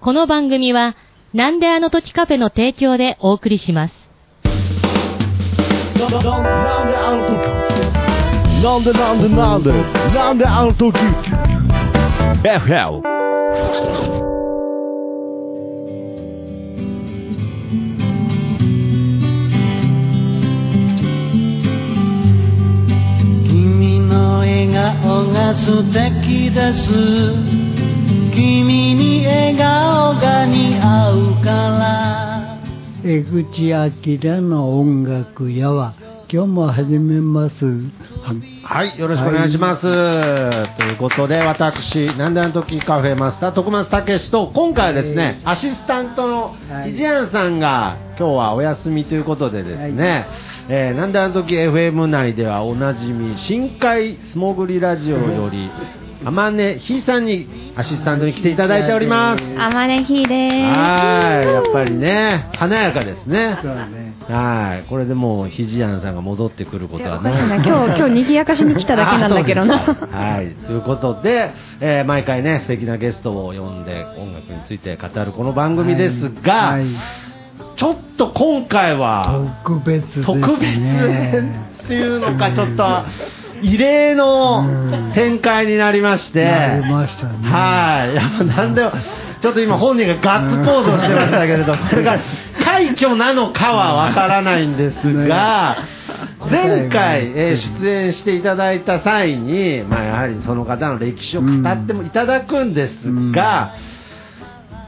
[0.00, 0.94] この番組は、
[1.34, 3.94] なんであの時カフェの提供でお送りします。
[5.98, 7.66] な、んであの時
[8.62, 10.96] なんでなんでなんでなんであの時
[12.44, 13.02] FL
[23.48, 27.75] 君の笑顔が素敵です
[28.36, 32.58] 君に笑顔が似合うから
[33.02, 35.94] 江口明の音楽屋は
[36.30, 37.64] 今日も始めます。
[38.62, 39.82] はい、よろしくお願いします。
[40.76, 50.26] ということで、私、なんであの時カフェマスター、徳松武史と、今回はですね、アシスタントのはいイジアンさんが、今日はお休みということでですね、
[50.68, 55.70] えーなんであの時 FM 内ではおなじみ、深海素潜りラジオより、
[56.24, 59.44] 天音ひいさんにアシスタントに来ていただいております。
[59.58, 63.58] あまねひではい、やっぱりね、華やかですね。
[63.62, 64.14] そうだね。
[64.28, 67.58] はい、これでもう、ひじやんさんが戻ってくることはおかしいない。
[67.60, 70.66] な今日 今日賑やかしに来ただけなんだけどなはい。
[70.66, 76.86] ということで、えー毎回ね、素敵なゲストを呼んで音楽について語るこの番組ですが、はい
[77.76, 80.24] ちょっと今回は、特別ね。
[80.24, 80.70] 特別
[81.84, 83.04] っていうのか、ちょっと、
[83.62, 87.48] 異例の展開になりまして、なりましたね。
[87.48, 88.14] はい。
[88.14, 88.92] やっぱなんでも、
[89.40, 92.18] ちょっと今本人がガッツポーズをしてましたけれど、 これが
[92.62, 95.78] 快挙なのかはわからないんですが、
[96.50, 103.72] 前回、えー出演していただいた際に、まあやはりその方の歴史を語ってもいただくんですが、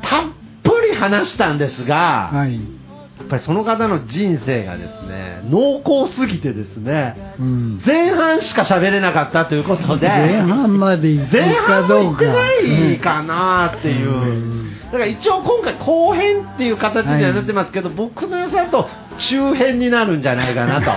[0.03, 0.25] たっ
[0.63, 2.78] ぷり話したんですが、はい。
[3.19, 7.83] やっぱりその方の人生がですね、濃厚すぎてですね、うん。
[7.85, 11.63] 前半しか喋れなかったということで、前半まで行く前か。
[11.63, 12.41] 半も行ってどうか。
[12.41, 12.53] な
[12.93, 14.71] いかなっていう、うん。
[14.87, 18.89] だから一応今回後編っていう形にはなってますけど、僕の予算だと
[19.19, 20.93] 中編になるんじゃないかなと。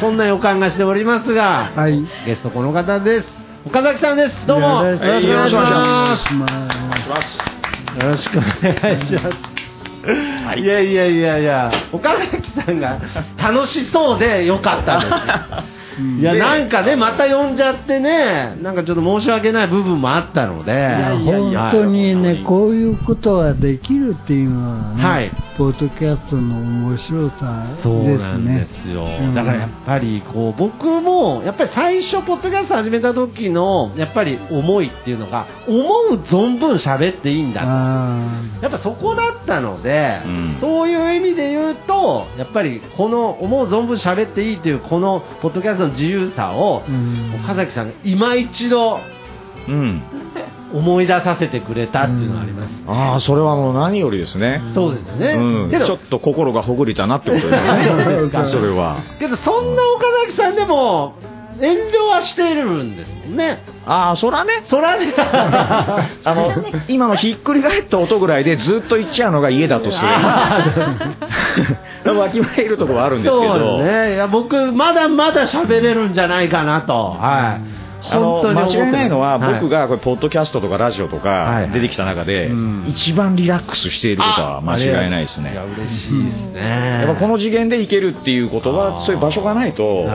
[0.00, 2.00] そんな予感がしておりますが、はい。
[2.24, 3.28] ゲストこの方です。
[3.66, 4.46] 岡崎さんです。
[4.46, 4.84] どうも。
[4.84, 6.32] よろしくお願いします。
[7.98, 9.55] よろしくお願いします
[10.56, 10.64] い。
[10.66, 13.00] やいやいやいや岡崎さんが
[13.38, 25.32] 楽しそうでよかったですうん いや、なんかね、また呼んじゃってね、なんかちょっと申し訳ない部分もあったので、いや本当にね、こういうことができるっていうのはね、はい。
[25.56, 27.82] ポッドキャストの面白さですね。
[27.82, 29.04] そうなんですよ。
[29.04, 29.34] うん。
[29.34, 35.76] だからやっぱり、こう、僕も、やっぱり最初、ポッドキャスト始めた時の、やっぱり思いっていうのが、思
[36.10, 37.62] う存分喋っていいんだ
[38.60, 40.58] やっぱそこだったので、うん。
[40.60, 46.82] そういう意味で言うと、やっぱりこの思う存分喋っていいというこのポッドキャストの自由さを。
[47.42, 49.00] 岡崎さんが今一度
[49.68, 50.02] うん。
[50.72, 52.74] 思い出させてくれたっていうのがあります。
[52.86, 54.60] ああ、それはもう何よりですね。
[54.74, 55.34] そうですね。
[55.34, 55.70] うん。
[55.70, 58.30] けどちょっと心がほぐれたなってことですね。
[58.46, 59.02] それは。
[59.18, 61.14] けどそんな岡崎さんでも
[61.60, 63.62] 遠慮はしてるんですもんね。
[63.86, 64.64] ああ、そらね。
[64.68, 65.12] そらね。
[65.16, 66.52] あの、
[66.88, 70.06] 今のひっくり返った音ぐらいでずっと言っちゃうのが家だとして。
[72.10, 73.78] わきまえるところはあるんですけそうど。
[73.78, 74.14] ですね。
[74.14, 76.94] いや、僕、まだまだ喋れるんじゃないかなと。
[76.94, 77.85] はい。
[78.10, 81.20] 間違いないのは、はい僕がこれポッドキャストとかラジオとは
[81.64, 85.52] いか出てきた中で、うん一番リラックスしていることは間違いないですね。
[85.52, 86.60] いや、嬉しいですね。
[86.60, 90.06] やっぱこの次元でいけるっていうことは、そういう場所がないと。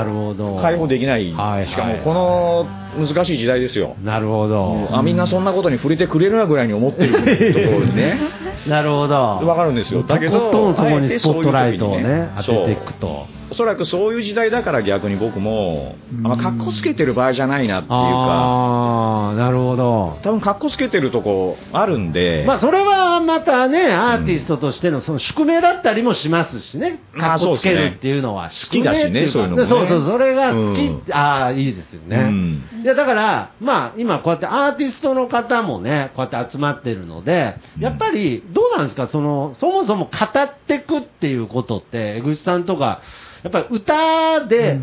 [0.61, 1.31] 解放できない。
[1.33, 3.95] はいしかもこの難しい時代ですよ。
[4.03, 4.89] なるほど。
[4.91, 8.17] あみんなそんなことに触れてくれるなぐらいに思ってるところにね、
[8.67, 9.15] なるほど。
[9.15, 10.03] わかるんですよ。
[10.03, 13.27] だけど、とことんそこにスポットライトをね、当てていくと。
[13.51, 16.21] おそらくそういう時代だから逆に僕も、あん。
[16.21, 20.19] ま格好つけてる場合じゃないなっていうか、ああ、なるほど。
[20.23, 27.01] 多分格好つけてるとこあるんで、まあ、それはまたね、アーティストとしてのその宿命だったりもしますしね。
[27.11, 29.69] まあかっこつけるっていうのは好きだしねそういうのもね。
[29.69, 31.03] そうそう、それが好き、うん。
[31.13, 32.17] ああ、いいですよね。
[32.17, 32.63] うん。
[32.83, 43.01] いや、だから、まあ、今こうやってアーティストの方もね、こうやって集まってるので、やっぱり、どうなんですか、その、そもそも語ってくっていうことって、江口さんとか、
[43.43, 44.79] やっぱり歌で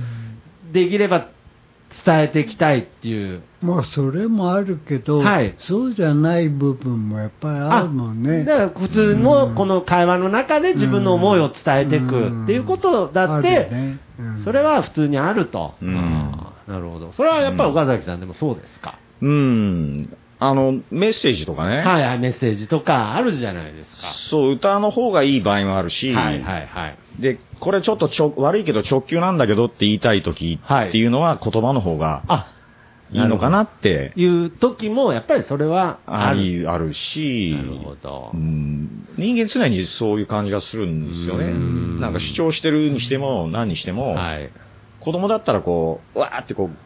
[0.73, 1.29] できれば
[2.05, 3.43] 伝えていきたいっていう。
[3.61, 8.45] まあ、それもあるけど、はいそうじゃない部分もやっぱりあるもんね。
[8.45, 15.75] だから普通のこの会話の中で自分の思いを伝えていくっていうことだっあて、るねうんそれは普通にあると。
[15.83, 16.33] うん
[16.69, 17.13] なるほど。
[17.15, 18.99] それはやっぱり岡崎さんでもそうですか？
[19.23, 24.09] うん、あの、メッセージとかね、はいはい、メッセージとかあるじゃないですか。
[24.31, 26.99] そう、歌の方がいい場合もあるし、はいはいはい。
[27.21, 32.53] で、これちょっとちょ悪いけど直球なんだけどって言いたい時っていうのは言葉の方があ、
[33.11, 36.43] いいのかなって、いう時も、やっぱりそれはあある。
[36.61, 38.37] り、あるし、なるほどう。
[38.37, 42.01] ん人間常にそういう感じがするんですよねうん。
[42.01, 44.51] なんか主張してるにしても、何にしても、はい。
[45.01, 46.77] 子供だったらこう、わーってこう、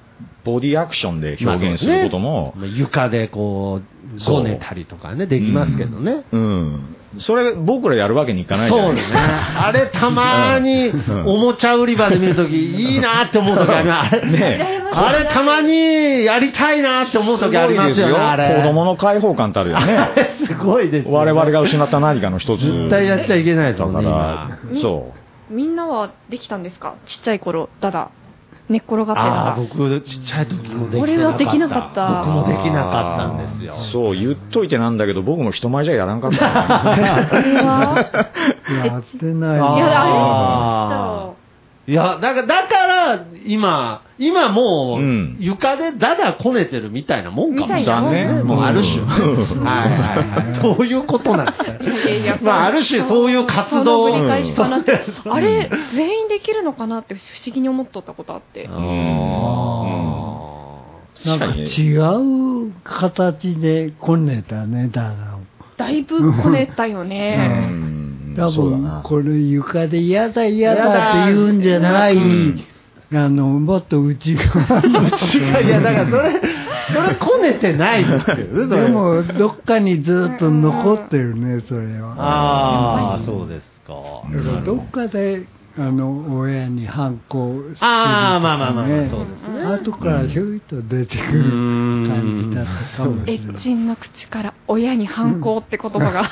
[0.45, 3.81] ボディアクションで表現することも、まあ床でこ
[4.17, 6.25] う、そうごねたりとかね、できますけどね。
[6.33, 6.97] うん。
[7.19, 8.89] それ、僕らやるわけにいかないじゃな。
[8.89, 9.19] いうですか。
[9.67, 14.17] あれ、たまに、んおもちゃ売り場で見るとき、いいなって思うときあります。
[14.17, 18.57] あれ、ねあれ、たまにやりたいなって思うときありますよね、あれ。
[18.57, 20.09] 子供の解放感ってあるよね。
[20.47, 21.17] すごいですよね。
[21.17, 22.65] 我々が失った何かの一つ。
[22.65, 24.03] 絶対やっちゃいけないですだから
[24.71, 24.81] 今。
[24.81, 25.13] そ
[25.51, 26.95] みんなはできたんですか？
[27.07, 28.09] ちっちゃい頃、だだ。
[28.69, 31.37] 寝っ転がってああ、た僕、ちっちゃい時もできてなかった。
[31.37, 33.83] 俺はできなかった僕もできなかったんですよう。。
[33.83, 36.93] そう、言っといてなんだけど、僕も人前じゃやらんかったな。
[36.93, 37.97] あれは？
[38.87, 41.32] やってないいや、ああ
[41.85, 47.81] いや、だから、だから、今、今もう、うん床でダダこねてるみたいなもんかもしれない。
[47.81, 49.01] みたいなもんねもうある種。
[49.01, 49.09] うん
[49.67, 50.61] はいはいはい。
[50.63, 51.79] そういうことなんですね。
[52.05, 54.93] いやいやまあ、ある種そういう活動その繰り返しかなって。
[55.25, 58.69] うんあれ、全員できるのかなって不思議に思っとったことあって。
[61.25, 61.93] なんか違
[62.69, 65.13] う形でこねたね、だが。
[65.77, 67.47] だいぶこねたようね。
[67.49, 68.02] ん
[68.35, 72.65] 多分、これ床で嫌だ嫌だって言うんじゃない、うん
[73.15, 75.03] あの、もっと内側の。
[75.03, 76.41] いや、だからそれ、
[76.95, 82.15] それこねてないですけどね、で、も、どっかにずっと残ってるね、それは。
[82.19, 83.95] ああ、そうですか。
[84.35, 85.47] だからどっかで、
[85.79, 87.87] あの、親に反抗してるとか、ね。
[87.87, 91.43] あーまあまあまあまあそうですね後からひょいと出てくる
[92.09, 93.55] 感じだったかもしエれない。
[93.57, 96.25] ッチンの口から親に反抗って言葉が。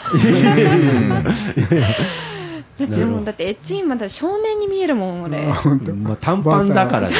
[2.80, 5.52] だってもうだってエッチンまだ少年に見えるもん俺。
[5.52, 7.16] 本当まあ、短パンだからね。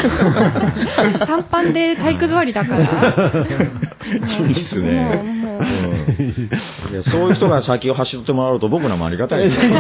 [1.27, 2.81] 短パンで体育座りだから。
[4.41, 9.73] いいっすねもうもういやそういう人が先を走ってもらうと僕らもありがたいですよ。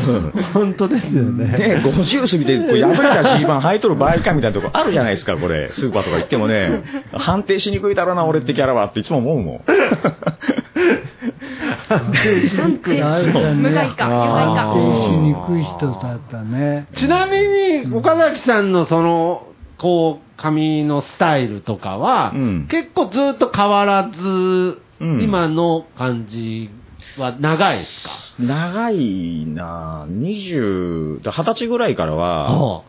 [0.54, 1.44] 本当ですよね。
[1.58, 5.70] ね、50過ぎて、こう破れたジーパン履いとる場合かみたいなとこあるじゃないですか、これ。
[5.72, 6.82] スーパーとか行ってもね、
[7.12, 9.60] 判定しにくいだろうな、俺ってキャラはっていつも思うもん。
[11.88, 14.74] 判定あるじゃんね無害か、有害あか。
[15.16, 16.88] にくい人だったね。
[16.94, 19.46] ちなみに、岡崎さんのその、
[19.78, 22.68] こう、髪のスタイルとかは、うん。
[22.68, 25.22] 結構ずっと変わらず、うん。
[25.22, 26.70] 今の感じ
[27.18, 28.42] は長いですか？
[28.42, 30.18] 長いなぁ。
[30.18, 32.82] 20、だ二十歳ぐらいからは、あ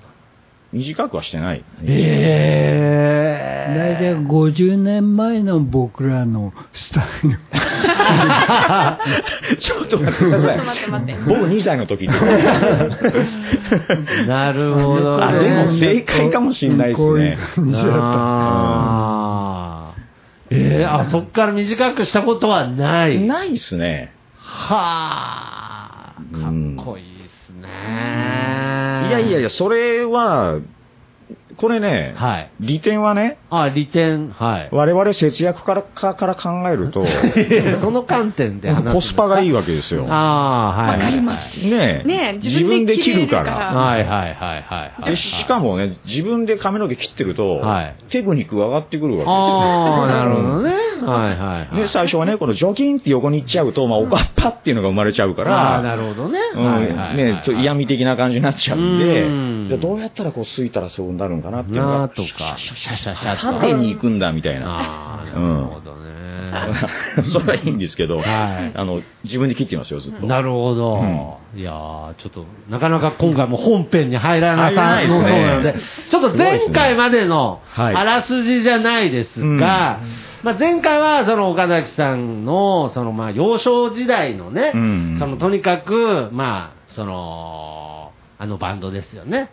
[0.74, 1.66] 短くはしてない。
[1.84, 7.38] え大体50年前の僕らのスタイル。
[9.58, 10.58] ちょっと待ってください。
[10.58, 12.14] ちょっと待って待って僕2歳の時って。
[14.28, 15.24] なるほどね。
[15.24, 17.92] あでも正解かもしんないですねこういう感じだった。
[17.94, 20.02] あー
[20.54, 23.26] えー、あ、そっから短くしたことはない。
[23.26, 24.12] ないっすね。
[24.36, 27.70] はあ、かうんっこいいですね。
[27.70, 27.72] い
[29.12, 30.60] やいやいや、それは、
[31.58, 32.52] これね、はい。
[32.60, 34.70] 利点はね、あ、利点、はい。
[34.72, 37.06] 我々節約からかから考えると、
[37.82, 40.08] その観点でコスパがいいわけですよ。
[40.10, 40.98] ああ、はい。
[40.98, 43.54] わかりまはいねえねえ自分で切るから。
[43.54, 45.06] はいはいはいはい。
[45.06, 49.32] でしかもね、自分で髪の毛切ってると、はいテクニックが上がってくるわけですよ。
[49.32, 50.74] ああ、なるほどね。
[51.06, 51.76] はいはいはい。
[51.76, 56.40] で、最初はね、このジョキンって横に行っちゃうと、まあ、おかっぱっていうのが生まれちゃうかああ、ら、なるほどね。
[56.56, 63.60] うんはいはいはいね、ちょっと嫌味的な感じになっちゃうんで、うんでどうやったらこう、すいたらそうなるんかなっていうのが、とか、シャシャシャシャと。
[63.60, 64.66] 縦に行くんだみたいな。
[64.68, 66.12] ああ、なるほどね。
[67.24, 68.26] それはいいんですけど、はい
[68.76, 70.26] あの、自分で切ってますよ、ずっと。
[70.26, 71.02] なるほど。
[71.56, 75.76] いやー、ちょっと、なかなか今回も本編に入らな入らさそうないですねなので、
[76.10, 80.00] ちょっと前回までのはいあらすじじゃないですが、
[80.44, 89.52] まあ前回はその岡崎さんの、そのまあ幼少時代のね、うんそのとにかく、まあ、その、あのバンドですよね。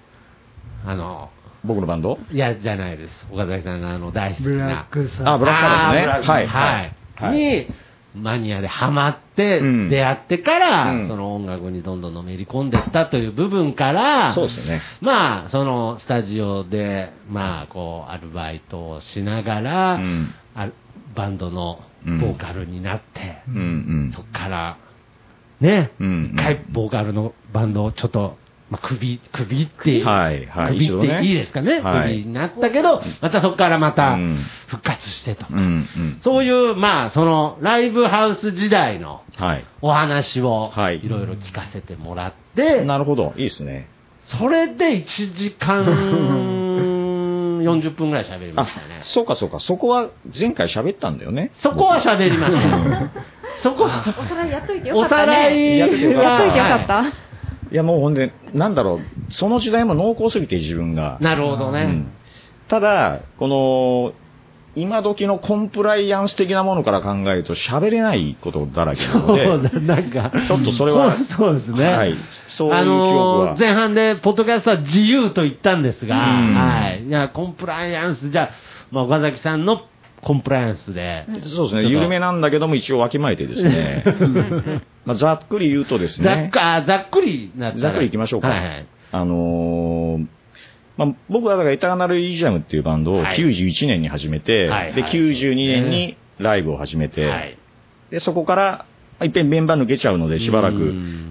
[0.86, 1.30] あの、
[1.64, 2.18] 僕のバンド？
[2.30, 3.26] いや、じゃないです。
[3.30, 4.48] 岡崎さんがあの大好きな。
[4.48, 5.28] ブラックさん。
[5.28, 6.94] あブラックサバスねあーブラックはいはい。
[7.16, 7.66] はいに、
[8.14, 14.80] マニアでハマって、うん出会ってから、うんその音楽にどんどんのめり込んでったという部分から、そうですよね。
[15.00, 20.70] まあ、そのスタジオで、まあ、こう、アルバイトをしながら、うんあ
[21.14, 23.60] バンドのボーカルになって、うんう
[24.08, 24.12] ん。
[24.14, 24.78] そっから、
[25.60, 28.36] ね、うん一回ボーカルのバンドをちょっと、
[28.70, 30.74] まあ、首、首って、はいはい。
[30.74, 32.12] 首っていいですかね、はい。
[32.14, 34.44] 首になったけど、またそこからまたうん。
[34.66, 35.44] 復活してと。
[35.46, 36.20] か、うんうん。
[36.22, 39.64] そういう、まあ、その、ライブハウス時代のはい。
[39.80, 41.04] お話を、はい。
[41.04, 43.32] いろいろ聞かせてもらって、なるほど。
[43.36, 43.88] いいですね。
[44.26, 45.84] それで1時間
[47.62, 49.00] 40分ぐらい喋りまあしたね、。
[49.02, 51.52] そうかそうか、そこは前回喋ったんだよね。
[51.56, 53.10] そこは喋りました。
[53.62, 55.24] そこおさらいやっといてよかおったね。
[55.24, 57.08] さらいやっといてよかったやっといてよかった。
[57.70, 59.00] いやもうほんで、なんだろう、
[59.32, 61.18] その時代も濃厚すぎて自分が。
[61.20, 61.82] なるほどね。
[61.82, 62.12] うん
[62.68, 64.12] ただ、この、
[64.78, 70.32] 今時のコンプライアンス的なものから考えると喋れないことだらけなので、 だ、なんか。
[70.46, 71.84] ちょっとそれはそうですね。
[71.84, 72.14] はい、
[72.48, 73.56] そういう記あ憶のは。
[73.56, 77.04] ー前半で、ポッドキャストは自由と言ったんですが、うんはい。
[77.04, 78.50] いや、コンプライアンス、じゃあ、
[78.90, 79.82] まあ、岡崎さんの
[80.22, 84.04] コンプライアンスで、そうですね、緩めなんだけども一応わきまえてですね、
[85.06, 88.86] まあ、ざっくり言うとですね、ざっざっくりなざっくりいきましょうかはいはい。
[89.10, 90.26] あのー
[90.98, 97.58] まあ、僕はだからエターナルイジャムっていうバンドをはい91年に始めて、はいで、92年にライブを始めて、はい。
[98.10, 98.86] で、そこから、ま
[99.20, 100.76] あいっぺんメンバー抜けちゃうので、しばらく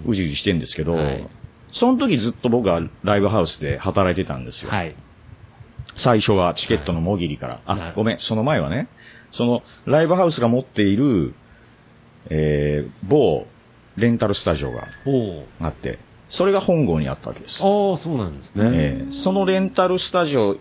[0.05, 1.29] うじうじしてるんですけど、はい
[1.73, 4.71] その時ずっと僕はライブハウスで働いてたんですよ。
[4.71, 4.95] はい。
[5.97, 7.61] 最初はチケットのもぎりから。
[7.65, 8.87] はいあ、ごめん、その前はね、
[9.31, 11.35] そのライブハウスが持っている、
[12.29, 13.47] えー、某
[13.97, 17.59] レンタルスタジオがおあって、それが本郷にあったわけです。
[17.61, 18.63] ああ、そうなんですね。
[18.73, 20.57] えーそのレンタルスタジオ、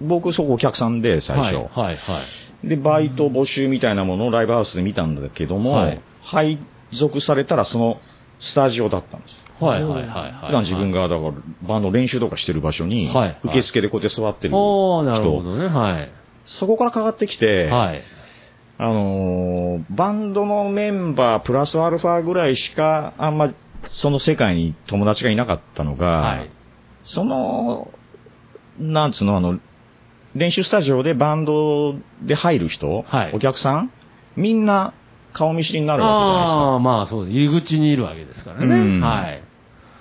[0.00, 2.20] 僕そこお客さんで最初、はい、はい、は
[2.64, 2.68] い。
[2.68, 6.58] で、バイト募集みたいなものをライブハウスで見たんだけども、はい配
[6.92, 7.98] 属されたらその
[8.40, 9.34] スタジオだったんです。
[9.64, 10.08] はい、はい、はい。
[10.08, 11.32] はい普段自分がだから
[11.66, 15.66] バンド練習とかしてる場所に、はいはい受付でこうやって座ってるおー、なるほ人、どね。
[15.66, 16.12] はい。
[16.44, 18.02] そこからかかってきて、はい。
[18.78, 23.52] あのーバンドのメンバープラスアルファぐらいしかあんま
[23.90, 26.50] その世界に友達がいなかったのが、はい。
[27.02, 27.90] その、
[28.78, 29.58] なんつうの、あの、
[30.34, 33.90] 練習スタジオでバンドで入る人、はいお客さん、
[34.36, 34.94] みんな
[35.32, 36.58] 顔見知りになるわけじゃないですか。
[36.58, 37.36] ああ、まあそうです。
[37.36, 38.66] 入り口にいるわけですからね。
[38.66, 39.42] うんはい。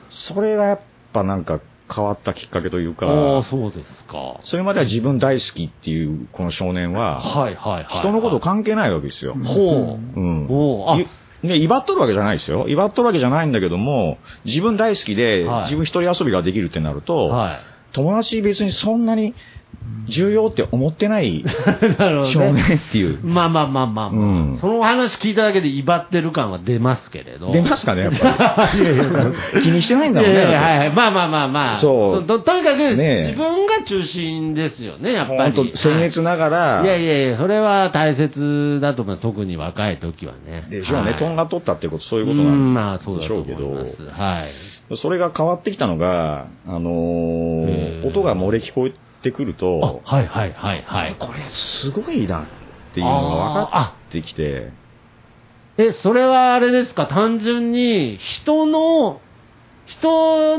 [0.07, 0.79] それがやっ
[1.13, 1.59] ぱなんか
[1.93, 4.39] 変わったきっかけというか、ああ、そうですか。
[4.43, 7.85] それまでは自分大好きっていうこの少年は、はい、はい、はい。
[7.99, 9.33] 人のこと関係ないわけですよ。
[9.33, 10.19] ほう。
[10.19, 10.47] うん。
[10.47, 10.91] ほう。
[10.91, 10.97] あ
[11.43, 12.67] い、ね、威張っとるわけじゃないですよ。
[12.67, 17.59] 威張っとるわけじゃないんだけども、自分大好きで、はい自分一人遊びができるってなると、はい。
[17.91, 19.33] 友達別にそんなに
[20.09, 21.45] 重要って思ってない
[22.33, 22.39] 少。
[22.51, 23.19] 年っていう。
[23.23, 27.51] まあまあまあまあ、まあうんその話聞いただけで威張ってる感は出ますけれど。
[27.51, 28.69] 出ますかね、やっぱ
[29.53, 29.61] り。
[29.61, 30.35] 気にしてないんだもんね。
[30.35, 30.89] いやいやはいはい。
[30.91, 31.77] まあまあまあまあ。
[31.77, 35.71] そうととにかく、自分が中心ですよね、やっぱ本り。
[35.73, 39.17] 当、僭越ながら、いやいやいや、それは大切だと思う。
[39.17, 40.65] 特に若い時はね。
[40.69, 44.03] でしょうね、はいとんがっとったっていうこと、そういうことうんなんまあそうだと思いでしょうます。
[44.09, 44.97] はい。
[44.97, 46.89] それが変わってきたのが、あの
[48.07, 51.15] 音が漏れ聞こえてくるあと、はいはいはいはい。
[51.19, 52.45] これすごいなっ
[52.93, 54.71] ていうのが分かってきて、
[55.77, 59.21] え、それはあれですか、単純に人の、
[59.85, 60.53] 人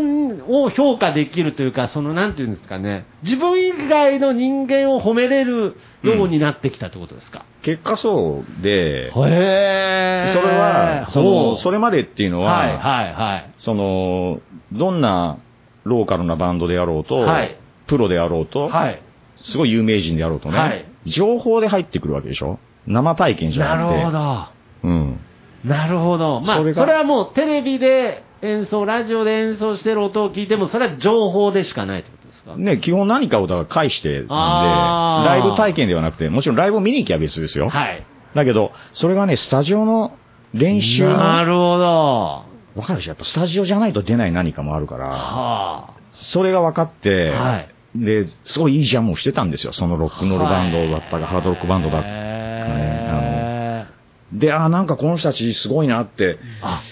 [0.48, 7.44] を評価できるというか、そのなんていうんですかね、自分以外の人間を褒めれるようになってきたってことですか？
[7.62, 9.12] 結果そうで。
[9.12, 13.50] それは、その、それれまでっていうのは、はいはいはい。
[13.58, 14.40] その、
[14.72, 15.38] どんな
[15.84, 17.59] ローカルなバンドであろうと、はい
[17.90, 19.02] プロであろうと、はい。
[19.42, 22.58] すごい有名人であろうとね、はい情報で入ってくるわけでしょ？
[22.86, 24.04] 生体験じゃなるなくて。
[24.04, 24.46] ほど。
[24.84, 25.20] うん。
[25.64, 26.40] なるほど。
[26.40, 32.56] まあ、それそれがはもうテレビで演奏、ラジオで演奏してる音を聞いても、それは情報でしかないってことですか？
[32.56, 37.70] ね、基本何かをだから返してなんで、ライブ体験ではなくて、もちろんライブを見に行きゃ別ですよ。
[37.70, 38.06] はい。
[38.34, 40.16] だけど、それがね、スタジオの
[40.52, 42.44] 練習の、なるほど。
[42.76, 43.10] わかるでしょ？
[43.10, 47.42] やっぱスタジオじゃないと出ない何かもあるから、はそれが分かって、あ。
[47.42, 47.68] はい。
[47.94, 49.72] で、すごいいいジャムをしてたんですよ。
[49.72, 52.14] そのロックノールバンドだったか、ハードロックバンドだったかね。
[52.18, 53.86] へあ
[54.34, 56.82] ので、あーなんかこの人たちすごいなって、あ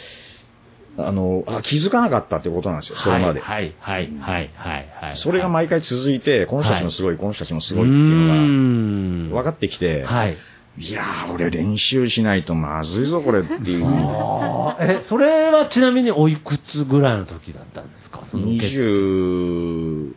[1.01, 3.41] あの、あ気づかなかったってことなんですよ、それまで。
[3.41, 5.17] はい、はい、はい、はい、はい。
[5.17, 10.37] それが毎回続いて、この人たちもすごい、この人たちもすごいってういうのが分かってきて、はい。
[10.81, 13.85] いやー、俺練習しないとまずいぞ、これっていう。
[14.81, 18.23] え、それはちなみにおいくつぐらいの時だったんですか？
[18.31, 20.13] その受け20、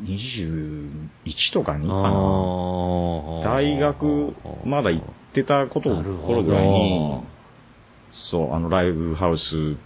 [0.00, 3.54] 21とか2かな。
[3.54, 4.34] 大学、
[4.64, 7.22] まだ行ってたこと頃ぐらいに、
[8.10, 9.76] そう、あの、ライブハウス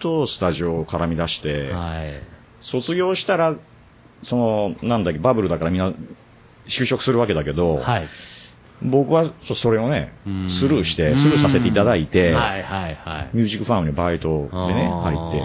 [0.00, 2.22] とスタジオを絡み出して、はい。
[2.60, 3.56] 卒業したら、
[4.22, 5.92] その、なんだっけ、バブルだからみんな、
[6.68, 8.08] 就職するわけだけど、はい。
[8.82, 13.30] 僕はそそれをねうん、スルーして、スルーさせていただいて、はい、はい、はい。
[13.32, 15.40] ミュージックファームにバイトでね、入って、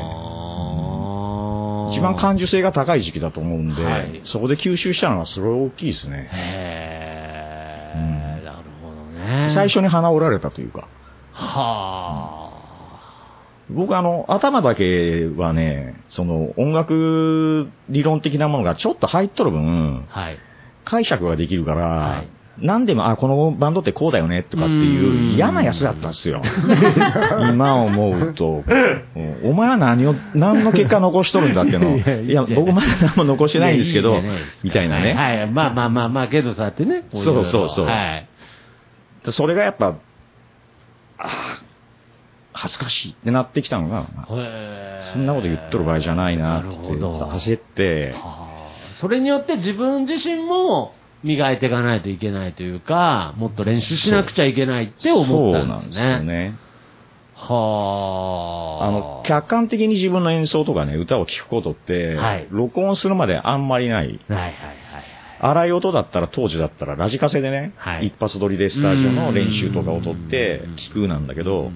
[1.91, 6.29] 一番感受性が高い時期だと思うんで、はいそこで吸収したのはすごい大きいですね。
[6.31, 9.49] へうんーなるほどね。
[9.53, 10.87] 最初に鼻折られたというか。
[11.31, 12.51] はあ。
[13.69, 20.37] 僕あの、頭だけはね、その音楽理論的なものがちょっと入っとる分、はい。
[20.83, 22.27] 解釈ができるから、はい
[22.59, 24.81] 何でも、あ、このバンドってこうだよねとかってうん。
[24.83, 26.41] いう嫌なやつだったんですよ。
[27.51, 29.39] 今思うと、うん。
[29.49, 31.93] お前は何を、何の結果残しとるんだっての。
[31.95, 34.21] を、いや僕まだ何も残してないんですけど
[34.63, 35.13] みたいなね。
[35.13, 35.47] はいはい。
[35.49, 37.03] まあまあまあまあ、けどそうやってね。
[37.13, 37.85] そうそうそう。
[37.85, 38.17] は。
[38.17, 38.27] い。
[39.29, 39.93] それがやっぱ、あ
[41.19, 41.27] あ、
[42.53, 44.05] 恥ずかしいってなってきたのが、
[44.99, 48.51] そんなこと言っとる場合じゃないなって、焦って、はあ。
[48.99, 56.25] それによって自分自身も磨いていかないといけないというか、もっと練習しなくちゃいけないって思ったんですそうなんですよね。
[56.25, 56.55] ね。
[57.35, 58.85] はあ。
[58.87, 64.07] あの、客観的に自分の演奏とかね、歌を聴くことって、はい録音するまであんまりない。
[64.07, 64.77] はいはいはいはい。
[65.43, 71.71] 荒い音だったら当時だったらラジカセでね、はい一発撮りでスタジオの練習とかを撮ってうん聞くなんだけど、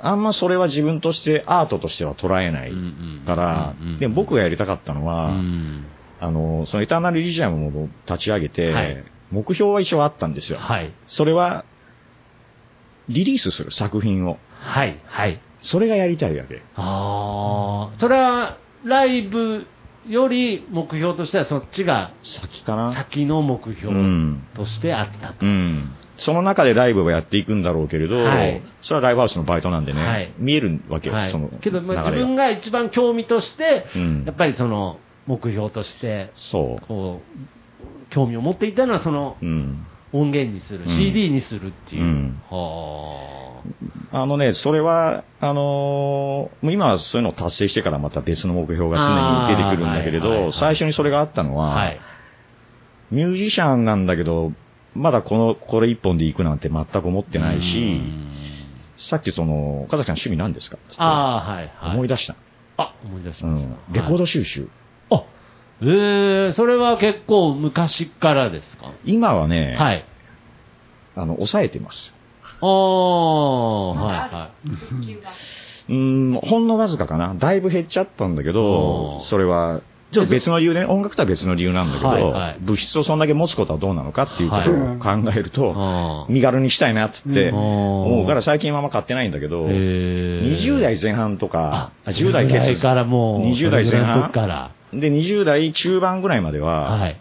[0.00, 2.72] あんまそれは自分としてアートとしては捉えない
[3.26, 5.84] からでも僕がやりたかったのは、うん
[6.20, 10.58] あの、そのエターナルリジアムを立ち上げて、はい目標は一応あったんですよ。
[10.60, 10.92] はい。
[11.06, 11.64] それは、
[13.08, 14.38] リリースする作品を。
[14.60, 15.00] はい。
[15.04, 15.40] はい。
[15.62, 16.62] それがやりたいわけ。
[16.76, 17.98] ああ。
[17.98, 19.66] それは、ライブ
[20.08, 22.94] より目標としてはそっちが先かな。
[22.94, 24.46] 先の目う標ん。
[24.54, 25.44] としてあったと。
[25.44, 25.90] うん。
[26.18, 39.44] その中でライブをやっていくんだろうけれど、はいそれはライブハウスのバイトなんでね、はい見えるわけよ、はいそのけど、まあ、自分が一番興味として、うんやっぱりその目標としてそこう興味を持っていたのはそのう。
[39.44, 39.86] うん。
[40.12, 43.62] 音源にする、うん CD にするっていう、うんは
[44.12, 52.00] あのね、それは、あのー今はそういうのを達成してからまた別の目標が常に出てくるんだけれど、はいはいはい最初にそれがあったのあは、はい
[53.10, 54.52] ミュージシャンなんだけど、
[54.94, 58.22] まだこの、これ一本で行くなんて全く思ってないし、うん
[58.98, 62.36] さっきその、岡崎さん趣味何ですかってああはいはい思い出した。
[62.78, 63.76] あ思い出しした、ん。
[63.92, 64.68] レコード収集。
[64.70, 64.85] あ
[65.82, 68.92] ええー、それは結構昔からですか？
[69.04, 70.04] 今はね、はい。
[71.14, 72.12] あの、抑えてます。
[72.60, 74.50] ああはいは
[75.88, 75.92] い。
[75.92, 77.34] うん、ほんのわずかかな。
[77.38, 82.56] だいぶ減っちゃったんだけおどー、それは、ちょっと別の理由でね、音楽とは別の理由なんだけど、はいはい。
[82.60, 87.56] 物質をそんだけ持つことはどうなのかっていうことを考えると、あ身軽にしたいなっつってうん。
[87.58, 90.52] 思うから最近はあんま買ってないんだけど、えー。
[90.56, 94.22] 20代前半とか、あ10代10代決からもう、20代前半？
[94.24, 94.70] 時から。
[94.92, 97.20] で、20代中盤ぐらいまでは、はい。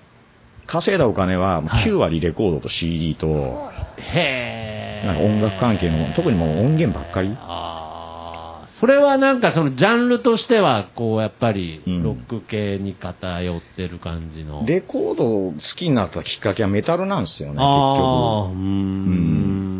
[0.68, 5.06] 稼いだお金ははい9割レコードと CD と、へえ。
[5.06, 7.36] なんか音楽関係の、特にもう音源ばっかり。
[7.40, 8.68] ああ。
[8.80, 14.66] それはなんかそのジャンルとしては、こう、やっぱり、うんロック系に偏ってる感じの。
[14.66, 17.62] レコードを好きになったきっかけはメタルなんですよね、結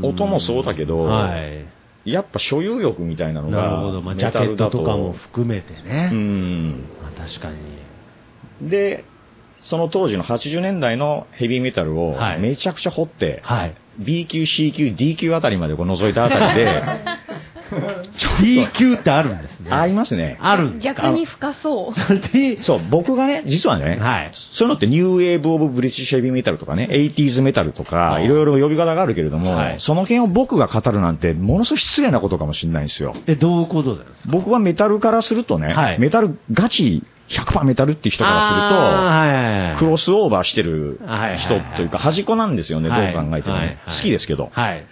[0.02, 0.08] 局。
[0.08, 1.66] 音もそうだけどはい。
[2.06, 4.02] やっぱ所有欲みたいなのが、なるほど。
[4.02, 6.10] まあ、メジャケットとかも含めてね。
[6.14, 6.86] うん。
[7.02, 8.70] まあ、確かに。
[8.70, 9.06] で、
[9.62, 13.76] その当時の80年代のヘビーメタルをはいめちゃくちゃ掘って、はい。
[13.98, 16.84] B 級、C 級、D 級あたりまでこう覗いたあたりで、
[18.42, 19.72] D 級ってあるんですね。
[19.72, 20.38] ありますね。
[20.40, 21.02] あるんですか？
[21.04, 22.64] 逆に深そう。
[22.64, 24.30] そう、僕がね、実はね、はい。
[24.34, 33.14] そういうのって New Wave of British Heavy Metal とかね、80s メタルとか、いろいろ呼び方があるけれども、はいその辺を僕が語るなんて、ものすごい失礼なことかもしれないんですよ。
[33.28, 43.80] え、どういうことですか僕はメタルからするとね、はいメタル、ガチ100%メタルっていう人からすると、クロスオーバーしてるはい人というか、端っこなんですよね、どはいう考えてもね。
[43.88, 44.50] 好きですけど。
[44.54, 44.86] はい。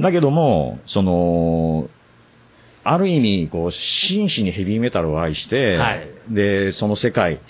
[0.00, 1.88] だけども、その、
[2.88, 6.08] ある意味、こう、真摯にヘビーメタルを愛して、はい。
[6.30, 7.40] で、その世界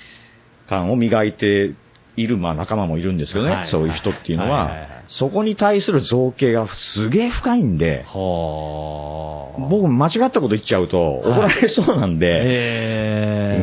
[0.68, 1.74] 観を磨いて
[2.16, 3.66] いる、まあ仲間もいるんですけどね、はい。
[3.66, 9.68] そういう人っていうのは、そこに対する造形がすげえ深いんで、はあ。
[9.68, 13.56] 僕間違ったこと言っちゃうと怒られそうなんで、え。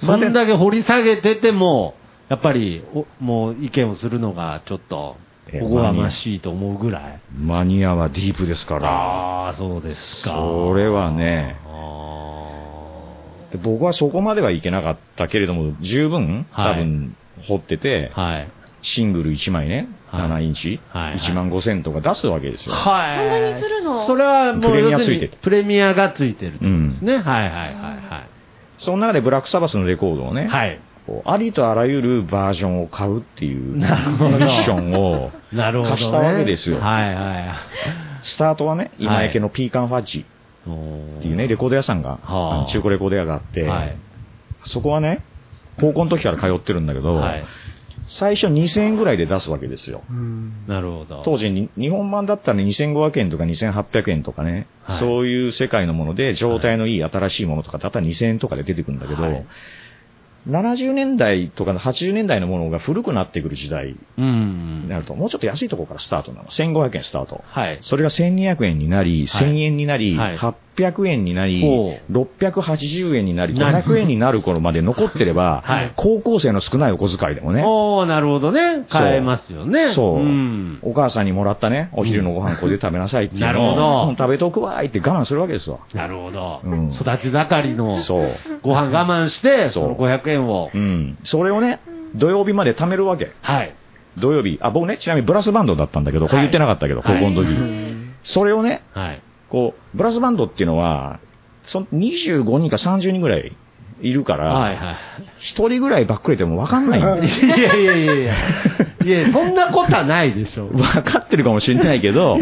[0.00, 0.08] ーうん。
[0.08, 1.94] そんだけ掘り下げてても、
[2.28, 7.20] やっぱり、おもう意見をするのがちょっと、えおこがましいと思うぐらい。
[7.36, 10.30] マニアはディープですから、ああ、そうですか。
[10.30, 17.16] それはねあで僕はそこまではいけなかったけれども、十分、はい多分、
[17.48, 18.48] 掘ってて、ーはい。
[18.82, 22.74] シングル1枚ね、はい7インチ、はいはい1万5千とか出すわけですよ。
[22.74, 23.16] はい。
[23.16, 24.06] そんなにするの？
[24.06, 27.16] それはもう、プレミアついててプレミアがついてるってことですね。
[27.18, 28.28] はいはいはい
[28.78, 30.80] その中でブラックサバスのレコードをね、はい。
[31.24, 35.96] ありとあらゆるバージョンを買うっていうミッションを、なるほど、ね。
[35.96, 37.54] 貸したわけですよはいはい。
[38.22, 43.96] スタートはね、今池のピーカンファッジっていうね、レコード屋さんが、はあ中古レコード屋があって、はい。
[44.64, 45.24] そこはね、
[45.80, 47.44] 高校の時から通ってるんだけど、はい。
[48.06, 50.02] 最初2000円ぐらいで出すわけですよ。
[50.08, 51.22] うんなるほど。
[51.24, 59.46] 当時に、日本版だったら2500円とか2800円とかね、はいそういう世界のもので、状態のいい新しいものとかだったら2000円とかで出てくるんだけど、はい
[60.48, 64.88] 70年代とか80年代のものが古くなってくる時代うんに。
[64.88, 66.48] なると、もうちょっと安いところからスタートなの。
[66.48, 67.44] 1500円スタート。
[67.46, 67.78] はい。
[67.82, 70.38] それが1200円になり、1000円になり、はい
[70.76, 78.84] 800円になりほ、680円になり、なる500円になる頃まで残ってれば、 はい高校生の少ないお小遣いでもね、おー、なるほどね。
[78.88, 79.92] 買えますよね。
[79.92, 80.78] そう、ん。
[80.82, 85.78] お母さんにもらったね、お昼のご飯これで食べなさいっていうのを、なるほどうん食べとくわーいって我慢するわけですわ。
[85.94, 86.60] なるほど。
[86.64, 88.30] うん育ち盛りのそう。
[88.62, 90.78] ご飯我慢して、その500円をう。
[90.78, 91.18] ん。
[91.24, 91.80] それをね、
[92.14, 93.32] 土曜日まで貯めるわけ。
[93.42, 93.72] はい。
[94.18, 94.58] 土曜日。
[94.60, 97.48] あ、僕ね、ちなみにブラスバンドだったんだけど、これ言ってなかったけど、はい高校の時。
[98.22, 99.20] それをね、はい。
[99.52, 101.20] こう、ブラスバンドっていうのは、
[101.64, 103.54] その25人か30人ぐらい
[104.00, 104.96] いるから、はいはい。
[105.40, 107.22] 一人ぐらいばっくれても分かんないんだよ。
[107.22, 108.34] い やいやいやいやいや。
[109.04, 110.68] いや、そんなことはないでしょ。
[110.68, 112.38] 分かってるかもしれないけど、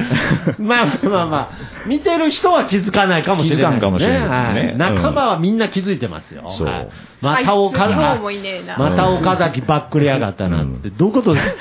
[0.58, 1.48] まあまあまあ、
[1.86, 6.44] 見てる人は気づかないかもしれない、気づかんかもしれないねはいうん仲間はみんな気づいてますよ。
[6.48, 6.88] そうはい
[7.20, 8.76] また岡崎、もいねえな。
[8.78, 11.56] また岡崎ばっくりやがったなって、どういうことです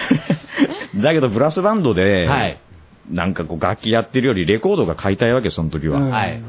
[1.01, 2.57] だけどブラスバンドで、はい。
[3.09, 5.99] なんかこう楽器やってるよりレコードが買いたいわけ、その時は。
[5.99, 6.41] うんはい。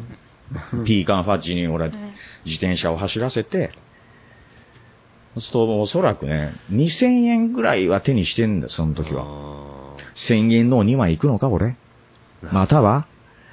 [0.87, 1.91] ピーカンファッジに俺、
[2.45, 3.71] 自転車を走らせて、
[5.35, 9.25] そうするとおそらくね、2000円ぐらいは手にしてんだよ、その時は。
[10.15, 11.77] 1000円の2枚いくのか、俺。
[12.43, 13.07] または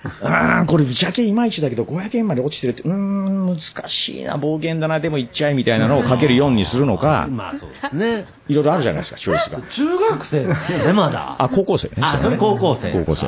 [0.21, 8.25] あーこれ、ぶっちゃけいまいちだけど、500円まで落ちてるって、うーん、難しいな、冒険だな、でも行っちゃえ、みたいなのをかける4にするのか、 まあそうですね。
[8.47, 9.61] いろいろあるじゃないですか、チョイスが。
[9.61, 11.35] 中学生ですよね、まだ。
[11.39, 11.95] あ、高校生ね。
[12.01, 12.91] あ、それ高校生。
[12.91, 13.27] 高校生。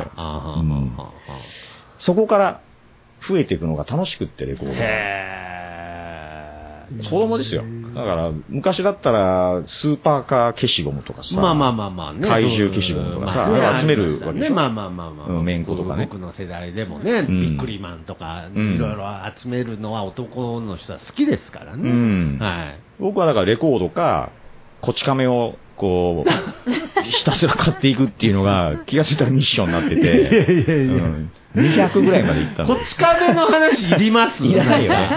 [1.98, 2.62] そこから
[3.22, 4.80] 増えていくのが楽しくって、レコードが。
[4.82, 5.26] へ
[7.04, 7.64] 子供ですよ。
[7.96, 12.28] だから、昔だったら、スーパーカー消しゴムとかさ、まあまあまあまあね。
[12.28, 15.28] 怪獣消しゴムとかさまあね集めるわけでしょね、まあまあまあまあ。
[15.28, 19.06] うんめんことかね僕の世代でもね、んビックリマンとか、うんいろいろ
[19.38, 21.90] 集めるのは男の人は好きですからね。
[21.90, 22.80] うんはい。
[23.00, 24.32] 僕はだからレコードか、
[24.82, 26.30] こち亀を、こう、
[27.04, 34.46] ひたすら買っていくっていうのが、気がついたらミッションになってて、いやいやいやうん200ぐらいまで行ったんだこっち亀の話いります？
[34.46, 35.10] いらないよね。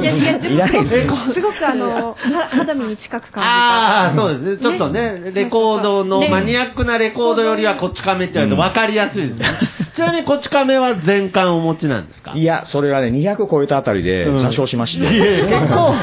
[0.00, 1.16] いやいや、でいらないもですよ。
[1.32, 2.16] すごくあの、は
[2.50, 3.54] 肌身に近く感じた。
[3.54, 4.58] ああ、そうですね。
[4.58, 9.46] ちょっとね、レコードのねマニアックなレコードよりはこっち亀って言われると分かりやすいですね。
[9.94, 12.32] ちなみにこっち亀は全巻お持ちなんですか？
[12.34, 15.08] いや、それはね、200超えたあたりでうん座礁しまして。
[15.08, 15.94] 結構、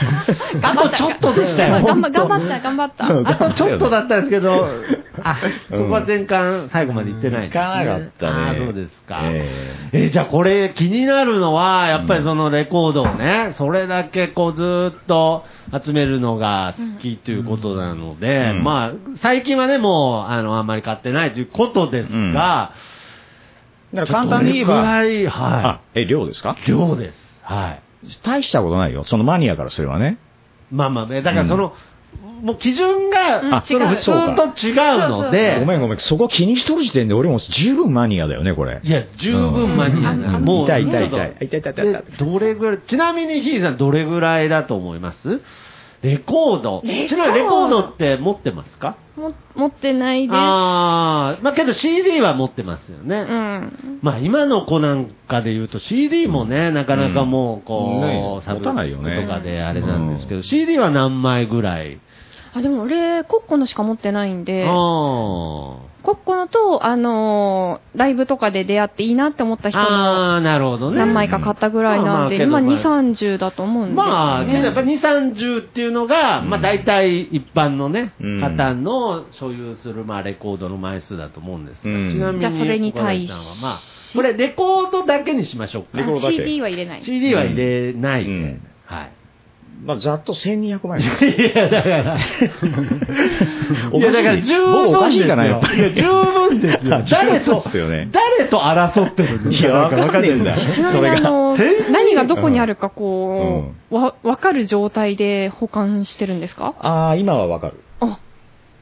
[0.61, 1.83] あとちょっとでしたよ。
[1.83, 3.07] 頑張った、頑張った。
[3.13, 4.67] うんあとちょっとだったんですけど、
[5.23, 5.37] あ、
[5.69, 9.21] そこは全巻最後まで行ってない行かなかったねあそうですか。
[9.93, 15.43] ええじゃあこれ気になるのは、やっぱりそのレコードをね、それだけこうずーっと
[15.83, 22.73] 集めるのが好きということなので、うんまあ、最近はね、もう、あの、あんまり買ってないということですが、
[23.93, 25.27] だから簡単に言えば、どれくらい、
[25.95, 26.55] え、量ですか？
[26.65, 26.69] い。
[26.69, 27.15] 量です。
[27.43, 27.81] はい。
[28.23, 29.03] 大したことないよ。
[29.03, 30.17] そのマニアからすればね。
[30.71, 31.73] まあまあね、だからその、
[32.41, 38.79] もう基準が、あその普通と違うので、ごめんごめん、そこ気にしとる時点で俺も十分マニアだよね、これ。
[38.83, 40.43] いや、十分マニアな、うん。
[40.45, 45.41] もう、痛い痛い痛い痛い痛い痛いどれぐらい、ちなみにヒーさんどれぐらいだと思います？
[46.01, 46.81] レコード。
[46.81, 48.97] ちなみにレコードって持ってますか？
[49.15, 50.35] も持ってないです。
[50.35, 53.17] ああ、まあけど CD は持ってますよね。
[53.17, 53.99] うん。
[54.01, 61.99] まあ今の子なんかで言うと CD もね、なかなかもうこう、ねサブスクとかであれなんですけど、CD は何枚ぐらい
[62.53, 64.71] あ、でも俺、コッコのしか持ってないんで、あ
[66.03, 69.71] コッコのと、あのーライブとかで出会っていいなって思ったあ。
[69.71, 70.97] 人のああ、なるほどね。
[70.97, 74.09] 何枚か買ったぐらいなんで、まあまあけど2、30だと思うんですよね。
[74.09, 83.79] まあ、やっぱ2、30っていうのが、まあ大体一般のね、うん方の所有するまあレコードの枚数だと思うんですが、うんちなみに、じゃあそれに対し岡田さんはまあ、
[84.15, 85.97] これレコードだけにしましょうか。
[85.99, 87.03] レコードだけ CD は入れない。
[87.05, 89.11] CD は入れないで、うんはい。
[89.83, 91.05] まあ、ざっと1200万円。
[91.41, 92.17] いや、だから、
[93.93, 94.01] い。
[94.01, 94.99] や、だから十分ですよ。
[94.99, 95.77] かしいかな、やっぱり。
[95.79, 97.01] いや十分ですよ。
[97.09, 97.61] 誰と。
[98.11, 100.53] 誰と争ってるんですいやわかんねえんだ。
[100.53, 101.17] ちなみにそれが。
[101.17, 101.57] あの
[101.91, 106.73] 何がどこにあるかこう、わ、わかる状態で保管してるんですか？
[106.79, 107.73] ああ、今はわかる。
[108.01, 108.05] あ、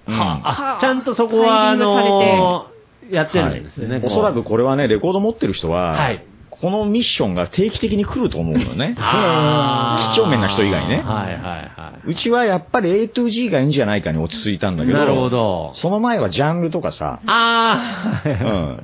[0.08, 0.14] うん。
[0.16, 2.80] あ、ちゃんとそこは、あのー
[3.12, 3.96] やってるんですよね。
[3.96, 4.04] はい。
[4.06, 6.24] おそらくこれはね、レコード持ってる人は、はい
[6.62, 8.96] このミッションが定期的に来ると思うのね。
[9.00, 14.88] あー几帳面な人以外ねはいはいはうちはやっぱり A to G がいいんじゃないかに落ち着いたんだい。
[14.88, 15.72] けど、なるほど。
[15.74, 18.32] その前はジャンルとかさ、あうあ、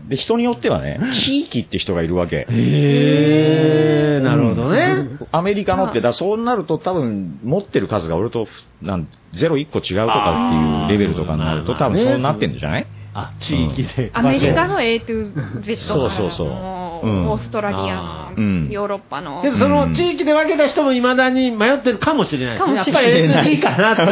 [0.06, 0.10] ん。
[0.10, 2.38] で、人によってはね、 地域って人がいるわけ。
[2.38, 5.10] へえ、なるほどね。
[5.32, 8.48] アメリカのって、だそうなると多分持ってる数が俺と
[8.82, 12.86] なんゼロ1個違うとかっていうレベルとかになると多分そうなってんじゃない？
[13.14, 14.12] あ、地域で。
[14.14, 22.76] アメリカの A to Z そうそうそうもうんオーストラリアの、うんヨーロッパのけどその地域で分けた人もいまだに迷ってるかもしれないですね。
[22.76, 23.02] やっぱ
[23.44, 24.04] り SG かなと。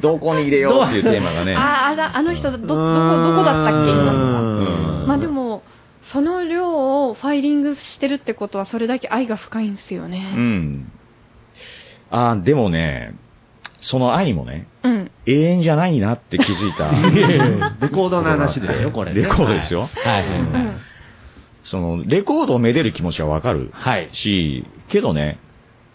[0.00, 1.54] どこに入れようっていうテーマがね。
[1.54, 3.90] ああらあの人どどこどこだったっけ？
[3.90, 4.16] 今う
[5.04, 5.62] んまあでも
[6.02, 10.90] その量をファイリングしてるってことはそれだけ愛が深いんですようねん。
[12.10, 13.14] あーでもね、
[13.80, 16.90] その愛もね、うん永遠じゃないなって気づいた。
[17.80, 19.22] レコードの話ですよ、これね。
[19.22, 19.88] レコードですよ。
[20.04, 20.28] はい。
[20.28, 20.76] はいうん
[21.62, 24.08] その、レコードをめでる気持ちはわかるはい。
[24.12, 25.38] し、けどね、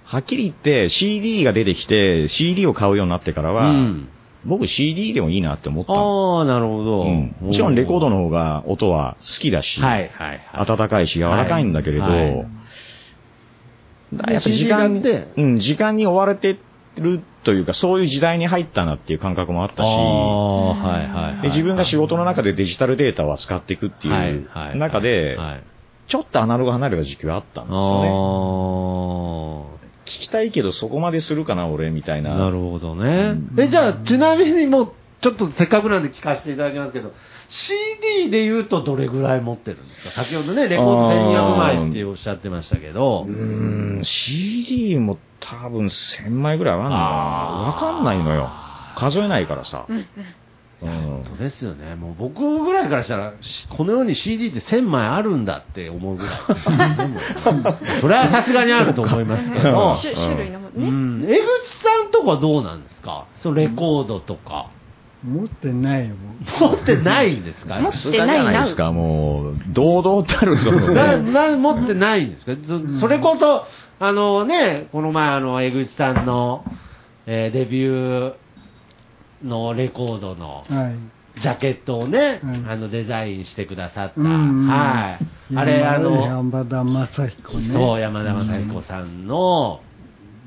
[0.03, 4.09] はっきり言って CD が出てきて CD を買うようになってからは、うん。
[4.45, 6.37] 僕 CD でもいいなって思ったの。
[6.39, 7.01] ああ、なるほど。
[7.03, 10.71] うんもちろんレコードの方が音は好きだし、はいはいはい。
[10.71, 12.47] 温かいし柔らかいんだけれど、はいはい
[14.09, 16.57] やっぱ時間てうん、時間に追われて
[17.01, 21.41] るというか、そういう時代に入ったなっていう感覚もあったし、はいはいはい。
[21.43, 25.63] で自分が仕事の中でデジタルデータを扱っていくってはいいうはい中で、はい
[26.07, 28.09] ちょっとアナログ離れた時期はあったんですよね。
[28.09, 28.11] あ
[30.05, 32.35] 聞きたいけどそこまでするかな、俺、みたいあ、な。
[32.35, 33.35] なるほどね。
[33.57, 37.11] え、じゃあ、ちなみにもう、ちょっとせっかくなんで聞かせていただきますけど、
[37.49, 40.23] CD で言うとどれぐらい持ってるんですか？
[40.23, 43.31] 先ほどね、レコード1200枚っておっしゃってましたけどう。
[43.31, 46.95] ーん、CD も多分1000枚ぐらいあるんだな。
[46.97, 48.49] わかんないのよ。
[48.97, 49.85] 数えないからさ。
[49.87, 50.05] うんうん
[50.79, 51.95] うんそうですよね。
[51.95, 56.35] もう僕ぐらいからしたら、しこの世に CD って1000枚あるんだって思うぐらい
[58.01, 59.95] それはさすがにあると思いますけど。
[59.99, 61.23] 種種類のもうね、ん。
[61.23, 61.43] 江口
[61.81, 63.25] さんとかどうなんですか？
[63.37, 64.69] そのレコードとか。
[65.27, 66.15] 持ってないよ。
[66.59, 67.75] 持ってないんですか？
[67.75, 71.31] さすがじゃないですか、もう、堂々たるそのな、ね。
[71.31, 72.53] な、持ってないんですか？
[72.67, 73.65] そそれこそ、
[73.99, 76.63] あのね、この前あの、江口さんの、
[77.25, 80.95] えーデビューのレコードのはい。
[81.39, 84.19] ジャケットをね、うんあの、デザインしてくださった。
[84.19, 85.19] うんうんは
[85.51, 85.55] い。
[85.55, 87.73] あれ、あの、山田正彦ね。
[87.75, 89.81] そう、山田正彦さんの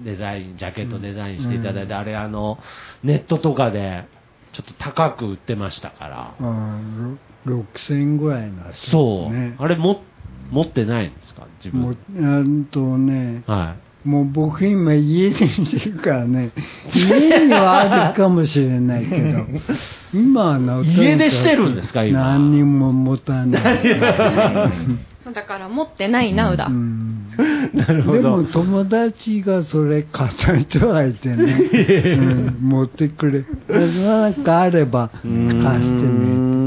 [0.04, 2.58] デザイン、ジャケットデザインしていただいて、あれ、あの、
[3.04, 4.08] ネットとかで、
[4.52, 6.34] ちょっと高く売ってましたから。
[6.40, 7.18] うん。
[7.46, 9.34] ろ6000円ぐらいな、そう。
[9.34, 9.54] ね。
[9.58, 10.02] あれも、
[10.50, 11.46] 持ってないんですか？
[11.64, 12.66] 自も分。
[12.66, 14.08] う、あとね、はい。
[14.08, 16.50] もう僕今家にいるからね、
[16.94, 19.46] 家にはあるかもしれないけど、
[20.18, 22.18] 今はな家出してるんですか今？
[22.20, 23.82] 何にも持たない。
[25.34, 26.99] だから持ってないなうだ、うん
[27.74, 28.53] なるほでもど。
[28.53, 31.70] 友達がそれ買った人がいてね、
[32.18, 33.44] うん持ってくれ。
[33.68, 36.61] なんかあれば貸してね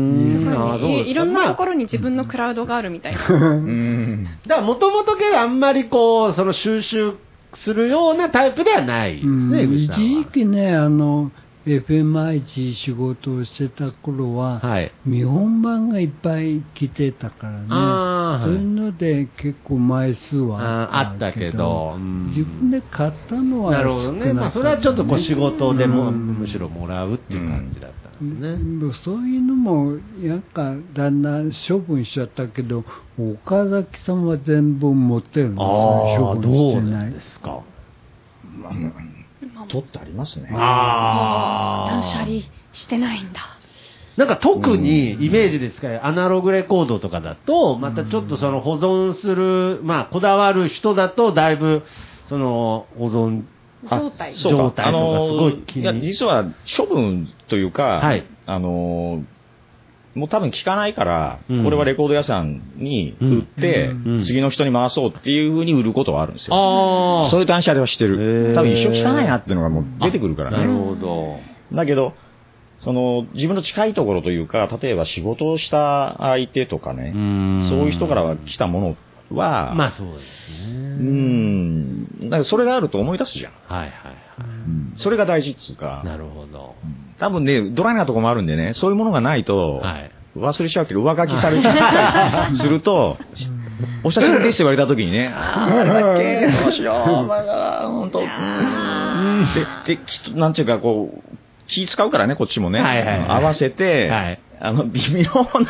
[1.06, 4.28] いいろんなところに自分のクラウドがあるみたいな、うん。
[4.46, 7.14] だから、もともとけどあんまりこう、その収集
[7.56, 9.52] するようなタイプではないですうん。
[9.52, 10.24] ね、江口一さんは。
[10.24, 11.32] 時期ね、あの、
[11.66, 14.92] FMI 仕事をしてた頃は、はい。
[15.06, 18.44] 見本番がいっぱい来てたからね。
[18.44, 24.34] そういうので結構枚数はあったけどうん自分で買ったのはなるほどね。
[24.34, 28.80] まあ、それはちょっとこう仕事でも、うんむしろもらうっていう感じだったんですね。
[28.80, 32.84] でもそういうのもなんかだんだん処分しちゃったけど
[33.18, 37.62] 岡崎さんは全部持ってるんですよああ、処分どしてないうなんですか？
[39.68, 40.50] 取ってありますね。
[40.54, 43.42] あ断捨離してないんだ。
[44.18, 46.06] なんか特にイメージですか？
[46.06, 51.84] アナログレコードとかだと、またちょっとその保存する、まあ、こだわる人だと、だいぶ、
[52.30, 53.44] その、保存、
[53.90, 54.34] 状態。
[54.34, 56.02] とかすごい気に。
[56.06, 56.46] 実は
[56.78, 58.26] 処分というか、はい。
[58.46, 59.33] あのー
[60.16, 66.56] もう多分聞かないから、うんこれはレコード屋さんに売って、うん次の人に回そうっていう風に売ることはあるんですよ。
[66.56, 68.54] あそういう断捨離はしてる。
[68.56, 70.80] 多分一生聞かないなっていうのがもう出てくるからなるね。
[70.80, 71.38] ほど。
[71.76, 72.14] だけど、
[72.80, 77.12] その自分の近いところというか、例えば仕事をした相手とかね、
[77.70, 78.98] そういう人からは来たもの
[79.36, 80.70] は、まあそうです
[81.00, 81.10] うね。
[81.10, 83.54] ん、だからそれがあると思い出すじゃん。
[83.68, 83.94] はいはいは
[84.96, 86.76] それが大事っつうかい。、なるほど。
[87.20, 90.12] 多分ね、ドライなとこもあるんでね、そういうものがないと、はい。
[90.36, 93.18] 忘れちゃうけど、上書きされちゃったり すると、
[94.04, 98.26] お久しぶりですって言われた時にね、あーあれだっけ、 どうしよう、お前が、ほんと、うん
[99.86, 102.80] で、で、なんていうか、こう、気使うからね、こっちもね。
[102.82, 105.24] はいはいはい合わせて、はいあの、微妙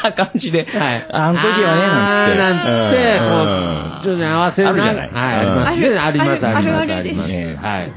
[0.04, 2.38] な感じで、はいあの時はね、なんつって。
[2.38, 5.98] なんつってうんちょっと合わせるじゃないはい、ありますね。
[5.98, 7.28] あります、あります、あります。
[7.28, 7.92] ですはい。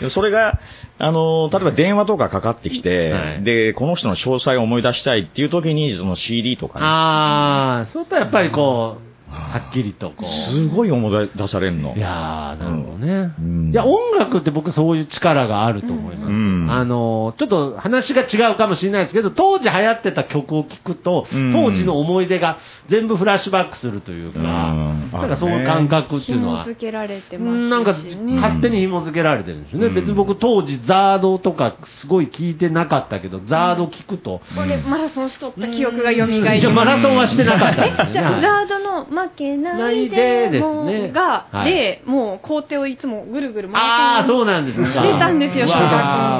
[0.00, 0.60] でそれが、
[0.98, 9.09] あの、例えば電話とかかかってきて、はいで、この人の詳細を思い出したいっていう時に、その CD とかね、あー、そうするとやっぱりこう、
[9.50, 10.26] はっきりとこう。
[10.26, 11.94] すごい思い出されるの。
[11.96, 13.34] いやー、なるほどね。
[13.38, 16.30] うんいや、音楽って僕そういう力があると思います。
[16.30, 22.58] うんあの、ちょっと話が違うかもしれないですけど、当時流行ってた曲を聴くと、うん当時の思い出が
[22.88, 26.64] 全部フラッシュバックするというか、うんなんかその感覚っていうのは。
[26.64, 27.70] 紐付けられてますし、ね。
[27.70, 29.86] なんか勝手に紐付けられてるんですよね。
[29.86, 36.56] うん別に僕当時ザードとかすごい聞いてなかったけど、ザード聞くと、これマラソンしとった記憶が蘇ります。
[36.56, 44.86] いやマラソンはしてなかったんですよね じゃあ、ザードの負けないででもですねが、はいで、もう校庭をいつもぐるぐる回ああ、そうなんですね。
[44.90, 45.90] してたんですよ小学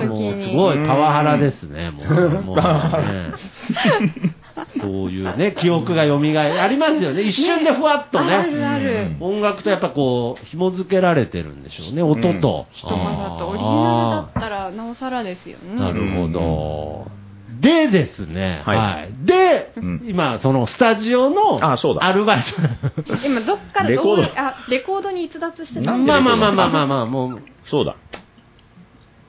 [0.01, 2.29] 校の時にもうすごいパワハラですね、もう。
[2.43, 2.63] もうね
[4.81, 7.23] そういうね、記憶が蘇り、ありますよね。
[7.23, 8.51] 一瞬でふわっとあね。
[8.51, 9.17] るある。
[9.21, 12.67] 音楽とやっぱこう、紐付けられてるんでしょうね、音と。
[12.73, 15.81] 人混ざったオリジナルだったらなおさらですよね。
[15.81, 17.07] なるほど。
[17.61, 19.13] でですね、はいはい。
[19.25, 22.45] で、うん今、そのスタジオのあそうだアルバイ
[23.05, 23.17] ト。
[23.25, 27.97] 今どっからレコードどうあ、レコードに逸脱してたなんでまあまあまあまあまあまあ、もう、そうだ。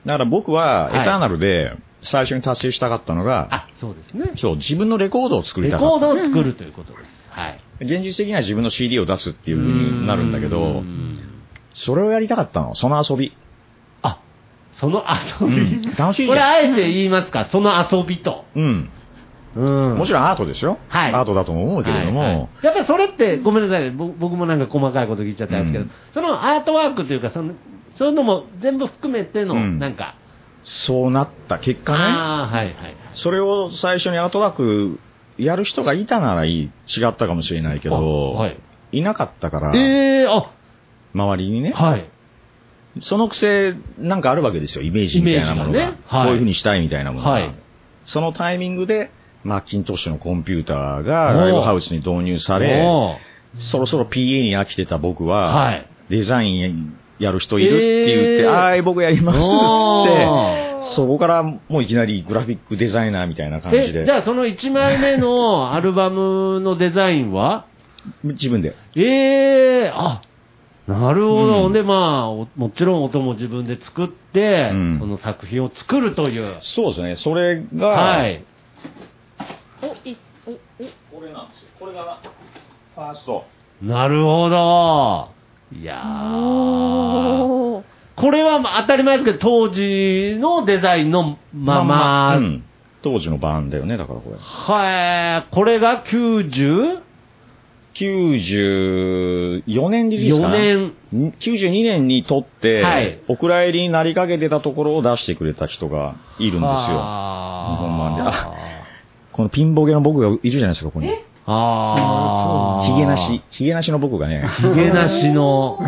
[0.06, 4.32] だから僕は、はいエターナルで最初に達成したかったのが、あ、そうですね。
[4.36, 5.90] そう、自分のレコードを作りレたかった。
[5.90, 7.26] コードを作るということです。
[7.30, 7.60] はい。
[7.80, 11.18] 現実的には自分の CD を出すっていう風になるんだけうどん、
[11.74, 13.36] それをやりたかったの、その遊び。
[14.82, 15.74] あ、その遊び。
[15.76, 15.94] うん。
[15.94, 16.28] 楽しいじゃん。
[16.28, 18.44] これあえて言いますか、その遊びと。
[18.54, 18.90] うん。
[19.54, 19.98] うん。
[19.98, 20.78] もちろんアートですよ。
[20.88, 21.12] はい。
[21.12, 22.48] アートだと思うけれども、はいはい。
[22.62, 25.90] やっぱりそれって、ごめんなさいね、ぼ僕もなんか細かいこと聞いちゃったんですけど、うん。
[26.14, 27.54] そのアートワークというか、その
[27.94, 29.78] そういうのも全部含めての、うん。
[29.78, 30.16] なんか、
[30.64, 32.74] そうなった結果ね、ああ、はいはい。
[33.14, 34.98] それを最初にアートワーク
[35.36, 36.62] やる人がいたならいい。
[36.86, 38.58] 違ったかもしれないけど、あはい。
[38.92, 40.50] いなかったから、ええあ、
[41.14, 42.08] 周りにね、はい。
[43.00, 45.78] そのくせ、なんかあるわけですよ、イメージみたいなものが。
[45.78, 46.26] ねはい。
[46.26, 47.30] こういうふうにしたいみたいなものが。
[47.30, 47.54] はい。
[48.04, 49.10] そのタイミングで、
[49.44, 52.84] マッキントッシュのコンピューターがライブハウスに導入され、
[53.54, 55.86] そろそろ PA に飽きてた僕は、はい。
[56.10, 58.50] デザインやる人いるって言って、えー。
[58.50, 60.82] あーい、僕やりますっって、ー。
[60.94, 67.66] そこからもういきなりグラフィックデザイナーみたいな感じえ、でじ、ゃあその1枚目のアルバムのデザインは？
[68.24, 68.74] 自分で。
[68.96, 70.22] ええあ、
[70.86, 71.66] なるほど。
[71.66, 76.56] うんで、まあ、おもちろん音も自分で作って、うんその作品を作るという。
[76.60, 78.44] そうですね、それが、はい。
[79.82, 80.16] お、い、
[80.46, 80.54] お、お、
[81.20, 81.68] これなんですよ。
[81.78, 82.20] これが、
[82.94, 83.44] ファースト。
[83.80, 85.28] なるほど。
[85.72, 87.82] いやー。
[88.14, 92.64] これはまあ当たり前ですけど、当時のデザインのまま、うん
[93.02, 94.36] 当時の版だよね、だからこれ。
[94.38, 97.00] はい、これが 90?
[97.94, 100.92] 94年リリースか4な年。
[101.40, 106.66] 92年に撮って、はいお蔵入りになりかけてたところを出してくれた人がいるんですよ。
[106.66, 108.52] あー日本版であ
[109.32, 111.10] このピンボケの僕がいるじゃないですか、ここに。
[111.46, 114.46] あーヒゲなし、ヒゲなしの僕がね。
[114.60, 115.78] ヒゲなしの。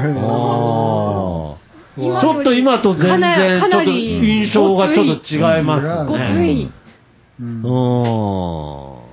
[1.97, 6.33] ちょっと今と全然、ちょっと印象がちょっと違いますごね。
[6.35, 6.71] つい。
[7.41, 7.69] うんう
[9.01, 9.04] ん。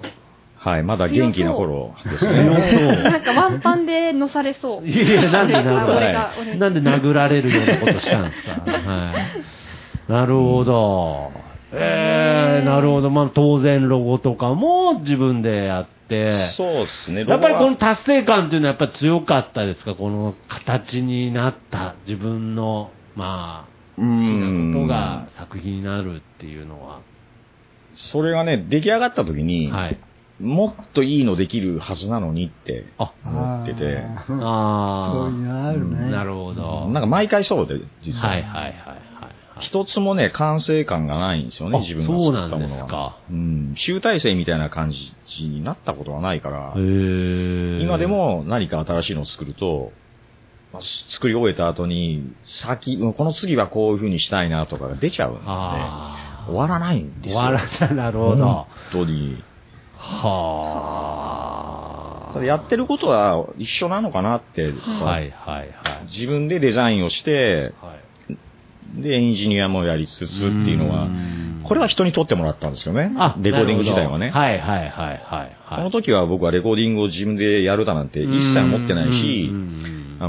[0.64, 2.94] はい、まだ元気な頃です強ね。
[2.96, 3.04] そう。
[3.12, 4.88] なんかワンパンで乗されそう。
[4.88, 8.52] いやいや、なんでなんで殴られるようなことしたんですか？
[8.72, 9.12] は
[10.08, 10.12] い。
[10.12, 11.32] なるほど。
[11.74, 13.10] ええなるほど。
[13.10, 16.50] まあ当然ロゴとかも自分でやって。
[16.50, 17.24] そうですね。
[17.28, 19.96] やっぱりこの達成感っていうのはやっぱり強かったですか？
[19.96, 23.66] この形になった自分の、ま
[23.98, 27.00] あ、う好きなことんが作品になるっていうのは。
[27.94, 29.98] それがね、出来上がった時に、はい。
[30.42, 36.12] もっといいのできるはずなのにってあ、思ってて、あーあそういうのあるね。
[36.12, 36.90] なるほど。
[36.90, 38.30] なんか毎回そうで、実は。
[38.30, 39.02] はいはいはいはい。
[39.60, 42.50] 一つもね、完成感がないんですよね、あ自分が作ったものは。
[42.50, 43.74] そうなんですかうん。
[43.76, 49.92] 集大成みたいな感じになったことはないから、今でも何か新しいのを作ると、
[50.74, 57.42] まあ作り終えた後に、先、うんこの次はこういう風にしたいなとかが出ちゃうんで、あ終わらないんですよ。
[57.42, 58.46] 終わらない、なるほど。
[58.46, 59.44] 本当に。
[60.02, 61.78] は
[62.30, 62.34] あ。
[62.34, 65.72] ただやってることは一緒なのかなって、はいはいはい。
[66.12, 67.96] 自分でデザインをして、は
[68.98, 69.02] い。
[69.02, 71.08] で、エンジニアもやりつつっていうのは、
[71.64, 73.14] これは人に撮ってもらったんですよね。
[73.18, 74.30] あ、レコーディング自体はね。
[74.32, 75.62] はいはいはいはいはい。
[75.78, 79.50] この時は僕はレコーディングを自分でやるだなんて一切思ってないし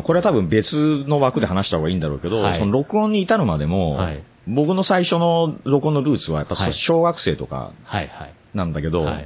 [0.04, 8.34] これは多分別の枠で話した方がいいんだろうけど、はいその録音に至るまでも、はい僕の最初の録音のルーツはやっぱはい小学生とかはいはい。
[8.54, 9.24] なんだけど、や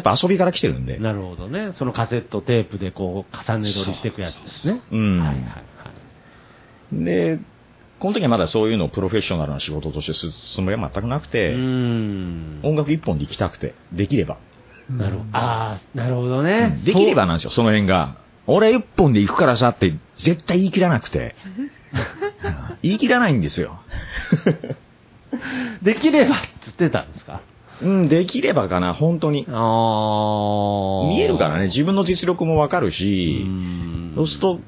[0.00, 1.74] っぱ遊びから来てるんで、なるほどね。
[1.76, 4.82] そのカセットテープでこう、重ね撮りしていくやつですね。
[4.90, 5.62] うんはいはいは
[6.92, 7.04] い。
[7.04, 7.38] で、
[8.00, 11.54] この時はまだそういうのをプロフェッショナルな仕事としてするつもりは全くなくうて。
[11.54, 14.38] 音楽一本で行きたくて、できれば。
[14.90, 15.24] なるほど。
[15.32, 16.80] ああ、なるほどね。
[16.84, 18.18] できればなんですよ、その辺が。
[18.48, 21.36] 俺一本で行くからさって絶対言い切らなくて。
[22.82, 23.78] 言い切らないんですよ。
[25.82, 27.42] できればっつってたんですか？
[27.80, 29.42] うん、できればかな、本当に。
[29.42, 33.46] 見えるからね、自分の実力もわかるし、
[34.16, 34.58] そうすると、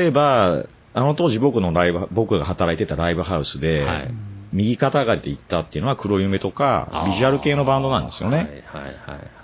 [0.00, 4.14] 例えば、あの当時僕のライブ、僕が働いてたライブハウスで、はい
[4.54, 8.36] 右肩がで行ったっていうのは黒夢とか、ビジュアル系のバンドなんですよね。
[8.36, 8.60] はいはいは
[8.90, 8.92] い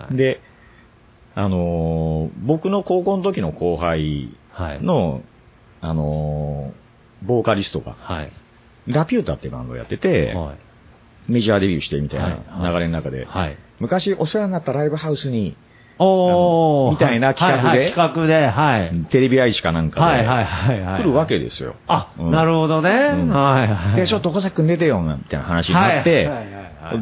[0.03, 0.17] はい。
[0.17, 0.43] で、
[1.39, 4.83] あのー僕の高校の時の後輩はい。
[4.83, 5.23] の、
[5.81, 8.33] あのーボーカリストが、はい。
[8.89, 10.55] ラピュータっていうバンドをやってて、は
[11.29, 11.33] い。
[11.33, 13.57] メジャーデビューしてみたいはいな流れの中で、はい。
[13.79, 15.57] 昔お世話になったライブハウスに、
[16.01, 16.91] おー。
[16.93, 19.07] みたいな企画で企画で、はい。
[19.11, 20.25] テレビ愛知かなんかで。
[20.25, 21.77] 来るわけですよ。
[21.87, 23.13] あ、うんなるほどね。
[23.13, 23.97] んはいはい。
[23.97, 26.29] で、ちょっと小崎くん出てよ、みたいな話になって、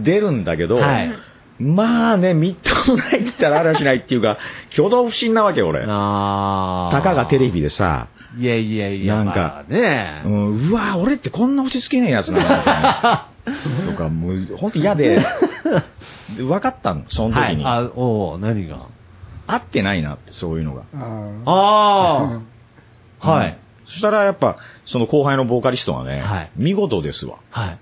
[0.02, 1.10] 出るんだけど、はい
[1.58, 4.38] まあね、みっともないって言ったらあらしないっていうか、
[4.74, 5.84] 挙動不審なわけ、俺。
[5.88, 10.28] あーたかがテレビでさ、いやいやいや、なんかまあねう。
[10.28, 13.28] ん、うわ俺ってこんな落ち着けねえやつなんだ。
[13.90, 15.22] とか、もう、本当嫌で、で
[16.42, 17.64] 分かったの、その時に。
[17.64, 18.78] はい、あ、おー何が？
[19.46, 20.82] 合ってないなって、そういうのが。
[21.46, 22.40] あ
[23.20, 23.58] ああ、はい。
[23.86, 27.36] そしたらやっぱ、その後輩のボーカリストがね、はい見事ですわ。
[27.50, 27.78] はい。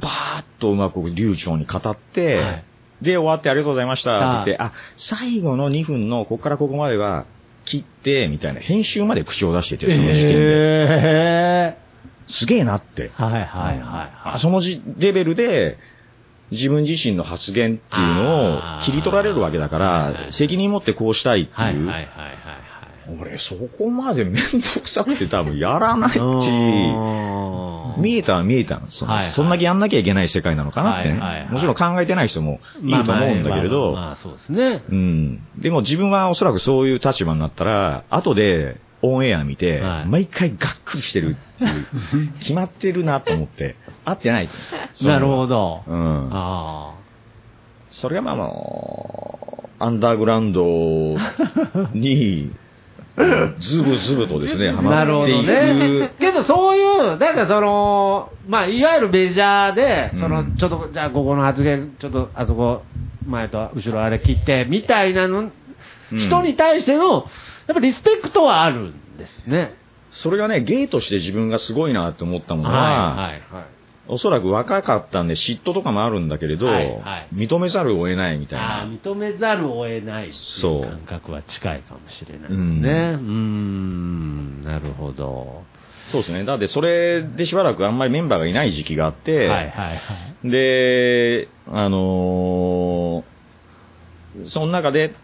[0.00, 2.64] バーッとうまく流暢に語って、はい
[3.02, 7.24] で、終わってありがとうございましたって言って、ああ、最後の2分のここからここまでは
[7.64, 10.36] 切って、みたいな、編集まで口を出してて、その時点で。
[10.36, 11.78] え
[12.26, 13.10] すげえなって。
[13.16, 13.22] ー。
[13.22, 14.10] はいはいはいはい。
[14.34, 15.78] あそのじレベルで、
[16.50, 21.90] 自分自身の発言っていうのを切り取られるわけだから、責任持ってこうしたいっていう。
[23.18, 28.00] 俺、そこまでめんどくさくて多分やらないし、はい。
[28.00, 34.84] 見えたは見えたのそのはいはいそんだけやんなきゃいけない世界なのかなってね、はいはいはいもちろん考えてない人もいると思うんだけれど、そうですね。
[34.88, 35.42] うん。
[35.58, 44.48] でも自分はおそらくそういう立場になったら、後でオンエア見て、はい毎回がっくりしてるっていう、決まってるなと思って、合ってない。
[45.02, 45.82] なるほど。
[45.86, 46.28] うん。
[46.32, 46.94] あ
[47.90, 51.16] それがまあもう、アンダーグラウンド
[51.94, 52.52] に、
[53.58, 54.76] ズブズブとですね、あ。
[54.76, 56.20] ハなるほどマっていねく。。
[56.20, 62.82] けどそういう、なんかその、まあ、いわゆるメジャーで、そのうん、ちょっと、じゃあここの発言、ちょっとあそこ、
[63.26, 65.52] 前と後ろあれ切って、みたいなの、うん
[66.12, 69.76] 人に対しての、やっぱリスペクトはあるんですね。
[70.10, 73.64] それがね、芸として自分がすごいなと思ったものは、はい、はい。
[74.12, 78.92] おそらく若かったんで嫉妬とかもあるんだけれど、はいはい認めざるを得ないみたいああ、な。
[78.92, 82.56] 認めざるを得ないっていそうう感覚は近いかもしれないですね。
[82.56, 85.62] うーん、なるほど。
[86.10, 86.44] そうですね。
[86.44, 89.94] だってそれでしばらくあんまりメンバーがいない時期があって、はいはいは
[90.44, 90.50] い。
[90.50, 93.40] で、あのー
[94.48, 95.14] その中で、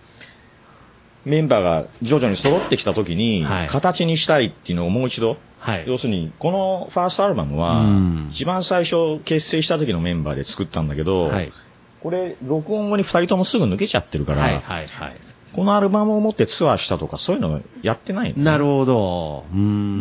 [1.24, 5.84] メンバーが徐々に揃ってきた時に、はい形にしたいっていうのをもう一度、はい。
[5.88, 11.52] 要するに、このファーストアルバムはうん、一番最初結成した時のメンバーで作ったんだけど、はい。
[12.02, 15.16] これ、録音後に二人ともすぐ抜けちゃってるから、はいはいはい。
[15.56, 19.44] このアルバムを持ってツアーしたとか、そういうのやってないのなるほど。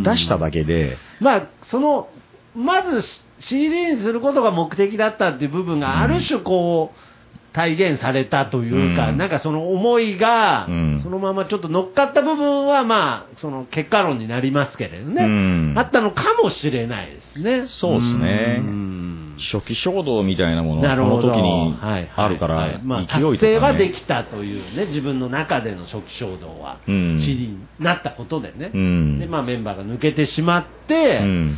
[0.03, 2.09] 出しただけで、まあ、その、
[2.53, 3.01] まず
[3.39, 7.14] CD にすることが目的だったっていう部分がある種こう、
[7.55, 9.17] 体現されたというか、うん。
[9.17, 15.73] なんかその思いがうん、そのままちょっと乗っかった部分は、まあ、その結果論になりますけれどね、うん。
[15.77, 17.67] あったのかもしれないですね。
[17.67, 18.57] そうですね。
[18.59, 19.35] うん。
[19.37, 21.21] 初期衝動みたいなものがこの。
[21.21, 27.19] 時にはいあるから、はいまあ、達成はできたというね、自分の中での初期衝動は、うん。
[27.19, 28.71] CD になったことでね。
[28.73, 29.19] うん。
[29.19, 31.57] で、まあメンバーが抜けてしまって、うん。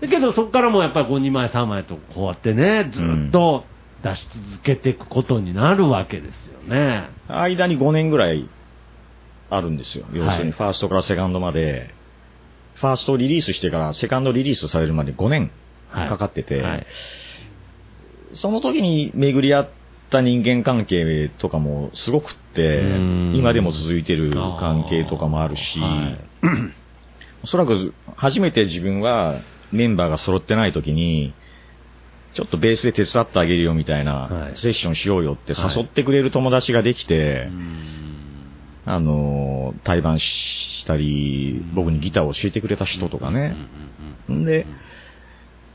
[0.00, 3.64] だけどそこからもやっぱり5、2枚、3枚とこうやってね、ずっと
[4.02, 7.08] 出し続けていくことになるわけですよね。
[7.28, 8.48] 間に5年ぐらい
[9.50, 10.06] あるんですよ。
[10.12, 11.94] 要するにファーストからセカンドまで、
[12.74, 15.50] ファーストリリースしてからセカンドリリースされるまで5年
[15.92, 16.86] かかってて、はい。
[18.32, 19.68] その時に巡り合っ
[20.10, 26.18] た人間関係とかもすごくってん、今でも続いてる関係とかもあるし、はい。
[27.44, 29.40] おそらく初めて自分は
[29.70, 31.34] メンバーが揃ってない時に、
[32.32, 34.56] ちょっとベースで手伝ってあげるよみたいはない。
[34.56, 37.48] セッションしようよって誘ってくれる友達ができて、
[38.84, 43.54] あの、対バンしたり、僕にギターを教えてくれた人とかね。
[44.32, 44.44] ん。
[44.44, 44.66] で、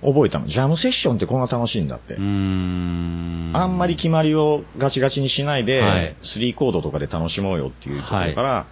[0.02, 0.48] 覚えたの。
[0.48, 2.16] ジャムセッションってこんな楽しいんだって。
[2.18, 6.16] あんまり決まりをガチガチにしないで、はい。
[6.22, 8.68] 3コードとかで楽しもうよっていうところから、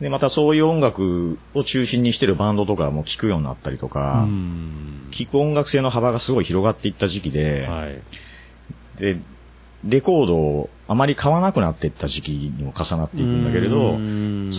[0.00, 5.08] で、またそういう音楽を中心にしてるバンドとかも聴くようになったりとうか、ん。
[5.10, 8.02] 聴く音楽性の幅がすごい広がっていった時期で、はい。
[9.00, 9.20] で、
[9.84, 13.98] レコードをあまり買わなくなっていった時期にも重なっていくんだけれど、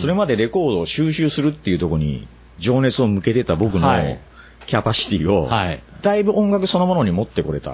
[0.00, 2.28] それまでレコードを収集するっていうところに
[2.58, 4.20] 情熱を向けてた僕のはい
[4.66, 5.82] キャパシティを、はい。
[6.02, 7.72] だいぶ音楽そのものに持ってこれた。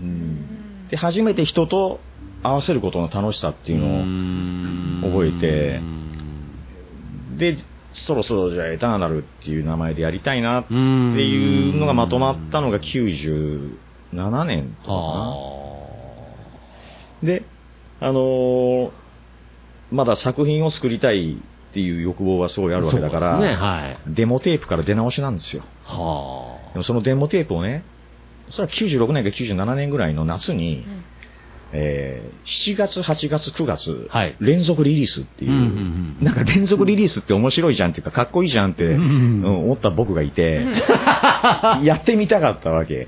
[0.00, 2.00] うんで、初めて人と
[2.42, 4.04] 合わせることの楽しさっていうのを
[5.10, 5.80] 覚えて。
[7.36, 7.56] で、
[7.92, 13.70] そろそろじゃあエターナルっていう名前でやりたいなっていうのがまとまったのが97
[14.44, 14.94] 年とかか
[17.22, 17.28] な。
[17.28, 17.44] で、
[18.00, 18.90] あのー
[19.90, 24.14] まだ作品を作りたいっていう欲望はすごいあるわけだから、ねはい。
[24.14, 25.62] デモテープから出直しなんですよ。
[25.84, 27.84] はでもそのデモテープをね、
[28.50, 30.84] それは96年か97年ぐらいの夏に、
[31.78, 40.64] えー7月、8月、9月、はい連続リリースっていう、うんうんなんか連続リリースって面白いじゃんっていうか、かっこいいじゃんって、うん思った僕がいて、
[41.82, 43.06] やってみたかったわけ。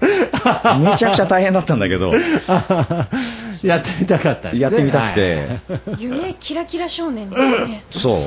[0.80, 2.12] めちゃくちゃ大変だったんだけど、
[3.64, 5.60] やってみたかったですねやってみたくて、
[5.98, 7.84] 夢キラキラ少年ですね。
[7.90, 8.20] そう。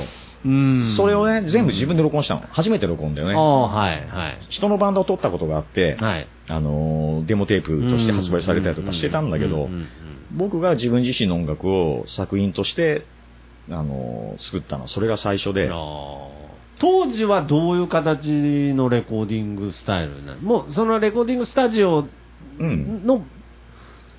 [0.43, 2.41] うんそれをね、全部自分で録音したの。
[2.49, 3.35] 初めて録音だよね。
[3.35, 4.37] ああ、はい、はい。
[4.49, 6.27] 人のバンドを撮ったことがあって、はい。
[6.47, 9.87] あのーデモテープとして発売されたりとかしてたんだけどうんうんうん、
[10.35, 13.05] 僕が自分自身の音楽を作品として、
[13.69, 15.69] あのー作ったのはそれが最初で、
[16.79, 20.41] 当時はどういう形のレコーディングスタイルなの？
[20.41, 22.07] もうそのレコーディングスタジオ
[22.59, 23.05] うん。
[23.05, 23.23] の、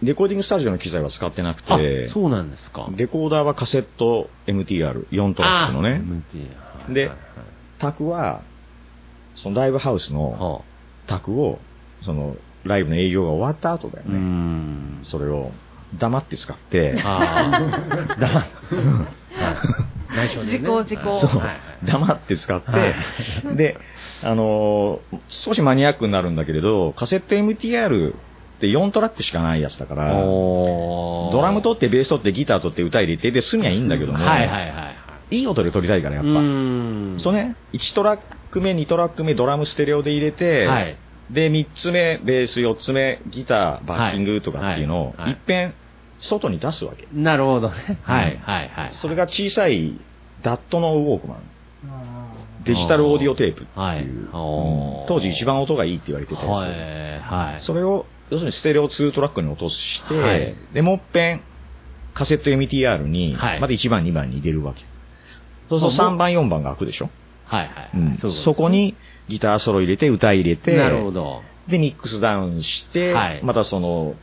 [0.02, 2.88] レコーディングスタジオの機材は使ってなくあて、そうなんですか。
[2.96, 6.02] レコーダーはカセット MTR、4トラックのあね。
[6.32, 6.38] MT
[6.86, 7.10] はいで
[7.78, 8.42] 卓は、
[9.34, 10.62] そのライブハウスのは
[11.06, 11.58] 卓を、
[12.02, 14.18] そのライブの営業が終わった後だよね。
[14.18, 14.98] ん。
[15.02, 15.50] それを
[15.99, 18.20] 黙って使って、ああ。
[18.20, 18.49] だはい
[20.14, 20.59] 内緒でね。
[20.59, 21.20] 時効時効。
[21.20, 21.38] そう。
[21.38, 23.78] はいはい、黙って使って、はで、
[24.22, 28.14] あのー少しマニアックになるんだけれど、カセット MTR っ
[28.61, 34.93] て4トラックしかないやつだから、ドラム取って、ベース取って、ギター取って、歌入れて、で、済みはいいんだけども、はいはい
[35.47, 36.30] 音で取りたいから、やっぱ。
[36.30, 37.16] うん。
[37.18, 38.20] そうね、1トラッ
[38.51, 40.99] ク目、2トラック目、ドラムステレオで入れて、はい。
[41.30, 45.16] で、3つ目、ベース、4つ目、ギター、バッキングとかっていうのを、はい。
[45.16, 45.30] はい。
[45.30, 45.32] い。
[45.34, 45.74] っぺん、
[46.22, 47.06] 外に出すわけ。
[47.12, 47.98] なるほどね。
[48.02, 48.68] はいはい。
[48.68, 48.90] はい。
[48.92, 49.98] それが小さい、
[50.42, 51.38] ダットのウォークマン。
[52.64, 55.06] デジタルオーディオテープっていう、はい。
[55.08, 57.50] 当時一番音がいいって言われてたやつ、はい。
[57.52, 57.60] はい。
[57.62, 60.54] それを要するにステレオ2トラックに落として、はい。
[60.72, 61.42] でもっぺん
[62.14, 63.60] カセット MTR に、はい。
[63.60, 64.82] まだ1番2番に入れるわけ。
[65.68, 67.10] そうすると3番4番が開くでしょ、
[67.46, 67.90] はいはい。
[67.94, 68.18] うん。
[68.30, 68.94] そこに
[69.28, 71.42] ギターソロ入れて歌入れてなるほど。
[71.68, 73.40] でミックスダウンして、はい。
[73.42, 74.14] またその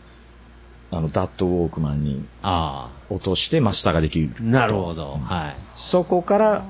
[0.91, 4.43] あのダットウォークマンにあ落としてマスターができるあ。
[4.43, 5.17] なるほど。
[5.17, 5.57] はい。
[5.77, 6.65] そこから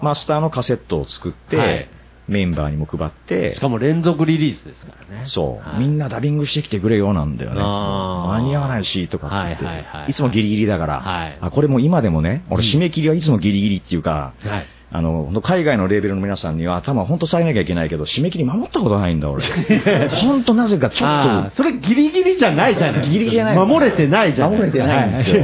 [0.00, 1.88] マスターのカセットを作って、はい
[2.28, 5.26] メンバーにも配ってしかも連続リリースですからね。
[5.26, 7.60] そう、はいみんなダビングしてきてくれよなんだよね。
[7.60, 14.66] 間に合わないし、とかって言って、はいはいはいいつもギリギリだから、はいあ、これも今でもね、俺締め切りはいつもギリギリっていうか、はい。
[14.94, 19.42] あの、海外のレーベルの皆さんには頭本当下げなきゃいけないけど、締め切り守ったことないんだ、俺。
[20.22, 25.42] 本当なぜかちょっ、それギリギリじゃないじゃないギリギリじゃない守れてないじゃと、ない守れてないんですよ。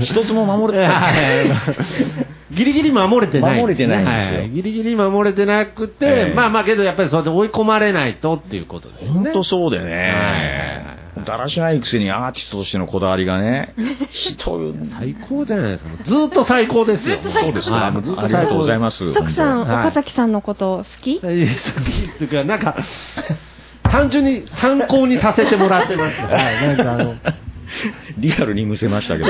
[0.00, 1.12] 一つも守れてない。
[2.52, 3.60] ギリギリ守れてない。
[3.60, 9.10] 守れてないんですよはギリギリ守れてなくて、ええまあまあけどやっぱりそれで追い込まれないとっていうことですね。
[9.10, 11.03] 本当そうでね。
[11.24, 13.74] だらしないくせにアーティストとしてのこだわりがね、
[14.10, 16.04] 人、最高じゃないですか。
[16.04, 17.18] ずっと最高ですよ。
[17.22, 17.86] そうですか。
[17.86, 17.90] あ
[18.26, 19.12] りがとうございます。
[19.12, 21.20] 徳さん、岡崎さんのこと好き？
[21.20, 22.76] 好きっていうか、なんか、
[23.84, 26.16] 単純に参考にさせてもらってます。
[26.26, 27.32] はい、なんかあの、当
[28.18, 29.26] リアルに見せましたけど。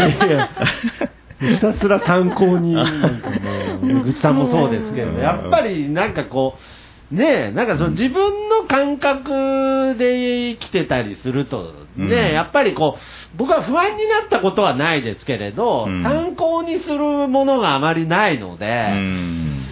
[1.40, 2.86] ひたすら参考に、なん
[3.20, 3.36] かも
[3.82, 6.83] う、江口さんもそうですけど、やっぱりなんかこう、
[7.14, 12.34] ねえ、なんかその自分の感覚で生きてたりすると、ねえ、うん。
[12.34, 16.02] やっぱりこう、僕は不安になったことはないですけれど、うん。
[16.02, 16.98] 参考にする
[17.28, 19.64] ものがあまりないので、うん。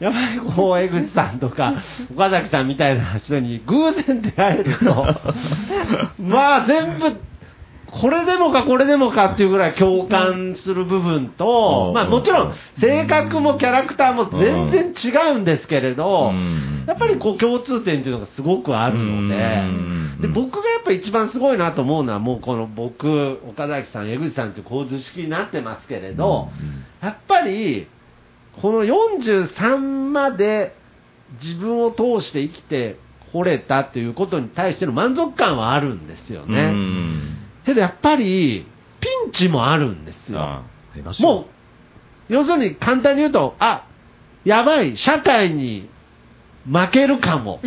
[0.00, 1.82] やっぱりこう、江口さんとか、
[2.12, 5.06] 岡崎さんみたいな人に偶然出会えると、
[6.22, 7.20] まあ全部、
[7.90, 11.94] これでもかこれでもかっていうぐらい共感する部分とう、ん。
[11.94, 26.48] まあもちろん性格もキャラクターも全然違うんですけれどうん、やっぱりこう共通点っていうのがすごくあるのでうん、で、僕がやっぱ一番すごいなと思うのはもうこの僕、岡崎さん、江口さんっていう構図式になってますけれど、
[27.00, 27.88] やっぱり、
[28.60, 30.74] この43まで
[31.42, 32.98] 自分を通して生きて
[33.32, 36.72] これたっていうことに対しての満足感はあるんですようね。
[37.62, 37.66] ん。
[37.66, 38.66] けどやっぱり、
[39.00, 40.62] ピンチもあるんですよ。
[41.20, 41.46] も
[42.28, 43.86] う、要するに簡単に言うと、あ、
[44.44, 45.88] やばい、社会に
[46.70, 47.60] 負けるかも。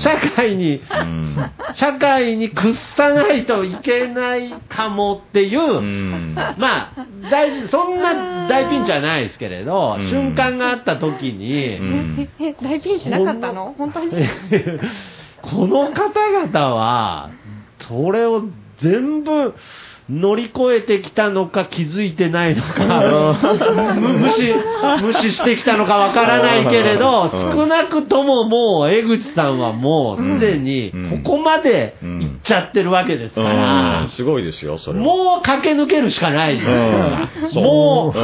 [0.00, 1.50] 社会に、うん。
[1.74, 6.34] 社会に屈さないといけないかもっていう、うん。
[6.34, 10.08] まあ、大そんな大ピンチはないですけれど、うん。
[10.08, 12.26] 瞬間があった時に、
[12.62, 14.10] 大ピンチなかったの本当に？
[15.40, 17.30] この方々は、
[17.80, 18.44] それを
[18.78, 19.54] 全部
[20.08, 24.54] 乗り越えてきたのか気づいてないのか、む無視、
[25.02, 27.52] 無視してきたのかわからないけれど、うん。
[27.52, 31.22] 少なくとももう江口さんはもうすでにうん。
[31.22, 34.08] ここまで行っちゃってるわけですから、うん。
[34.08, 35.04] すごいですよ、それは。
[35.04, 37.60] もう駆け抜けるしかないじゃないですか。
[37.60, 38.14] も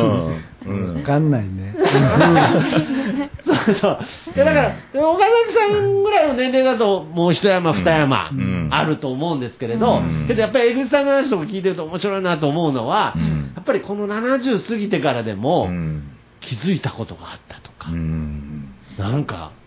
[0.67, 1.64] う、わかんないね。
[1.77, 3.99] そうそう。
[4.35, 8.69] いやだから、岡崎さんぐらいの年齢だと、もう一山二山うん。
[8.71, 10.27] あると思うんですけれど、うん。
[10.29, 13.53] けどやっぱり江口さんの話とか聞いてると面白いなと思うのは、うん。
[13.55, 16.11] やっぱりこの70過ぎてからでもうん。
[16.41, 18.75] 気づいたことがあったとか、うん。
[18.99, 19.64] なんかうん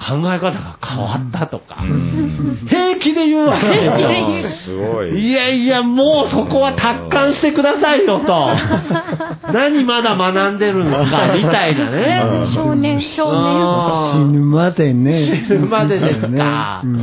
[0.00, 4.76] 考え方が変わったとか、うん平気で言うわけですよ。
[4.76, 5.30] すごい。
[5.30, 8.48] いやいや、もうそこは達観してくださいよと。
[9.52, 12.22] 何まだ学んでるのか、みたいなね。
[12.46, 14.10] 少年、少年。
[14.12, 15.12] 死ぬまでね。
[15.46, 17.00] 死ぬまでですかうん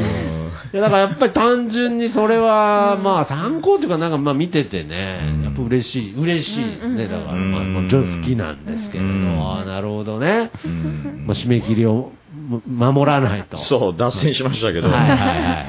[0.73, 7.07] いやだからやっぱり単純にそれは、まあ参考というかなんかまあ見ててねうん、やっぱ嬉しい、嬉しいですね。
[7.07, 10.51] だからまあうんもちろん好きなんですけれど、なるほどね。
[10.65, 12.11] うんまあ締め切りをも
[12.67, 13.57] 守らないと。
[13.57, 14.89] そう、脱線しましたけど。
[14.89, 15.17] はいはいはい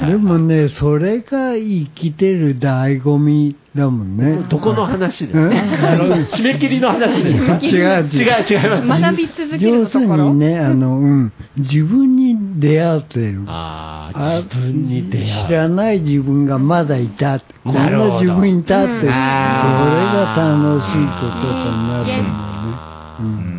[0.02, 0.10] はい。
[0.12, 4.44] でもね、それが生きてる醍醐味だもんね。
[4.48, 5.56] どこの話ですうんか？
[5.92, 7.58] あの締め切りの話ですか？
[7.60, 7.80] 違う違う。
[7.82, 9.00] 違う違います。
[9.02, 10.32] 学び続ける要するのところ。
[10.34, 13.42] にね、あの、うん、自分に出会ってる。
[13.46, 15.52] ああ、自分に出知会う。
[15.54, 17.40] らない自分がまだいた。
[17.64, 22.97] こんな自分いたって、それうんが楽しいこととなるんだよね。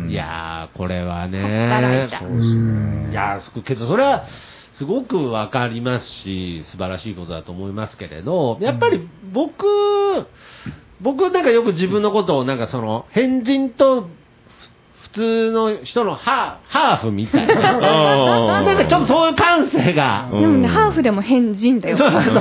[0.08, 2.10] いやー、これは働ねい。
[2.10, 2.24] た。
[2.24, 4.26] うんいやー、すけどそれは、
[4.74, 9.66] すごくわかりますし、素晴らしいことだと思いますけれど、やっぱり僕、
[11.00, 14.08] 僕なんかよく自分のことをなんかその、変人と
[15.12, 17.54] 普通の人のハーハーフみたいな。
[17.80, 21.96] なんかちょっとそういう感性が、でもね、ハーフでも変人だよ。
[21.96, 22.10] そう。
[22.10, 22.34] そうそう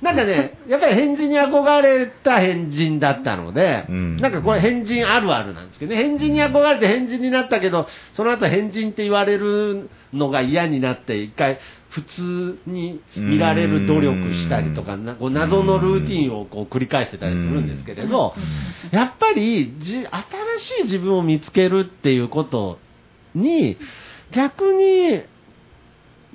[0.00, 4.16] なんかね、やっぱり変人に憧れた変人だったので、うん。
[4.18, 11.58] なんかこれ変人あるあるなんですけどね、変人に憧れて変人になったけど、その後変人って言われるのが嫌になって、一回
[11.90, 18.34] 普通に見られる努力したりとか、なこう謎のルーティンをこう繰り返してたりするんですけれど、
[18.90, 20.06] やっぱりじ新
[20.58, 22.78] しい自分を見つけるっていうこと
[23.34, 23.76] に、
[24.32, 25.22] 逆に、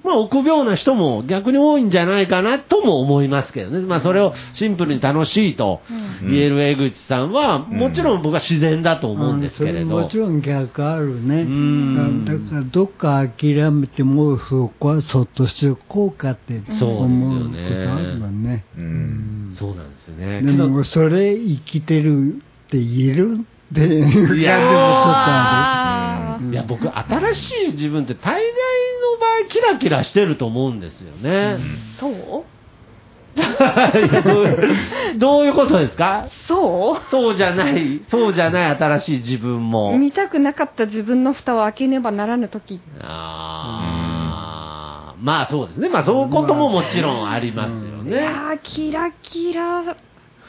[0.03, 3.79] まあ、臆病な人も逆に多いんじゃないかなとも思いますけどね。
[3.85, 5.81] まあ、それをシンプルに楽しいと
[6.21, 9.95] 言える江口さんは、もちろん僕は自然だと思うんですけれど。
[9.95, 11.43] うんもちろん逆あるね。
[11.43, 18.65] んだからどっか諦めてもそこはそっとしておこうかってそう思うことあるわね。
[18.77, 20.41] うんそうなんですよね。
[20.41, 22.35] でもそれ生きてる
[22.67, 23.39] って言える
[23.71, 28.43] っていう感じもちょっとああーいや、僕、新しい自分って大概
[29.49, 31.57] キラキラしてると思うんですよね。
[31.99, 32.43] そう
[33.35, 34.45] いやどう？
[34.45, 34.53] い
[35.15, 36.27] うどういうことですか？
[36.47, 39.97] そそうじゃない、そうじゃない新しい自分うも。
[39.97, 45.89] 見たくなかった自分の蓋を開けねばならぬ時あーまあそうですね。
[45.89, 48.15] まあそういうことももちろんありますよいね。
[48.17, 49.95] やーキラキラ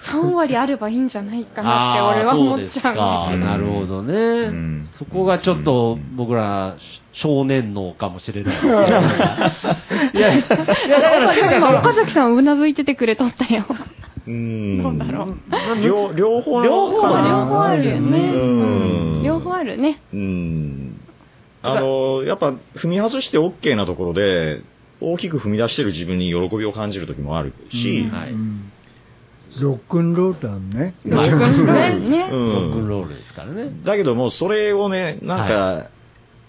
[0.05, 2.66] 3割あればいいんじゃないかなって俺は思っちゃう。
[2.66, 3.28] そうですか。
[3.30, 4.48] ねなるほどね。
[4.48, 4.88] ん。
[4.98, 6.76] そこがちょっと僕ら
[7.12, 8.64] 少年脳かもしれない。
[8.64, 8.88] いや、
[10.12, 10.42] いや、い
[10.88, 13.64] やだから今岡崎さんうなずいててくれとったよ。
[14.26, 14.82] うん。
[14.82, 15.82] どうだろう。
[15.82, 18.18] 両両方両方あるよね。
[18.18, 19.22] うん。
[19.24, 20.02] 両方あるね。
[20.12, 21.00] うん。
[21.62, 24.62] あの、やっぱ踏み外して OK なところで、
[25.00, 28.11] 大きく踏み出してる自分に喜びを感じる時もあるし、うん。
[28.11, 28.32] はい。
[28.32, 28.70] うん
[29.62, 30.94] ロックンロールだね。
[31.05, 31.32] まあね
[31.98, 32.88] ねうロックンん。
[32.88, 33.70] ロールですからね。
[33.84, 35.90] だけどもうそれをね、なんか、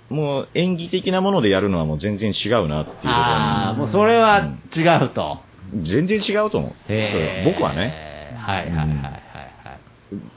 [0.10, 5.40] もう演技的なものでやるのはもう全然違うなっていうことああ、もうそれは違うと。
[5.84, 6.72] 全然違うと思う。
[7.46, 7.76] 僕はね。
[7.76, 8.38] ね。
[8.38, 9.22] はいはいはいはいはい。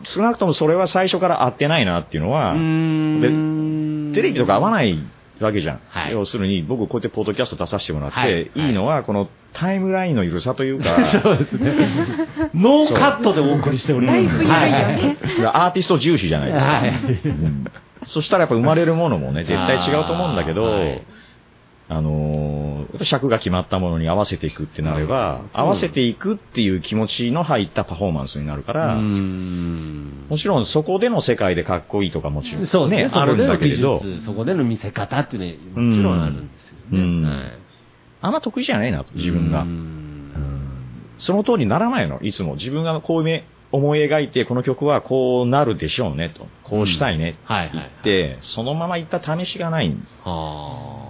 [0.04, 4.98] 少なくともそれは最初から合ってないなっていうのは、うーんテレビとか合わない
[5.44, 5.80] わけじゃん。
[5.88, 6.12] はい。
[6.12, 8.50] 要するに、僕こうやってポッドキャスト出させてもらって、はい。
[8.54, 11.74] い、いのは、このタイムラインの緩さというか、そうですね。
[12.54, 14.48] ノーカットでお送りしております。
[14.48, 14.70] だい。
[15.46, 16.72] アーティスト重視じゃないですか。
[16.72, 16.90] はい。
[17.24, 17.64] うん。
[18.04, 21.02] そしたらやっぱ生まれるものもね、絶対違うと思うんだけど、はい
[21.90, 30.26] あのー尺が決まったものに合わせていくってなれば、合わせていくっていう気持ちの入ったパフォーマンスになるから、うん。
[30.28, 34.02] もちろんそこでの世界でかっこいいとかもちろん、そうね、あるんだけれど。
[34.24, 36.82] そこでの見せ方っていうのはもちろんあるんですよね。
[36.92, 37.22] うん。
[37.24, 37.58] はい。
[38.20, 39.66] あんま得意じゃないなと、自分が。
[41.18, 42.54] その通りにならないの、いつも。
[42.54, 43.24] 自分がこう
[43.70, 46.46] 思い描いて、この曲はこうなるでしょうねと。
[46.64, 47.38] こうしたいねって
[47.72, 49.94] 言って、そのまま行った試しがない。
[50.24, 51.07] はあ。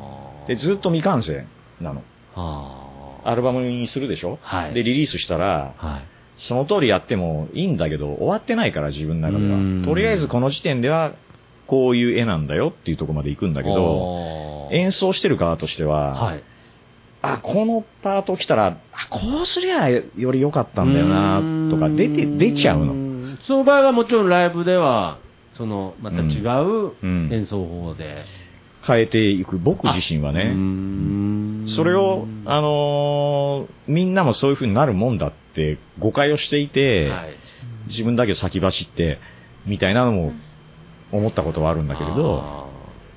[0.49, 1.45] で、ずっと未完成
[1.81, 2.03] なの。
[2.35, 3.31] はあ。
[3.31, 4.39] アルバムにするでしょ？
[4.43, 6.03] はいで、リリースしたら、はい。
[6.37, 9.87] その通りやってもいいんだけど、終わってないから自分の中でうんは。
[9.87, 11.15] とりあえずこの時点では、
[11.67, 16.43] こういう絵なんだよっていうところまで行くんだけど、ど演奏してる側としては、はい。
[17.21, 22.95] あ、このパート来たら、あ、こうすりゃより良かったんだよな、とか出て、出ちゃうの。
[22.95, 23.37] の。
[23.43, 25.19] その場合はもちろんライブでは、
[25.55, 28.25] その、また違ううん演奏法で。
[28.89, 31.67] 変えていく僕自身はうね、ん。
[31.69, 37.37] それを、あのーみんなもそういう風になるもんだって誤解をしていて、はい。
[37.89, 39.19] 自分だけ先走って、
[39.67, 40.33] みたいなのも
[41.13, 42.69] 思ったことはあるんだけれど、あ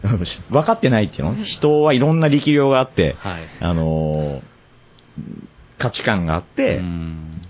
[0.49, 3.41] 分かってないっていうの人はいろんな力量があって、ーはい。
[3.59, 4.41] あのー
[5.77, 7.41] 価値観があって、うん。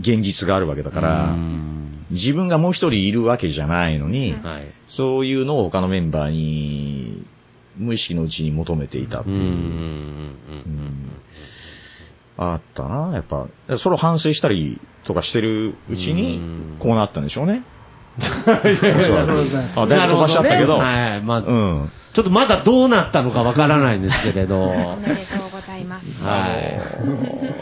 [0.00, 1.71] 現実があるわけだから、うん
[2.12, 4.72] 自分がもう一人いるわけじゃないのに、はい。
[4.86, 7.26] そういうのを他のメンバーに
[7.76, 10.32] 無意識のうちに求めていたっていう。
[12.36, 13.48] あったな、やっぱ。
[13.78, 17.62] それを反省したりとかしてるうちにうん、こうなったんでしょうね。
[19.76, 21.20] あ、だいぶ飛ばしちゃったけど、なるほねはい。
[21.22, 21.92] まあ、うん。
[22.12, 24.60] ちょっとまだどうなったのかわからないんですけれど。
[24.68, 26.22] おめでとうございます。
[26.22, 26.46] は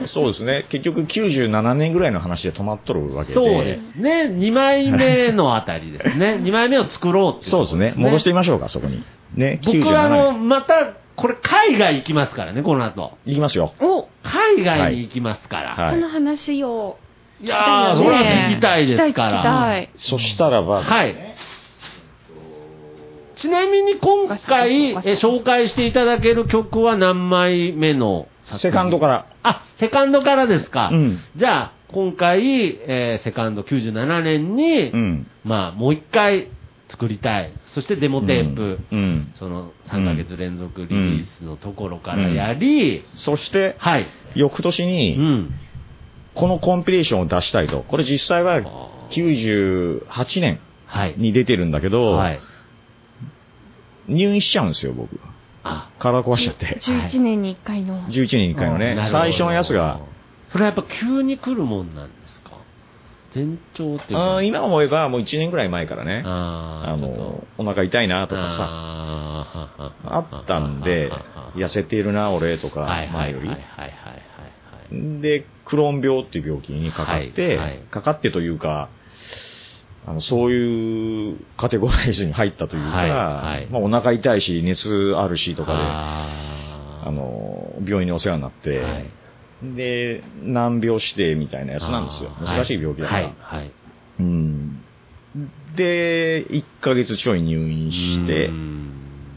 [0.02, 0.06] い。
[0.06, 0.66] そうですね。
[0.68, 3.34] 結局97年ぐらいの話で止まっとるわけで。
[3.34, 4.24] そうですね。
[4.24, 6.40] 2枚目のあたりですね。
[6.42, 7.94] 2枚目を作ろうっていそうですね。
[7.96, 9.04] 戻してみましょうか、そこに。
[9.36, 13.12] ね、僕はあの、97また、これ海外行きますからね、この後。
[13.26, 13.34] 年。
[13.34, 13.72] いきますよ。
[13.80, 15.76] お、海外に行きますから。
[15.76, 16.98] はいその話を。
[17.42, 18.16] い、やー、それは
[18.50, 19.30] 聞きたいですから。
[19.32, 19.90] 聞きたい。
[19.96, 21.36] そしたらば、はい。
[23.36, 28.28] ちなみに今回、え紹介していただける曲は何枚目の
[28.58, 29.26] セカンドから。
[29.42, 30.90] あ、セカンドからですか。
[30.92, 35.26] うんじゃあ、今回、えーセカンド97年に、うん。
[35.44, 36.48] まあ、もう一回
[36.90, 37.52] 作りたい。
[37.66, 39.32] そしてデモテープ、うん。
[39.38, 44.06] その3ヶ月連続リリースのところからやり、そして、はい。
[44.34, 45.54] 翌年うに、ん。
[46.40, 47.82] このコンピレーションを出したいと。
[47.82, 48.60] これ実際は
[49.10, 51.14] 98年はい。
[51.16, 52.40] に出てるんだけど、はい。
[54.08, 55.20] 入院しちゃうんですよ、僕。
[55.62, 56.66] あ、体壊しちゃって。
[56.80, 58.02] 11年に1回の。
[58.08, 60.00] 11年に1回のね最初のやつが、。
[60.50, 62.56] それはやっぱ急に来るもんなんですか？
[63.34, 64.34] 前兆っていうか。
[64.36, 68.66] あー今思えばもう1年ぐらい前からね、あの、お腹痛いなとかさ、
[70.04, 71.12] あったんで、
[71.54, 72.80] 痩せているな、俺とか、
[73.12, 73.60] 前よりいはいはい。
[73.60, 75.20] はいはい。
[75.20, 78.90] で、クローン病っていう病気にかかって、はいはいかかってというか、
[80.06, 89.10] あのそういうカテゴライズに入ったというか、はいはいまあ、お腹痛いし、熱あるしとかで、ああの、病院にお世話になって、はい
[89.62, 92.30] で、難病指定みたいなやつなんですよ。
[92.40, 93.34] 難しい病気だから。
[94.18, 94.82] うん。
[95.76, 98.92] で、1ヶ月ちょい入院してう、ん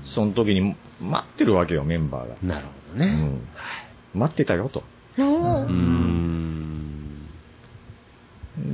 [0.06, 2.36] その時に待ってるわけよ、メンバーが。
[2.42, 3.06] なるほどね。
[3.08, 4.84] うん待ってたよと。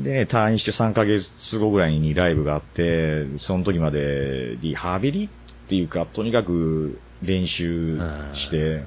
[0.04, 5.30] でね、退院して3ヶ月後ぐらいにライブがあって、その時までリハビリっ
[5.70, 8.00] ていうか、とにかく練習
[8.34, 8.84] して、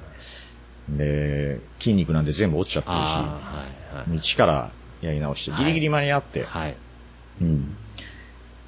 [0.89, 4.17] で、筋肉なんて全部落ちちゃってるし、はいはい。
[4.17, 6.75] 一からやり直して、はいギリギリ間に合って、はい。
[7.41, 7.75] うん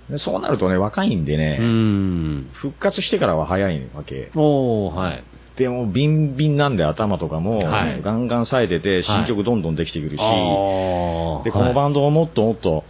[0.10, 2.50] でそうなるとね、若いんでね、うん。
[2.54, 4.32] 復活してからは早いわけ。
[4.36, 5.24] おー、はい。
[5.58, 12.84] でも、ビンビンなんで頭とかも、はいガンガン冴えてて、新曲どんどんできてくるし、あーで、このバンドをもっともっと、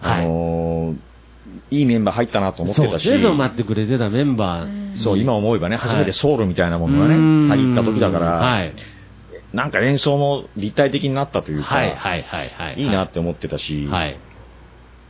[0.00, 0.96] はいあのー
[1.70, 4.96] いいメンバー入ったなと思ってたし、そう待ってくれてたメンバー。
[4.96, 8.74] そう、今思えばね、はい初めてソウルみたいなものがね、うん入った時だから、はい。
[9.52, 12.82] なんか演奏も立体的になったというか、はい、はい、はい、はい。
[12.82, 14.18] いいなって思ってたし、はい。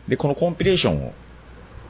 [0.09, 1.12] で、このコンピレーションを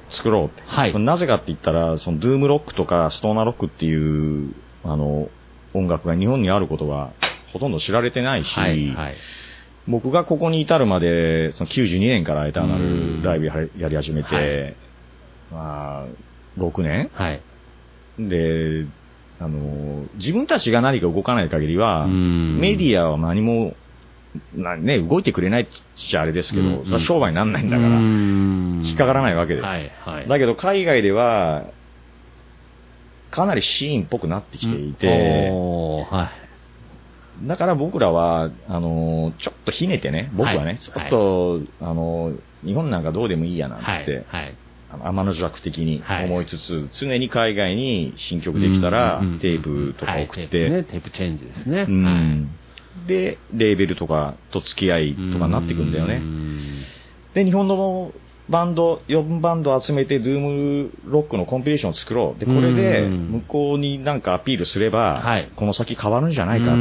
[0.08, 0.62] 作ろうって。
[0.64, 4.54] はいなぜかって言ったら、そのドゥームロックとかストーナーロックっていう、
[4.86, 5.28] あの、
[5.74, 7.12] 音楽が日本にあることが
[7.52, 9.14] ほとんど知られてないし、はい、はい。
[9.88, 14.76] 僕がここに至るまで、その92年からエターナルライブややり始めて、
[15.52, 16.06] まあ、
[16.58, 17.10] 6年？
[17.12, 17.42] はい。
[18.18, 18.86] で、
[19.38, 23.74] あの、自分たちが何か動かない限りは、うんメディアは何も
[24.54, 29.62] なね、動いてくれないっちゃあれですけど、うんうん商売になんないんだから、引引っかからないわけで。
[29.62, 30.28] はい、はい。
[30.28, 31.66] だけど海外では、
[33.36, 36.30] かなりシーンっぽくなってきていて、おーは
[37.42, 37.46] い。
[37.46, 42.32] だから僕らは、あの、ちょっとひねてね、僕はね、はいちょっと、あの、
[42.64, 44.24] 日本なんかどうでもいいやなんつはいって、。
[44.28, 44.56] はい。
[44.88, 51.86] あの天の弱的にはい思いつつ、常に海外に新曲できたら、うんうんうんテープとか送って、ね、テープチェンジですね。
[51.88, 52.12] うんは
[52.44, 52.66] い
[53.06, 56.16] で、レーベルとかと付き合いとかになっていくんだようね。
[56.18, 56.82] ん
[57.34, 58.14] で、日本の
[58.48, 62.40] バンド、4バンド集めて、ドゥームロックのコンピレーションを作ろう。
[62.40, 63.28] で、これで、うん。
[63.32, 65.50] 向こうになんかアピールすれば、はい。
[65.56, 66.76] この先変わるんじゃないかって。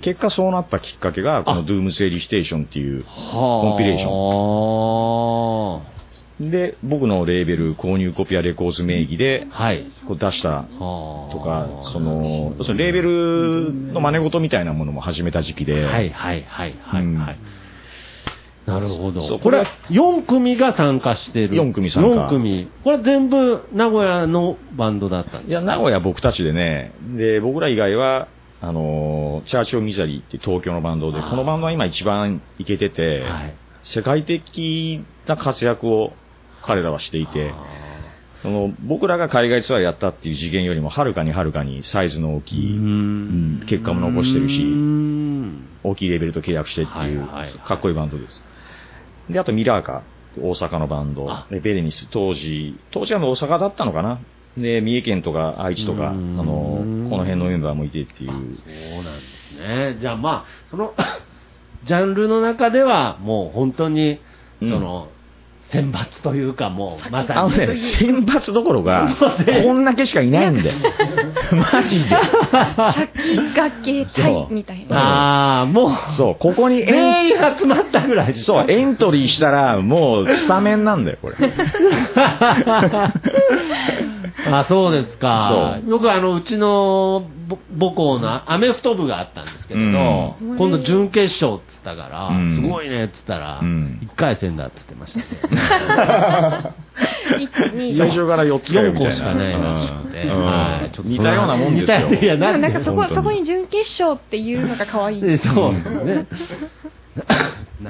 [0.00, 5.92] 結果そうなったきっかけが、こあのドゥームセーリステーションっていう、ココンピレーション。
[6.50, 9.46] で、僕のレーベル、購入コピアレコーズ名義で、
[10.08, 17.16] 出したととか、その、そのレーベルの真似事みたいなものも始めた時期で、はいはいはいはい、うん。
[17.16, 17.38] はい。
[18.66, 19.38] なるほど。
[19.40, 21.56] これ、4組が参加してる。
[21.56, 22.70] 4組参加4組。
[22.84, 28.28] これ全部名古屋のバンドだったんですいや、名古屋僕たちでね、で、僕ら以外は、
[28.60, 33.54] あのー、チャーチオ・ミザリーって東京のバンドで、このバンドは今一番イケてて、はい。
[33.82, 36.12] 世界的な活躍を
[36.62, 37.52] 彼らはしていて、
[38.42, 47.26] その僕らが海外ツアーやったっていう次元よりもはるかにはるかにサイズの大きい、ん結果も残してるしうん大きいレベルと契約してっていう
[47.64, 48.42] かっこいいバンドです。
[49.30, 50.02] で、あとミラーカ、
[50.38, 54.20] 大阪のバンドあ、でベレニス、当時、当時は大阪だったのかな。
[54.56, 58.30] で、三重県とか愛知とか、あうんの、この辺のメンバーもいてっていう。
[58.30, 58.40] あそ
[59.00, 59.98] うなんですね。
[60.00, 60.94] じゃあまあ、その、
[61.84, 64.18] ジャンルの中ではもう本当に、
[64.60, 65.08] その、
[65.72, 67.50] 選抜というかもう、まあさに。
[67.50, 69.16] のね、選抜どころか、
[69.64, 70.76] こんだけしかいないんだよ。
[71.72, 72.10] マジで。
[72.10, 72.20] 先
[73.54, 74.98] 駆け隊みたいな。
[74.98, 81.36] ああ、もう、そう、ここにエン、全員集まったぐらいそう、エントリーしたら、もう、スタメンなんだよ、これ。
[84.46, 85.80] あ、そうですか。
[85.82, 87.58] そうよくあの、うちのぼ
[87.90, 95.26] 母校のアメフト部があったんですけれど、うん今度準決勝っつったから、うんすごいねっつったら、うん1回戦だっつってましたね。
[97.96, 99.10] 最初から4つかよ4みたいな。
[99.10, 102.08] 校しかないらしくて、うんはいちょっと似たようなもんですよ。
[102.08, 105.24] いや、でなんかそこそこに準決勝っていうのが可愛い。
[105.24, 106.26] えそうですね。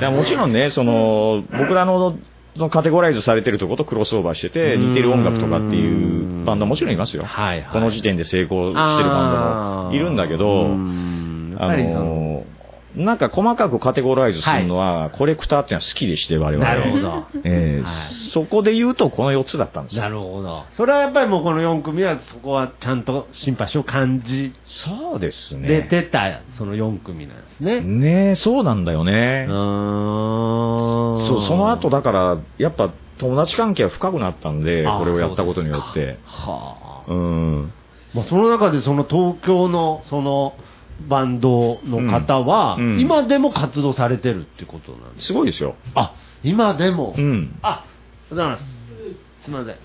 [0.01, 2.17] いやもちろんね、その、僕らの、
[2.55, 7.25] そのカテゴライズされてるとことクロスオーバーしてて、似てる音楽とかっていうバンドはもちろんいますよ。
[7.25, 7.73] はいはい。
[7.73, 12.32] この時点で成功してるバンドもいるんだけど、あの、
[12.95, 16.69] なんか細かくカテゴライズするのは、コレクターっていうのは好きでして、我々。
[16.69, 17.27] なるほど。
[17.45, 17.93] ええはい
[18.33, 20.65] そこで言うとこの4つだったんですよなるほど。
[20.75, 25.69] それはやっぱりもうこの4組はそこはちゃんとシンパシーを感じそうですね。
[25.69, 27.81] れてた、その4組なんですね。
[27.83, 29.47] ねえ、そうなんだよね。
[29.49, 36.19] うーんそう、その後だから、やっぱ友達関係は深くなったんで、あこれをやったことによって。
[36.25, 37.13] はあ。
[37.13, 37.73] うん。
[38.15, 40.55] まあ、その中でその東京のその
[41.09, 45.75] バンドの方は、うんうん今でも活動されてるってことなんですすごいですよ。
[45.95, 47.15] あ、今でも？
[47.17, 47.59] うん。
[47.63, 47.85] あ、おはよ
[48.31, 48.65] うございます。
[49.45, 49.77] すみません。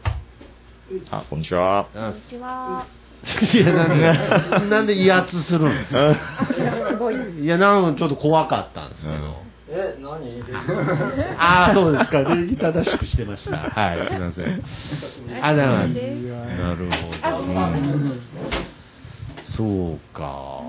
[1.11, 1.87] あ、こんにちは。
[1.93, 2.85] こんにちは。
[3.53, 6.11] いや、なんで、 なんで威圧するんですか？
[7.11, 7.43] い。
[7.43, 9.47] いや、なんかちょっと怖かったんですけど。
[9.69, 10.43] え、何？
[11.37, 12.19] ああ、そうですか。
[12.21, 13.57] 礼儀正しくしてました。
[13.57, 14.45] はい、すみません。
[15.41, 15.93] ありがとうございます。
[16.61, 16.89] なる
[17.23, 17.65] ほど。
[17.65, 18.21] うん
[19.57, 20.61] そうか。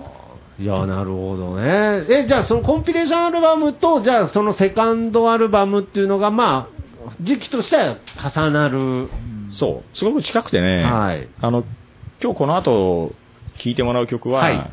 [0.59, 2.05] いや、なるほどね。
[2.09, 6.79] え、じゃあ、そのコンピレーションアルバムと、じゃあ、そのセカンドアルバムっていうのが、まあ、
[7.21, 7.97] 時期としては
[8.35, 9.09] 重なる。
[9.51, 9.97] そう。
[9.97, 11.65] すごく近くてね、はいあの、
[12.21, 13.13] 今日この後
[13.59, 14.73] 聴いてもらう曲は、はい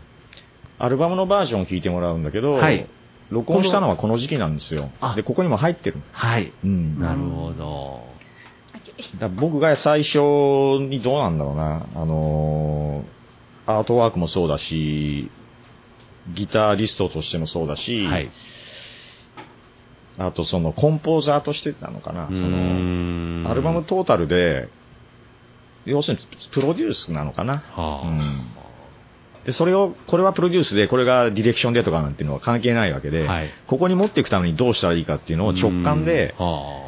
[0.78, 2.90] アルバムのバージョンを聴いてもらうんだけど、はい
[3.30, 5.16] 録音したのはこの時期なんですよあ。
[5.16, 6.02] で、ここにも入ってる。
[6.12, 6.52] はい。
[6.64, 7.00] うん。
[7.00, 8.04] なるほど。
[9.20, 15.32] だ僕が最初にどうなんだろうな、あのーアートワークもそうだし、
[16.34, 18.32] ギタリストとしてもそうだし、はい。
[20.18, 24.70] あとそのコンポーザーとしてなのかな、そののアルバムトータルで、
[25.86, 27.64] 要するにプロデュースなのかな。
[27.72, 28.08] はあ。
[28.08, 28.56] うん。
[29.46, 33.50] で、それを、これはプロデュースで、これがディレクションでとかなんていうのは関係ないわけで、はい。
[33.68, 36.46] ここに持っていくためにどうしたらいいかっていうのを直感で、うん。
[36.46, 36.85] はあ、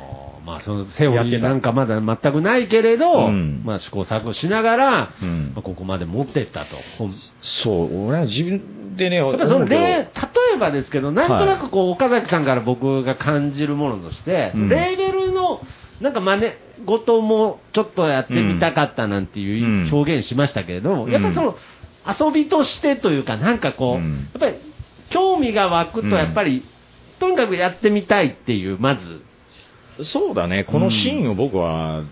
[0.48, 3.64] まあそのセオリーなんかまだ全くないけれど、うん。
[3.66, 5.52] まあ試行錯誤しながら、うん。
[5.54, 6.78] まあ、ここまで持ってったと。
[7.42, 10.10] そう、俺は自分でね、やっぱりその例例
[10.56, 14.70] えばですけど、なんとなくこう、岡崎さんから僕が感じるものとして、うん。
[14.70, 15.62] レーベルの
[16.00, 16.54] なんか真似
[16.86, 19.94] 事もちょっとやってみたかったなんていううん。
[19.94, 21.12] 表現しましたけれど、うん。
[21.12, 21.58] やっぱりその
[22.08, 24.30] 遊びとしてというか、なんかこう、うん。
[24.34, 24.56] やっぱり
[25.10, 26.64] 興味が湧くと、やっぱり、
[27.20, 29.27] とにかくやってみたいっていう、まず。
[30.02, 32.04] そうだね、このシーンを僕は、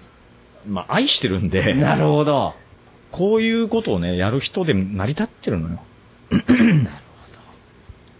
[0.67, 2.53] まあ、愛してるんで、なるほど。
[3.11, 5.81] こういうことをね、やる人で成り立ってるのよ。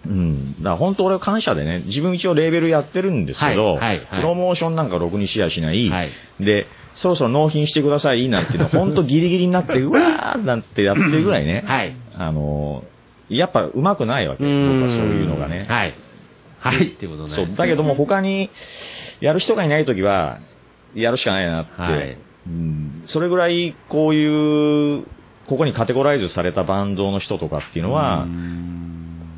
[0.07, 0.55] うん。
[0.59, 11.95] だから本当俺は感謝でね、自分一応レーベルやってるんですけど、はいはいはいプロモーションなんかろくにしやしない、はいで、そろそろ納品してくださいなんていうの、本当ギリギリになって、うわー なんてやってるぐらいね、はい。
[12.16, 12.84] あの、
[13.30, 15.66] やっぱ上手くないわけ、僕はそういうのがね。
[15.68, 15.93] はい。
[16.66, 16.88] はい。
[16.88, 17.36] っていうことね。
[17.36, 18.49] そう、だけども他に
[19.20, 20.39] やる人がいないときは、
[20.95, 25.05] やるしかないなって、はいうん、それぐらいこういう、
[25.47, 28.26] ここにカテゴライズされたバンドの人とかっていうのは、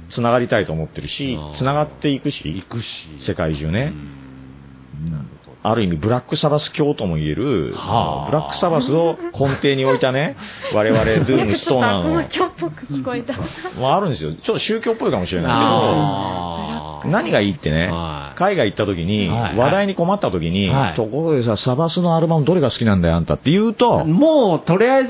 [0.09, 3.09] つながりたいと思ってるしつながっていくし行、くし。
[3.19, 3.93] 世界中ね。
[5.09, 5.57] なるほど。
[5.63, 10.38] ある意味、ブラックサバス教とも言える、はあブラックサバスを根底に置いたね、
[10.73, 13.34] 我々、ドゥーム、ストーナーの、今日っぽく聞こえた。
[13.80, 14.34] まああるんですよ。
[14.34, 25.09] ちょっと宗教っぽいかもしれないあけど、何がいいってねは、い海外行った時に、はい話題に困った時にはい、ところでさ、サバスのアルバムどれが好きなんだよ、あんたって言うと、もう、とりあえず、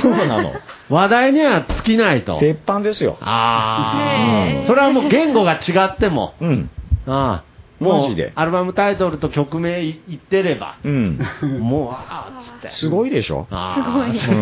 [0.00, 0.52] そうなの。
[0.88, 2.38] 話題には尽きないと。
[2.38, 3.16] 鉄板ですよ。
[3.20, 4.66] ああ。
[4.66, 6.34] それはもう言語が違っても。
[6.40, 6.70] うん。
[7.06, 7.45] ああ。
[7.78, 8.32] もうマジで？
[8.34, 10.78] アルバムタイトルと曲名い言ってれば。
[10.84, 11.18] うん。
[11.60, 12.70] もう、ああ、つって。
[12.70, 13.46] すごいでしょ？
[13.50, 14.38] ああすごい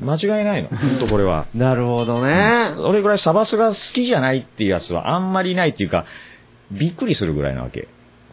[0.00, 0.06] うん。
[0.06, 0.68] 間違いないの。
[0.76, 1.46] 本当これは。
[1.54, 2.70] なるほどね。
[2.76, 6.04] それぐらいサバスが好きじゃないっていうやつはあんまりいないっていうか、
[6.70, 7.88] びっくりするぐらいなわけ。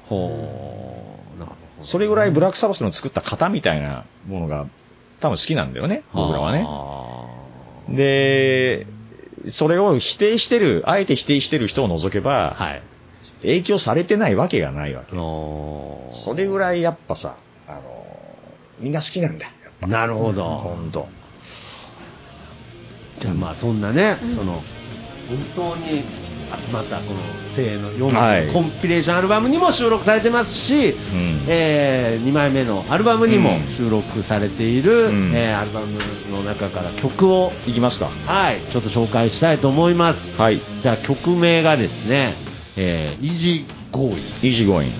[0.07, 1.39] ほう。
[1.39, 1.83] なるほど。
[1.85, 4.67] それぐらいブラックサバスの作った型みたいなものが
[5.21, 6.67] 多分好きなんだよね、僕らはね。
[7.87, 7.95] ね。
[7.97, 8.87] で、
[9.49, 12.81] それを否定してる、あえて否定してる人を除けば、はい。
[13.43, 15.15] 影響されてないわけがないわけ。
[15.15, 17.35] それぐらいやっぱさ、
[17.67, 17.81] あの、
[18.79, 19.51] みんな好きなんだよ。
[19.63, 20.43] やっぱなるほど。
[20.43, 21.07] ほんと。
[23.21, 24.61] じゃあまあそんなね、うんその、
[25.55, 26.03] 本当に
[26.65, 27.19] 集まったこの
[27.55, 31.45] 生の4はい枚のコンピレーションアルバムにも収録されてますし、うん。
[31.47, 35.99] え2枚目のアルバムにも収録されている、うんえーアルバム
[36.31, 38.07] の中から曲を、いきますか。
[38.25, 40.19] はい、ちょっと紹介したいと思います。
[40.37, 40.61] はい。
[40.81, 42.35] じゃあ曲名がですね、
[42.75, 44.91] えー、 Easy Goin'。Easy Goin'。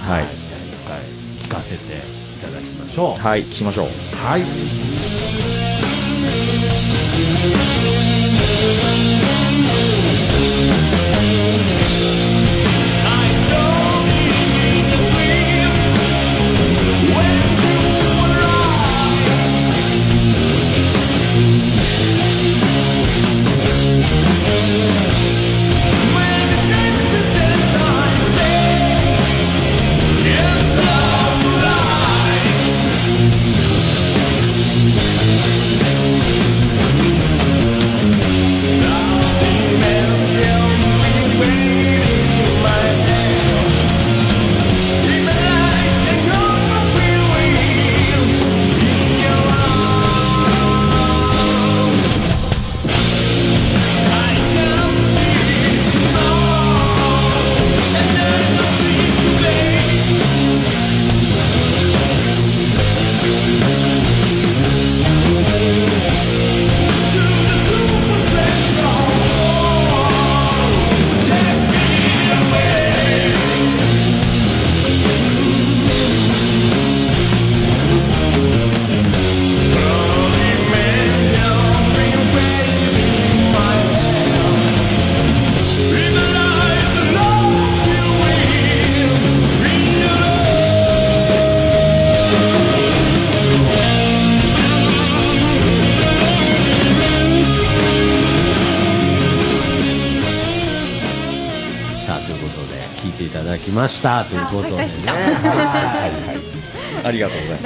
[0.00, 1.04] はいじゃあ一回
[1.38, 3.18] 聞かせていただきましょう。
[3.18, 3.88] はい、聞きましょう。
[4.16, 4.38] は
[7.88, 7.91] い。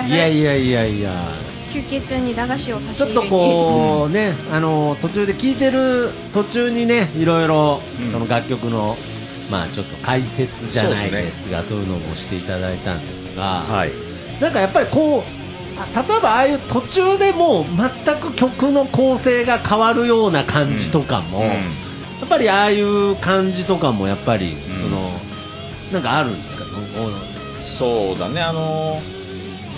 [0.07, 1.57] いやいやいやいや。
[1.73, 8.13] 休憩中に駄菓子を差しちょっとこうね、あの途中で聞いてる途中にね、いろいろうん。
[8.13, 8.97] その楽曲の、
[9.51, 13.93] まあちょっと解説じゃないそうでですが、そういうのもしていただいたんですが、はい。
[14.41, 15.23] なんかやっぱりこう、
[15.79, 21.45] あ例えばああいう途中でもう全く曲の構成が変わるような感じとかも、うん。
[21.47, 24.59] やっぱりああいう感じとかもやっぱり、ん。
[24.59, 25.11] その
[25.93, 26.65] なんかあるんですか、
[27.79, 29.01] そうだね、あの、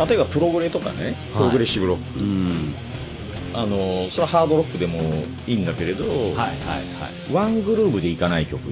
[0.06, 2.20] 例えばプログレとかね、プログレッシブロック。
[2.20, 2.74] うん、
[3.54, 5.00] あの、それはハードロックでも
[5.46, 7.32] いいんだけれど、はいはいはい。
[7.32, 8.70] ワングルーブでいかない曲、好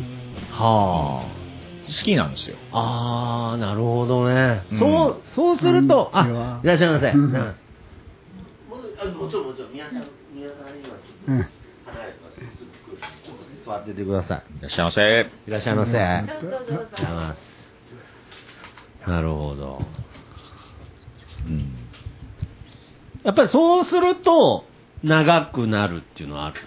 [0.51, 1.93] はあ。
[2.05, 2.57] きなんですよ。
[2.73, 4.63] あー、なるほどね。
[4.73, 4.79] うん。
[4.79, 7.11] そう、そうすると、あ、いらっしゃいませ。
[7.11, 7.33] うん。
[7.33, 7.41] な
[8.69, 11.47] もうあもちろん、もちろん、宮さん、宮さんにはちょっと
[13.67, 14.59] 座っててください。
[14.59, 15.31] いらっしゃいませ。
[15.47, 15.99] いらっしゃいませ。
[15.99, 17.41] ありがとうございます。
[19.09, 19.83] なるほど。
[21.47, 21.73] うん。
[23.25, 24.65] やっぱりそうすると、
[25.03, 26.61] 長くなるっていうのはある。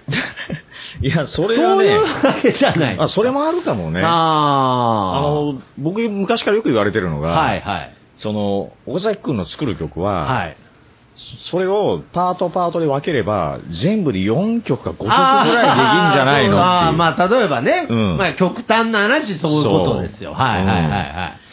[1.01, 2.97] いや、それそういうはね、わけじゃない。
[2.99, 4.01] あ、それもあるかもね。
[4.03, 7.91] ああの、僕昔からよく言われてるのが、はいはい。
[8.17, 10.57] その、岡崎くんの作る曲は、はい。
[11.49, 16.59] それをパートパートで分ければ、全部で4曲か5曲ぐらいできるんじゃないのっていう。
[16.59, 20.33] あーまあ、例えばね、うんまあ、極端な話、そういうことですよ。
[20.33, 21.48] はいはいはいはい。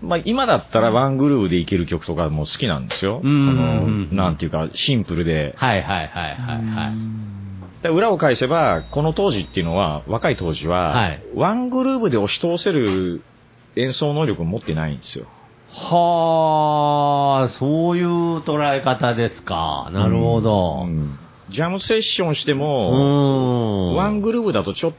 [0.00, 3.20] まあ、今だったらワングルーヴでいける曲とかも好きなんですよ。
[3.22, 5.54] うんそうんの、なんていうか、シンプルで。
[5.56, 7.82] はいはいはいはいはい。
[7.82, 13.22] で裏を返せば、この当時っていうのは、若い当時は、はいワングルーヴで押し通せる
[13.76, 15.26] 演奏能力を持ってないんですよ。
[15.72, 19.90] はあ、そういう捉え方ですか。
[19.92, 20.84] なるほど。
[20.86, 21.18] うん
[21.50, 23.96] ジャムセッションしてうも、ん。
[23.96, 24.92] ワングルーヴだとちょっ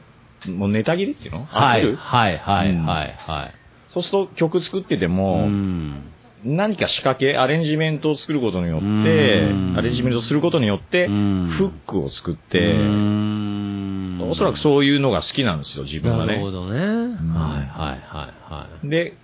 [0.44, 1.46] と、もうネタ切りっていうの？
[1.46, 3.54] はいはいはいはいはい。
[3.90, 6.04] そうすると曲作ってても、うん
[6.46, 16.34] 何か仕掛け、アレンジメントを作ることによってうん、アレンジメントをすることによって、うんフックを作っうて、んおそらくそういうのが好きなんですよ、自分はね。
[16.34, 16.80] なるほどね。
[16.80, 18.90] はいはいはいはい。
[18.90, 19.18] で、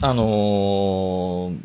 [0.00, 1.56] あのー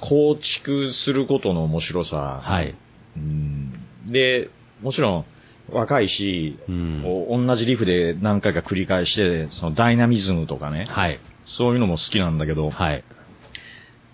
[0.00, 2.74] 構築することの面白さ、はい。
[3.16, 3.72] うん
[4.06, 4.48] で、
[4.82, 5.24] もちろん
[5.70, 11.20] 若いし、うんこう同じリフで何回か繰り返して、そのダイナミズムとかね、はい。
[11.44, 13.04] そういうのも好きなんだけど、はい。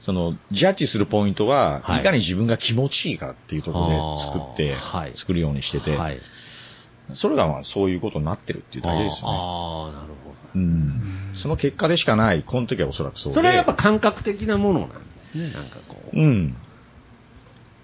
[0.00, 6.20] その、ジャッジするポイントは、はいい、かに自分が気持ちいいかっていうところで作って、はい作るようにしてて、はい。
[7.14, 9.22] それがまあそういうことになってるっていうだけですね。
[9.24, 10.36] ああ、なるほど。
[10.54, 11.32] うん。
[11.34, 13.34] その結果でしかない、この時はおそらくそうで。
[13.34, 14.94] それはやっぱ感覚的なものなんで
[15.32, 16.16] すね、なんかこう。
[16.16, 16.56] うん。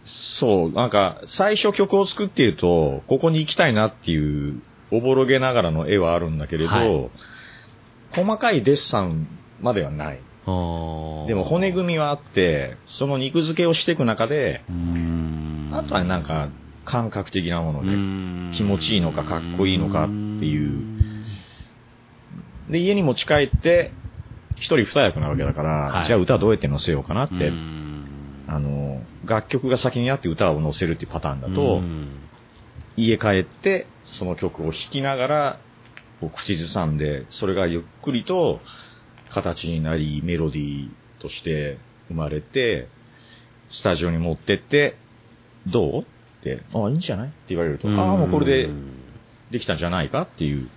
[0.05, 7.11] そう、なんか、最初曲を作っていると、ここに行きたいなっていう、おぼろげながらの絵はあるんだけれど、はい。
[8.13, 9.27] 細かいデッサン
[9.61, 10.21] まではない。
[11.27, 14.63] でも骨組みはあって、その肉付けをしていく中で、
[15.73, 16.51] あとはなんか
[16.85, 20.83] 感覚的なもので、気持ちいいのかかっこいいのかっていう。
[22.69, 23.95] で、家に持ち帰って、
[24.57, 26.05] 一人二役なわけだから、はい。
[26.07, 27.35] じゃあ歌どうやって載せようかなって、
[28.55, 32.21] あの、楽曲が先にあって歌を載せるっていうパターンだと、うん。
[32.97, 35.61] 家帰ってその曲を弾きながら、
[36.21, 38.61] こう口ずさんで、それがゆっくりと
[39.31, 40.91] 形になり、メロディー
[41.21, 41.79] として
[42.09, 42.89] 生まれて、
[43.71, 44.97] スタジオに持ってって、
[45.67, 45.99] どう？
[46.03, 46.05] っ
[46.45, 47.29] て、あ、いいんじゃない？
[47.29, 48.71] って言われると、ああ、もうこれで
[49.51, 50.69] できたんじゃないかっていう、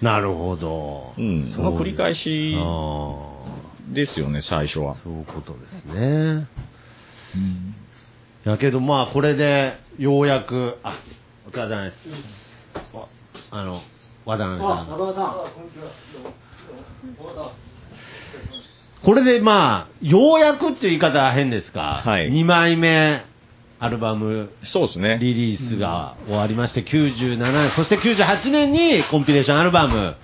[0.00, 1.12] なるほど。
[1.18, 3.44] うん、その繰り返しあ
[3.92, 4.96] ですよね、最初は。
[4.96, 6.46] ーそういうことですね。
[8.44, 10.98] やけどまあこれでようやく、あ、
[11.46, 11.96] お疲れ様です。
[13.52, 13.80] ああの、
[14.24, 14.86] 渡辺さん。
[19.04, 22.02] これでまあ、ようやくっていう言い方は変ですか？
[22.04, 23.24] はい2枚目
[23.80, 25.18] アルバムそうですね。
[25.20, 30.16] リリースが終わりまして、97年、そして98年にコンピレーションアルバム。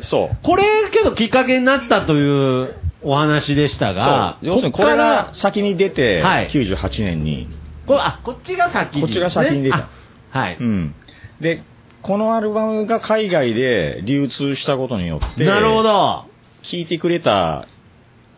[0.00, 0.38] そう。
[0.42, 4.38] これけどきっかけになったというお話でしたが。
[4.42, 7.48] 要するにこれが先に出て、はい98年に。
[7.86, 9.88] これあ、こっちが先に、こっちが先に出た
[10.32, 10.56] あはい。
[10.60, 10.94] うん。
[11.40, 11.62] で、
[12.02, 15.88] このアルバムが海外で流通したことによって、なるほど。
[15.88, 16.26] は
[16.62, 17.66] 聴いてくれた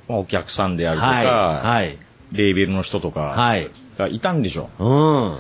[0.09, 0.95] まあお客さんであい。
[0.97, 1.99] るとか、はい。
[2.33, 3.71] レーベルの人とかはい。
[3.99, 4.69] がいたんでしょ。
[4.79, 5.39] うん。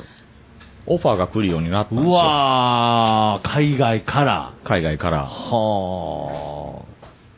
[0.86, 2.14] オファーが来るようになったんですうよ。
[2.14, 4.54] わー、海外から。
[4.64, 5.26] 海外から。
[5.26, 6.82] は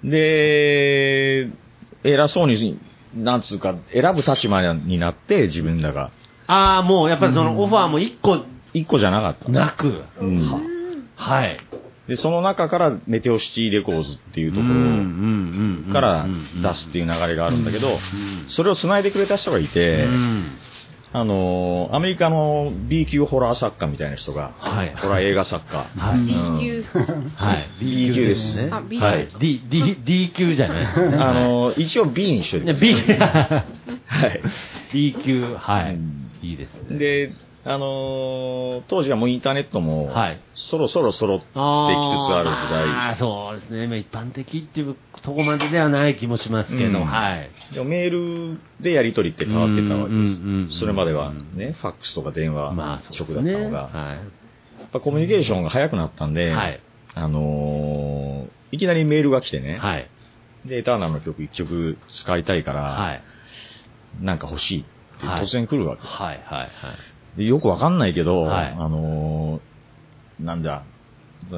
[0.05, 1.49] で、
[2.05, 2.78] 偉そうに、
[3.14, 6.11] なんつうか、選ぶ立場になって、自分らが。
[6.46, 6.78] あ。
[6.78, 9.48] あー、もうやっぱりそのオファーも一個一個じゃなかった。
[9.50, 10.05] なく。
[10.20, 11.59] うんはい。
[12.09, 16.26] で、その中からメテオシティレコーズっていうところから
[16.61, 17.98] 出すっていう流れがあるんだけど、
[18.48, 20.09] それを繋いでくれた人がいて、
[21.14, 25.84] あのーアメリカの B 級ホラー作家みたいな人が、はいホラー映画作家。
[25.96, 26.82] はいうん B 級。
[27.36, 27.68] はい。
[27.80, 28.70] B 級ですね。
[28.72, 29.28] あ B は級い。
[29.38, 30.86] D、D、D 級じゃない。
[30.86, 32.78] あのー一応 B にしといてね。
[32.80, 34.42] B、はい。
[34.92, 36.30] B 級、はいうん。
[36.42, 36.99] いいですね。
[36.99, 37.30] で、
[37.64, 42.84] あのー当時はもうインターネットも、はいそろそろ揃ってきつつある時代。
[42.84, 43.87] あーそうですね。
[43.87, 47.51] まあ一般的っていうとこまでではない気もしますけど、うんはい。
[47.84, 48.11] メー
[48.55, 50.79] ルでやり取りって変わってたわけです。
[50.80, 53.34] それまではね、ファックスとか電話まあ、直。
[53.34, 54.21] だったのが、はや
[54.87, 56.34] っぱコミュニケーションが早くなったんい。
[56.34, 56.80] で、はい。
[57.14, 60.09] あのーいきなりメールが来てね、はい。
[60.64, 63.22] で、エターナルの曲一曲使いたいから、はい。
[64.21, 66.03] なんか欲しいってはい突然来るわけ。
[66.03, 66.43] はい。
[66.45, 66.68] はい。
[67.37, 70.83] でよくわかんないけど、はいあのーなんだ、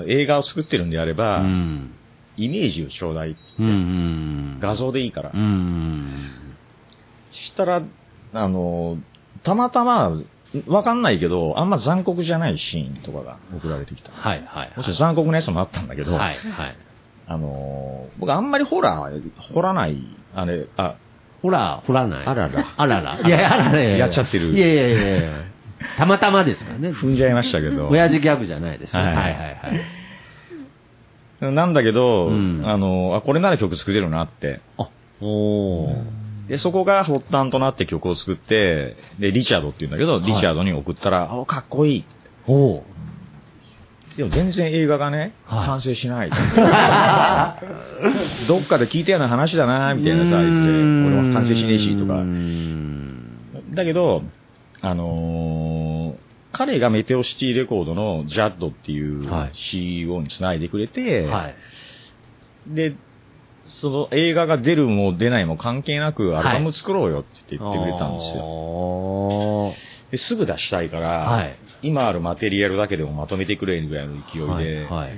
[0.07, 1.91] 映画を作ってるんであれうば、ん。
[2.37, 3.37] イメージをちょうだい。
[3.59, 4.59] うんうん。
[4.61, 5.31] 画像でいいから。
[5.33, 6.31] うん。
[7.31, 7.83] したら、
[8.33, 8.99] あの、
[9.43, 10.21] たまたま、
[10.67, 14.13] わかんないけど、あんま残酷じゃないシーンとかが送られてきた。
[14.13, 16.77] はいはいもちろん残酷なやつもあったんだけど、はいはい。
[17.27, 19.97] あの、僕あんまりホラー、掘らない、
[20.35, 20.97] あれ、あ、
[21.43, 22.27] ほら、掘らない。
[22.27, 23.21] あららあらら。
[23.27, 23.81] いや、あらら。
[23.81, 25.45] やっちゃってるいやいやいやいや
[25.97, 26.91] たまたまですからね。
[26.91, 27.89] 踏んじゃいましたけど。
[27.89, 29.03] 親父ギャグじゃないですよ。
[29.03, 29.51] ははいいはいは
[31.51, 31.53] い。
[31.53, 34.61] なんだけど、うんあの、あ、これなら曲作れるなって。
[34.79, 34.89] あ、
[35.21, 36.05] おー。
[36.49, 42.05] で、そこが発端となって曲を作って、で、リチャードって言うんだけど、いリチャードに送ったら、あ、かっこいい。
[42.47, 42.83] おー。
[44.17, 46.31] でも全然映画がね、はい完成しない。
[48.47, 52.15] どっかで聞いたような話だな、みたいなさ、言って、俺は完成しねえし、とか。
[52.15, 54.23] んだけど、
[54.85, 56.25] あのー
[56.57, 61.57] 彼がメテオシティレコードのジャッドっていうはい CEO につないでくれて、はい。
[62.69, 62.95] で、
[63.65, 68.43] その映画が出るも出ないも関係なくアルバム作ろうよって言ってくれたんですよ。
[68.43, 69.73] よ。
[70.13, 74.87] ですぐ出したいから、はい今あるマテリアルだけでもまとめてくれるぐらいの勢いで、はい。
[74.87, 75.13] はい。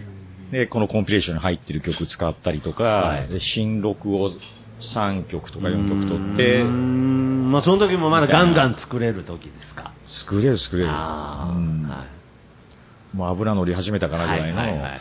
[0.50, 4.32] で、このコンピレーションに入ってる曲使ったりとか、新録を
[4.80, 9.92] 3曲とか4曲取ってうー、んまあその時もまだガンガン作れる時ですか？
[10.06, 10.88] 作れる作れる。
[10.90, 15.00] あうんーはいもう油乗り始めたかなぐらいの、はいはいはい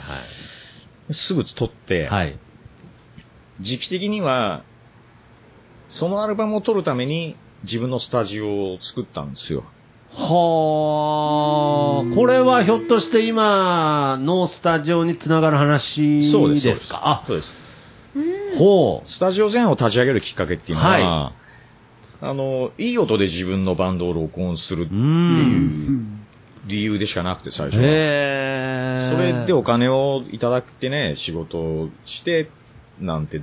[1.13, 2.09] すぐ撮って、はい。
[2.09, 2.39] はい。
[3.59, 4.63] 時期的には、
[5.89, 9.65] そのアルバムを撮るために自分のスタジオを作ったんですよ。
[10.13, 16.63] はあ、これはひょっとして今のスタジオにつながる話そうです。
[16.65, 17.53] ですかあ、そうです。
[18.57, 19.09] ほう。
[19.09, 21.33] スタジオ全を立ち上げるきっかけっていうのは、は
[22.21, 24.97] あの、いい音で自分のバンドを録音するってう。
[24.97, 26.25] いうん
[26.67, 27.81] 理由でしかなくて、最初は。
[29.09, 32.49] それでお金をいただくってね、仕事をして、
[32.99, 33.41] なんて、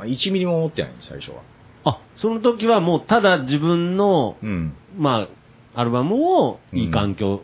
[0.00, 1.42] 1ミリも思ってない最初は。
[1.84, 4.74] あ、その時はもうただ自分の、うん。
[4.96, 5.28] ま
[5.74, 7.42] あ、アルバムをいい環境。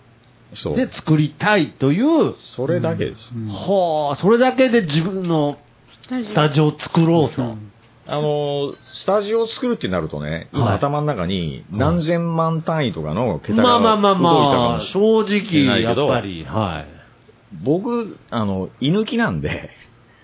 [0.76, 3.32] で作りたいという、それだけです。
[3.48, 5.56] はあ、それだけで自分の
[6.02, 7.56] スタジオを作ろうと。
[8.06, 16.86] あの、スタジオを作るってなるとね、今はい頭の中に何千万単位とかの桁まがあまあまあ動いたかまあ、もし正れ直、やっないけどぱり、はい。
[17.62, 19.70] 僕、あの、居抜きなんで、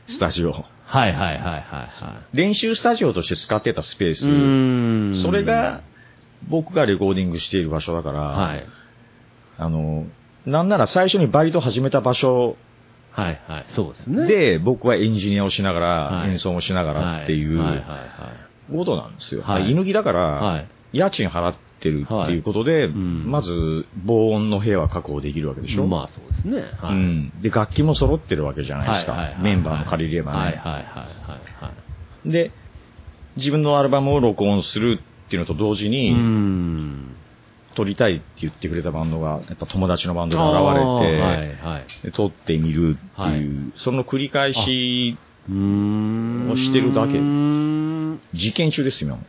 [0.06, 0.52] スタジオ。
[0.52, 4.14] はいはいはいはいは練習スタジオとして使ってたスペーい。
[4.16, 4.26] ス。
[4.26, 5.82] うーんそれが、、
[6.48, 8.66] 僕がレコーディングしている場所だから、はい。
[9.58, 10.06] あの、
[10.46, 12.56] なんなら最初にバイト始めた場所
[13.22, 13.66] はいはい。
[13.70, 14.26] そうですね。
[14.26, 15.86] で、僕はエンジニアをしながら、
[16.18, 17.58] はい演奏もしながらっていう
[18.70, 19.42] ことなんですよ。
[19.42, 20.66] はい居抜きだから。
[20.92, 25.86] 家賃払ってるっていうことで、んまず防音の部屋は確保できるわけでしょ。
[25.86, 26.62] まあそうですね。
[26.78, 26.94] はい。
[26.94, 27.32] うん。
[27.42, 29.36] で、楽器も揃ってるわけじゃないですか。
[29.42, 30.38] メンバーも借りればね。
[30.38, 31.72] はいはいは
[32.24, 32.30] い。
[32.30, 32.52] で、
[33.36, 37.17] 自分のアルバムを録音するっていうのと同時うに、ん。
[37.74, 41.84] 撮りたいって言ってくれたバンドが、やっぱ友達のバンドがあー現れて、はいはい。
[42.04, 45.16] で撮ってみるっていう、はいその繰り返し。
[45.50, 47.14] をしてるだけ
[48.34, 49.22] 実験中ですよ、今も。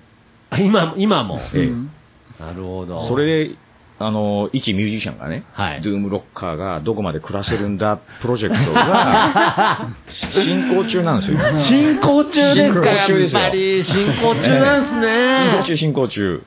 [0.49, 1.39] あ今、今も？
[1.53, 2.99] ええなるほど。
[3.01, 3.55] それで、
[3.99, 11.37] あの、一ミュージシャンがね、はいドゥームロッカーがどこまで暮らせるんだ プロジェクトが 進行中なんですよ。
[11.59, 15.63] 進行中ですか進行中ですよやっぱり進行中なんです進行ね。
[15.63, 16.43] 中、進行中。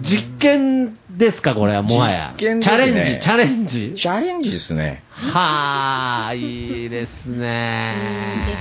[0.00, 2.34] 実験ですか、これはもはや。
[2.36, 5.02] 実験ですチャレねンジ、チャレンジチャレンジですね。
[5.10, 8.56] はあ、いいですね。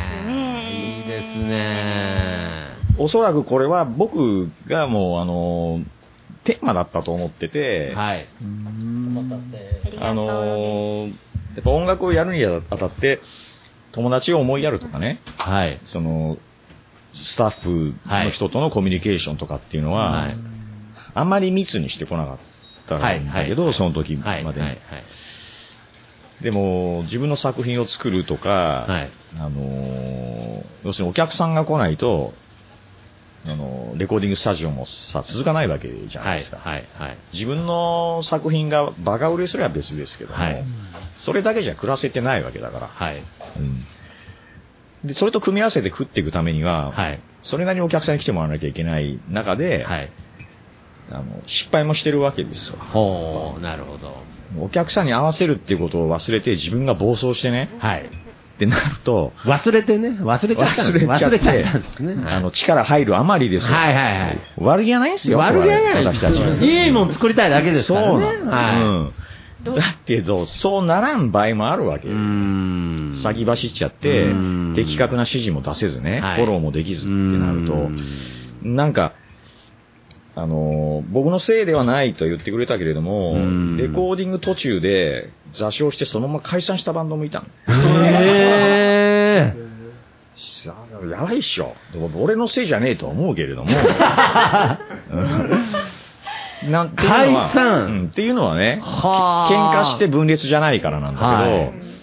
[0.69, 2.76] いいですね。
[2.97, 5.84] おそらくこれは僕がもう、あの、
[6.45, 8.27] テーマだったと思ってて、はい。
[9.99, 11.07] あの、
[11.56, 13.19] やっぱ音楽をやるにあたって、
[13.91, 15.81] 友達を思いやるとかね、はい。
[15.85, 16.38] その、
[17.14, 20.55] スタッフの人とのコミュニケーションとかっていうのは、はい
[21.16, 22.38] あんまり密にしてこなかっ
[22.88, 24.44] たんだけど、はいその時まはい。
[24.44, 24.60] で、はい。
[24.60, 24.80] はい。
[26.44, 29.10] でも、自分の作品を作るとか、はい。
[29.40, 32.34] あのー要するにお客さんが来ないと、
[33.46, 36.40] あのーレコーディングスタジオもさ、続かないわけじゃない。
[36.40, 36.58] ですか。
[36.58, 36.86] はい。
[36.98, 37.18] はい。
[37.34, 40.64] 自分の作品がバカ売れすれば別ですけども、はい
[41.18, 42.88] それだけじゃ暮らせてないわけだから。
[42.88, 43.24] はい。
[43.58, 43.86] うん
[45.08, 47.22] で、それと組み合わせて食っていくためには、はい。
[47.44, 50.12] それなりにお客さんに来てもらわなきゃいけない中で、はい。
[51.11, 52.77] あの失敗もしてるわけですよ。
[52.77, 54.23] ほう、なるほど。
[54.60, 58.10] お客さんに合わせるっていうことを忘れて自分が暴走してね、はい。
[58.56, 62.23] ってなると、忘れてね、忘れちゃったんです忘れちゃって忘れちゃったんですね。
[62.26, 63.73] あの、力入るあまりですよ。
[63.73, 64.41] はいはいはい。
[64.57, 65.38] 悪気はないんですよ。
[65.40, 66.65] 悪気はないです私たち。
[66.65, 68.07] いいもん作りたいだけですからね。
[68.11, 69.14] そうなのはうん。
[69.64, 72.18] どだけど、そうならん場合もあるわけうよ。
[72.18, 73.14] ん。
[73.15, 77.90] 先走っちゃってうん、的確な指示も出せずね、はいフォローもできずってなると、
[78.64, 79.14] なんか、
[80.36, 87.48] あのー僕のせいではないと言ってくれたけれどもうん、レコーディング途中で座礁してそのまま解散したバンドもいたの。
[88.06, 89.66] へー。
[90.66, 90.76] さ
[91.10, 91.76] やばいっしょ。
[91.94, 93.72] でも俺のせいじゃねえとは思うけれども。
[93.72, 95.60] うん
[96.70, 101.48] なんていうのは解散うんっていうのはね、は喧嘩して分裂じゃないからなんだけど、は
[101.91, 101.94] い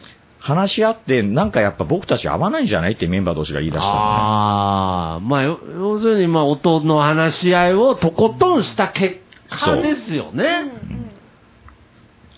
[0.43, 4.01] 話し合って、なんかやっぱ僕たち合わないんじゃないってメンバー同士が言い出したのね。
[4.01, 10.73] ああ、まあ、よ要するに、まあ、音の話し合いをとことんした結果ですよね。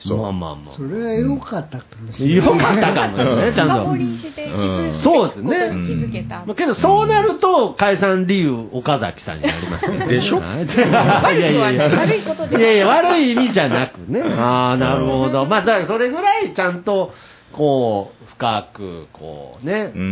[0.01, 0.75] そうまあまあまあ。
[0.75, 2.37] それは良かったかもしれない。
[2.37, 3.87] よかったかもね、ちゃん深と。
[3.87, 6.45] 掘りして気うんづくそうですね気づけた。
[6.45, 10.09] まあ、けど、そうなると、解散理由、岡崎さんになります。
[10.09, 10.41] でしょ？
[10.41, 10.61] は
[11.33, 11.89] いいやいやいや。
[11.89, 14.21] 悪いこといやいや、悪い意味じゃなくね。
[14.21, 15.47] ああ、なるほど。
[15.47, 17.15] まあ、だからそれぐらいちゃんと、
[17.57, 20.03] こう、深く、こうね、レコうん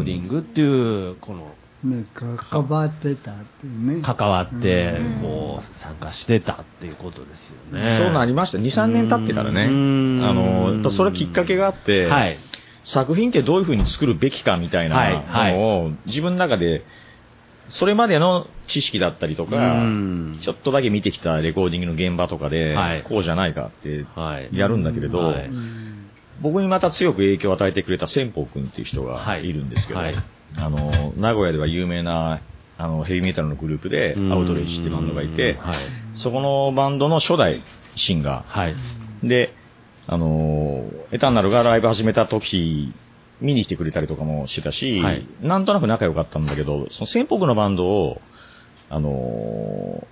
[0.00, 1.54] ーディングっていう、この、
[1.84, 4.02] ね、関わってたっていうね。
[4.02, 7.96] 関わってうん、こう、参加してたっていうことですよね。
[7.98, 8.58] そうなりました。
[8.58, 9.62] 2、3年経ってからね。
[9.62, 12.38] あうんの、それきっかけがあって、はい。
[12.84, 16.84] 作品ってどういう風に作るべきかみたいはいなのを、自分の中で、
[17.68, 24.50] それまでの知識だったりとか、うんちょっとだけ見てきたレコーディングの現場とかで、はいこうじゃないかってはい。
[24.52, 26.01] やるんだけれど、はいうん
[26.42, 30.14] 僕にまた強く影響を与えてくれた仙宝君っていう人がはいいるんですけど、はい
[30.56, 32.42] あの、名古屋では有名な
[32.78, 35.76] あのヘビーメタルのグループで、アウトレイジってバンドがいて、はい。
[36.14, 37.62] そこのバンドの初代
[37.96, 38.74] シンガはい。
[39.22, 39.54] ーで、
[40.06, 42.92] あの、エターナルがライブ始めた時、
[43.40, 48.20] 見に来てくれたりとかもしてたし、はいなんとなく仲良かったんだけど、その仙北のバンドを、
[48.88, 50.06] あの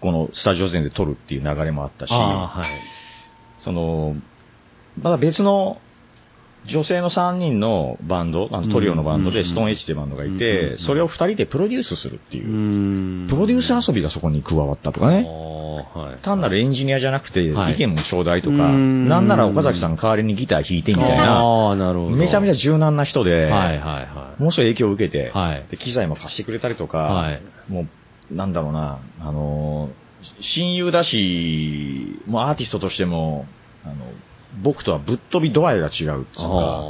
[0.00, 3.62] このスタジオ前で撮るっていう流れもあったし、はい。
[3.62, 4.16] その、
[5.00, 5.80] まだ別の
[6.64, 9.34] 女性の3人のバンド、あのトリオのバンドうん。
[9.34, 10.38] でストーンエッジっていうバンドがいうん。
[10.38, 12.48] て、それを2人でプロデュースするっていう。
[12.48, 13.26] う、ん。
[13.28, 15.24] プロデュース遊びがそこに加わったとかね。
[15.24, 16.22] はい。
[16.22, 17.74] 単なるエンジニアじゃなくて、はい。
[17.74, 19.08] 意見もちょうだいとか、うん。
[19.08, 21.74] なんなら岡崎さん代わりにギター弾いてみたいな。
[22.16, 23.50] めちゃめちゃ柔軟な人で、
[24.38, 25.32] ものすごい影響を受けて、
[25.78, 27.42] 機材も貸してくれたりとか、はい。
[27.68, 27.86] も
[28.30, 30.02] う、なんだろうな、あのー
[30.40, 33.44] 親友だし、もうアーティストとしても、
[33.84, 33.94] あの、
[34.62, 36.24] 僕とはぶっ飛び度合いが違うっていうい。
[36.24, 36.82] か、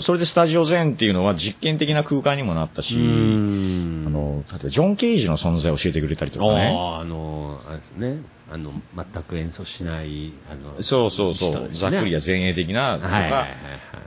[0.00, 6.74] それでスタジオゼンっていうのは実験的な空間にもなったし、うんあの、例えばジョン・ケイジの存在を教えてくれたりとかね。
[6.76, 8.22] ああ、あの、あれですね。
[8.50, 13.46] あの、全く演奏しない、あの、そうそうそう、ねざっくりや前衛的なとか、はいはいはいは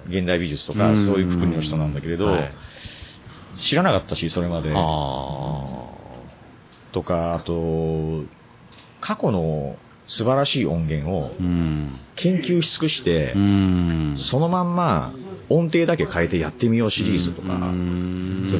[0.08, 0.18] い。
[0.18, 2.52] 現代美術とか、うんそういうくくりの人なんだけれど、はい
[3.56, 4.70] 知らなかったし、それまで。
[4.76, 4.76] あ
[6.92, 8.24] とか、あと、
[9.00, 11.32] 過去の素晴らしい音源を。
[12.16, 14.14] 研究し尽くして、うん。
[14.18, 15.14] そのまんま
[15.50, 17.48] 音程だけ変えてやってみようシリーズとか、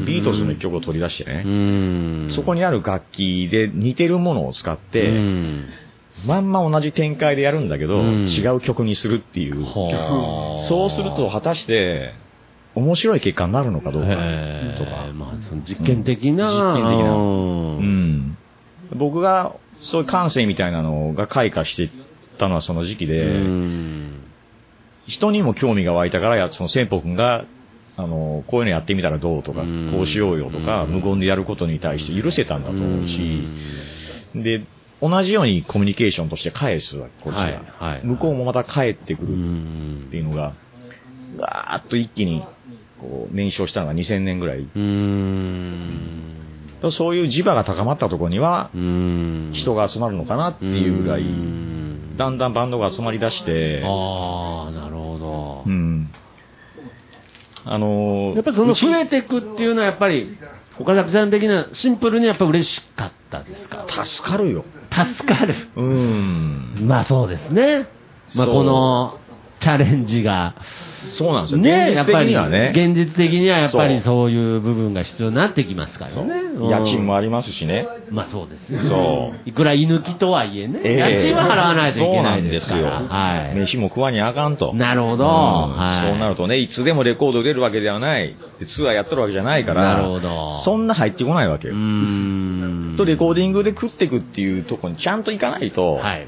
[0.06, 2.28] ビートルズの一曲を取り出してね、うん。
[2.32, 5.70] そこにある楽器で似てるものを使って、うん
[6.26, 9.64] まんま同じ展開でやるんだけど、うん違う曲にするっていう。
[9.64, 12.14] はあそうすると果たして
[12.74, 15.12] 面白い結果になるのかどうかとか。
[15.14, 16.74] まあ、その実験的な。
[16.74, 17.22] うん実験的なうう
[17.82, 18.38] んん。
[18.96, 21.90] 僕がそういう感性みたいなのが開花していっ
[22.38, 24.22] たのはその時期で、うん。
[25.08, 27.46] 人にも興味が湧いたからや、その先方君が、
[27.98, 29.92] あの、こういうのやってみたらどうとか、うん。
[29.92, 30.92] こうしようよとか、うん。
[30.92, 33.44] 無言でやることに対して許せたんだと思うし、
[34.34, 34.66] で、
[35.02, 37.44] 同じようにコミュニケーションとして返すわけ、こっちが。
[37.44, 38.06] はいはい。
[38.06, 40.54] 向こうもまた返ってくうるんっていうのが、
[41.38, 42.44] ガーッと一気に、
[43.00, 44.68] こう、燃焼したのが2000年ぐらい。
[46.84, 46.92] うん。
[46.92, 49.52] そういう磁場が高まったところには、うん。
[49.54, 55.70] 人が集まるのかなっていうぐらい、うんだんだんバンドが集まり出して、ああ、なるほどう。
[55.70, 56.10] ん。
[57.66, 60.38] あのーやっぱりその増えていくっていうのはやっぱり、
[60.80, 63.86] 岡崎さん的なシンプルにやっぱ嬉しかったですか？
[64.06, 64.64] 助かるよ。
[64.92, 65.56] 助かる。
[65.76, 66.86] うん。
[66.88, 67.88] まあそうですね。
[68.36, 69.18] まあこの
[69.60, 70.56] チャレンジが、
[71.06, 71.58] そうなんですよ。
[71.60, 72.72] ね、現実的にはね。
[72.74, 76.34] 現実的にはやっぱりそういう部分が必要になってきますからね。
[76.34, 77.86] うん家賃もありますしね。
[78.10, 78.80] まあそうですよ。
[78.80, 82.82] そういくら居抜きとはいえね、ええ家賃は払わないといけないですから。
[82.82, 83.18] そうなんですよ。
[83.18, 83.56] はい。
[83.56, 84.74] 飯も食わにあかんと。
[84.74, 85.26] なるほど。
[85.26, 88.36] うんはいそうなるとね、いつでもレコード出るわけではない。
[88.60, 89.96] でツアーやってるわけじゃないから。
[89.96, 91.78] なるほどそんな入ってこないわけうよ。
[91.78, 92.96] ーん。
[92.98, 96.28] と、レコーディングで食っていくっていうとこにちゃんと行かないと、はい。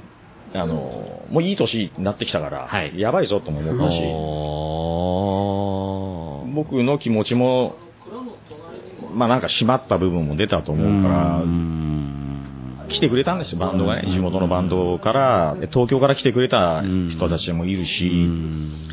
[0.60, 3.00] あの、もういい年になってきたから、はい。
[3.00, 4.02] やばいぞとも思ったし、
[6.56, 7.76] 僕の気持ちも、
[9.14, 11.44] まあなんか締まった部分も出たと思うから
[12.90, 14.10] 来てくれたんですよ、バンドがね。
[14.10, 18.88] 地元のバンドから、で東京から来てくれた人たちもいるうし、ん。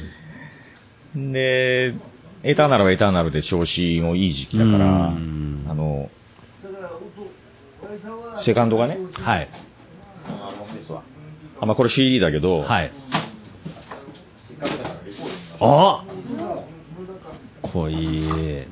[1.32, 1.94] で、
[2.42, 5.64] エターナルはエターナルで調子もいい時期だから、うん。
[5.68, 6.10] あの、
[8.42, 9.48] セカンドがね、はい。
[11.60, 12.92] あ、まあこれ CD だけど、はい。
[15.60, 16.04] あ
[17.62, 18.66] こいい。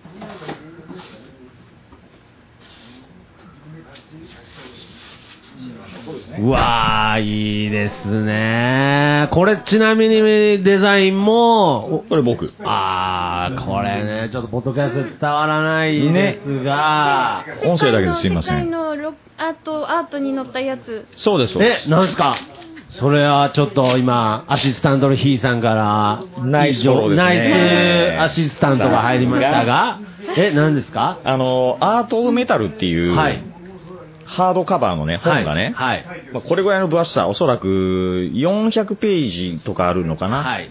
[6.40, 9.28] うわー、いいですね。
[9.32, 10.16] これちなみに
[10.62, 12.52] デザインも、これ僕。
[12.64, 18.70] あー、これね、ちょっとポッドキャストで伝わらないですが、音声だけですいませ世界ん。
[18.70, 21.06] のロアート、アートに載ったやつ。
[21.16, 21.90] そうです、そうでえ、す。
[21.90, 22.34] なんすか？
[22.94, 29.98] それはちょっと今、アシスタントのヒーさんから、ナイスねナイスアシスタントが入りましたが、
[30.36, 31.18] え、何ですか？
[31.24, 33.42] あの、アート・オブ・メタルっていう、はい。
[34.24, 36.04] ハードカバーのね、本がね、はい。
[36.32, 37.66] まあ、これぐらいの分厚さ、おそらく
[38.32, 40.42] 400ページとかあるのかな。
[40.42, 40.70] はい。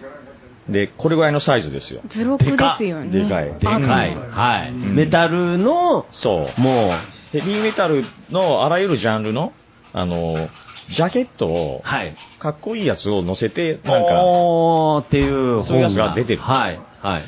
[0.69, 2.01] で、これぐらいのサイズですよ。
[2.09, 3.09] 図録ですよね。
[3.09, 3.53] でかい。
[3.59, 4.15] でかい。
[4.15, 4.71] はい。
[4.71, 6.61] んメタルの、そう。
[6.61, 6.93] も
[7.31, 9.53] ヘビーメタルのあらゆるジャンルの、
[9.91, 10.49] あの、
[10.95, 12.15] ジャケットをう、、はい。
[12.39, 16.79] かっこいいやつを載せて、なんか、おーっていう本そういうやつが出てるはい。
[17.01, 17.23] はい。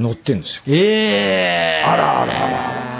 [0.00, 0.62] 載ってるんですよ。
[0.66, 1.90] ええー。
[1.90, 2.90] あらあらあら。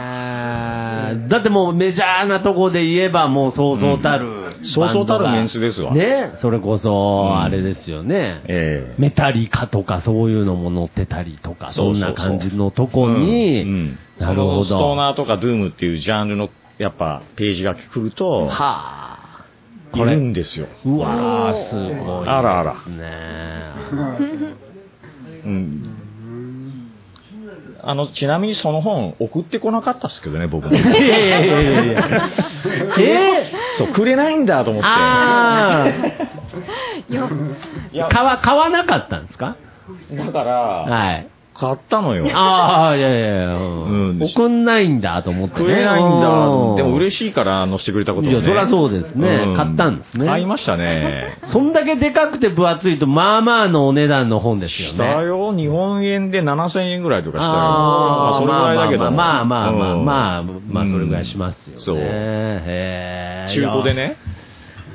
[1.29, 6.35] だってもうメジャーなとこで言えばもうそうそうたる、そうそうたるメンツですわね。
[6.37, 8.43] それこそ、うんあれですよね。
[8.47, 14.65] ええメタリカとかそういうのも載ってたりとか、そんな感じのとこに、うんうんなるほど。
[14.65, 19.20] ストーナーとかドゥームっていうジャンルの、やっぱ、ページが来ると、はあ。
[19.95, 20.67] いるんですよ。
[20.85, 21.81] うわー、すご
[22.23, 22.31] いね。
[22.31, 22.77] あらあら
[25.45, 25.83] うん。
[27.83, 30.73] あの、ちなみにその本送ってこなかったっすけどね、僕も。
[30.77, 30.87] いや
[31.19, 32.29] いやいやいや。
[33.01, 34.89] えそう、くれないんだと思って。
[34.91, 35.87] あ
[37.09, 38.09] いやあ。
[38.11, 39.57] 買わ、買わなかったんですか？
[40.13, 41.27] だから、はい。
[41.61, 42.25] 買ったのよ。
[42.35, 45.65] ああ、いやいやいや、うんうん送んないんだと思ってね。
[45.67, 46.27] くれないんだ。
[46.77, 48.39] でもし嬉しいから載せてくれたことをね。
[48.39, 51.39] いやそりゃそうですね買ったんですね買いましたね。
[51.45, 55.27] そんだけでかくて分厚いと、まあまあのお値段の本ですよしたね。
[55.27, 55.53] よ。
[55.55, 57.59] 日本円で7000円ぐらいとかしたよ。
[57.59, 59.11] まああ、それぐらいだけど。
[59.11, 61.79] まあまあまあまあ、うんまあ、まあ、それぐらいしますよね。
[61.79, 63.95] そうへー中古で。
[63.95, 64.17] ね。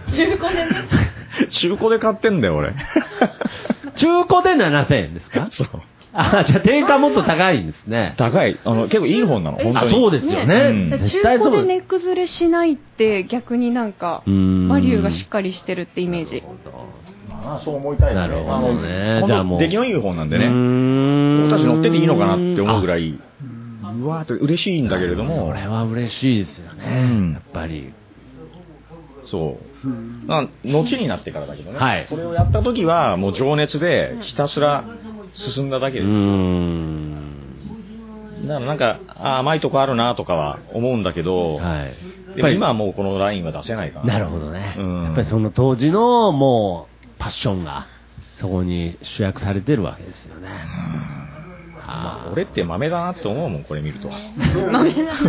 [0.09, 0.71] 中古でね。
[1.49, 2.73] 中古で買ってんだよ、俺。
[3.97, 5.47] 中古で7000円ですか？
[5.49, 5.67] そう。
[6.17, 8.15] あ、じゃあ定価もっと高いんですね。
[8.17, 8.57] 高い。
[8.63, 9.91] あの、結構いい本なの、本当あ、に。
[9.91, 10.55] そうですよね。
[10.55, 16.41] うん中古で値崩れしないって逆になんか、バリューがしっかりしてるってイメージ。
[17.29, 20.47] まあ、そう思いたいなるほどねじゃあもう出来のいい本なんでうね。
[20.47, 26.85] ーん僕たち乗ってていいのかなって思うぐらい、うわーって嬉しいんだけれどもそ、れは嬉しいですよね。
[26.87, 26.89] う
[27.21, 27.93] んやっぱり。
[29.21, 29.87] そう。
[30.27, 31.77] まあ、後になってからだけどね。
[31.77, 34.83] はいこれをやった時は、もう情熱でひたすら
[35.35, 36.05] 進んだだけで。
[36.05, 37.35] うーん。
[38.47, 41.93] だからなんか、あー甘いとこあるなとかは思うんだけど、はい。
[42.35, 44.05] でも今はもうこのラインは出せないから。
[44.05, 44.75] なるほどね。
[44.77, 47.87] うんやっぱりその当時のもうパッションが
[48.39, 50.49] そこに主役されてるわけですよね。
[51.87, 54.09] まあ、俺って豆だなって思うもん、これ見ると。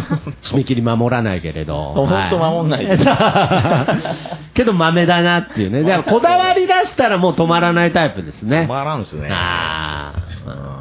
[0.43, 1.95] 締め切り守らないけれど。
[1.95, 2.87] そうほんと守んない
[4.55, 5.83] けど豆だなっていうね。
[5.83, 8.63] だからこだわり出したらもう止まらないタイプですね。
[8.63, 9.29] 止まらんすね。
[9.31, 10.15] あ
[10.47, 10.77] あ、うん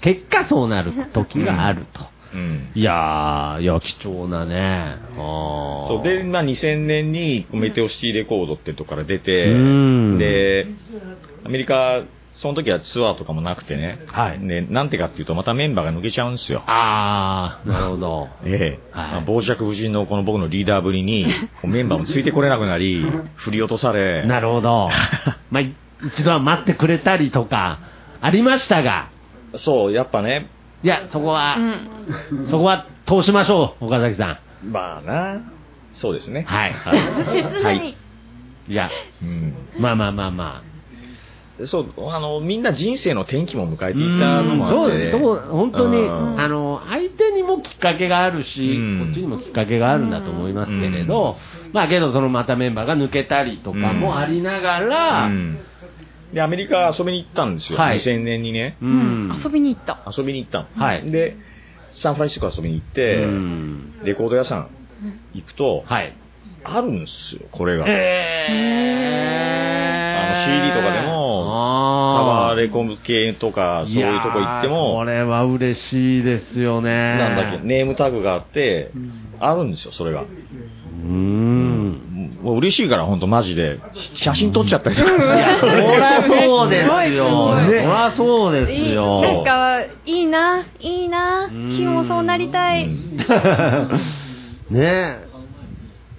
[0.00, 2.00] 結果そうなる時があると。
[2.32, 2.70] うん。
[2.74, 4.96] いやー、いや、貴重なね。
[5.16, 10.66] そう、で、まあ、2000年にメテオシティレコードってとこから出てうん、で、
[11.44, 16.62] アメリカ、その時はツアーとかもなくてね、はいで、なんてかっていうと、またメンバーが抜けちゃうんですよ。
[16.66, 18.28] あー、なるほど。
[18.44, 21.26] ええはいまあ傍若無人のこの僕のリーダーぶりに、
[21.64, 23.04] メンバーもついてこれなくなり、
[23.36, 24.90] 振り落とされ、なるほど。
[25.50, 25.74] まあ、い
[26.06, 27.80] 一度は待ってくれたりとか、
[28.20, 29.08] ありましたが、
[29.56, 30.48] そう、やっぱね、
[30.82, 32.46] いや、そこは、うん。
[32.46, 35.40] そこは通しましょう、岡崎さまあな、
[35.92, 36.42] そうですね。
[36.42, 36.44] ん。
[36.44, 36.74] はい。
[37.32, 37.96] 切ない。
[38.68, 38.88] いや、
[39.22, 40.62] うんまあまあまあま
[41.66, 43.92] そう、あの、みんな人生の転機も迎えあ。
[43.92, 51.36] ていたのもあって、そう、そう、本当に、うんあの、相手にもきっかけがあるし、うんこっちにもきっかけがあるんだと思いますけれど、
[51.72, 55.58] まあけど、そのまたメンバーが抜けたりとかもありながら、うん
[56.32, 57.78] で、アメリカ遊びに行ったんですよ。
[57.78, 58.76] はい2000年にね。
[58.80, 60.04] 遊びに行った。
[60.16, 60.68] 遊びに行ったの。
[60.76, 61.36] はいで、
[61.92, 64.68] サンフランシスコ遊びに行って、うんレコード屋さん
[65.34, 66.16] 行くと、はい。
[66.62, 67.84] あるんですよ、これが。
[67.88, 69.00] え
[70.18, 71.19] あの CD とかでも
[71.50, 77.18] タワーレコム系とか、そういうとこ行ってこも、れは嬉しいですよね。
[77.18, 78.90] なんだっけ、ネームタグがあって、
[79.40, 80.22] あるんですよ、それが。
[80.22, 82.38] うーん。
[82.42, 83.78] もう嬉しいから、本当マジで。
[84.14, 85.10] 写真撮っちゃったりとか。
[85.10, 87.54] いや、そりゃそうですよ。
[87.56, 89.20] そりゃそうですいいよ。
[89.20, 92.88] なんか、いいな、いいな、うん君もそうなりたい。
[94.70, 95.30] ねえ。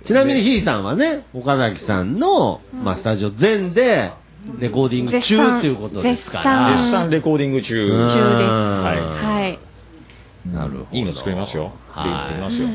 [0.06, 4.12] ちなみにひーさんはね、岡崎さんの、まあ、スタジオ全で、
[4.60, 6.70] レコーディング中っていうことですから。
[6.70, 7.84] 絶絶賛レコーディング中。
[7.84, 8.84] うん中ですは
[9.22, 9.60] はい。
[10.48, 10.88] なるほど。
[10.92, 11.74] いいの作りますよ。
[11.92, 12.70] って言ってますよ。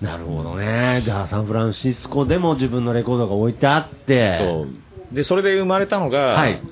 [0.00, 1.02] なるほどね。
[1.04, 4.38] じゃあ、サンフランシスコでも自分のレコードが置いてあって。
[4.38, 4.66] そ
[5.10, 5.14] う。
[5.14, 6.62] で、それで生まれたのが、はい。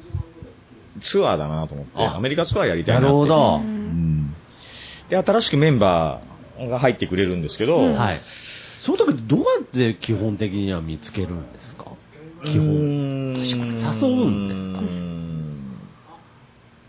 [1.01, 3.12] ツアーだなと思って、あアメリカツアーやりたいななって。
[3.12, 3.57] るほど。
[3.57, 4.35] うん
[5.11, 8.20] で、新しくメンバーが入ってくれるんですけど、はい。
[8.81, 11.85] その時どうやって基本的には見つけるんですか？
[12.45, 12.62] 基う
[13.37, 13.71] 本。
[13.71, 15.17] ーん誘うんですかうん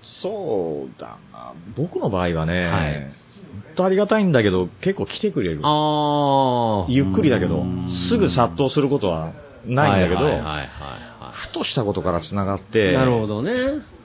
[0.02, 1.54] そうだな。
[1.76, 5.62] 僕の場合はね、はい本当ありがたいんだけど、結構来てくれる。
[5.64, 6.92] ああ。
[6.92, 9.34] ゆっくりだけどうん、すぐ殺到することは
[9.66, 10.68] ないんだけど、はいはいはいはい
[11.34, 12.94] ふとしたことから繋がっはて、い。
[12.94, 13.52] なるほどね。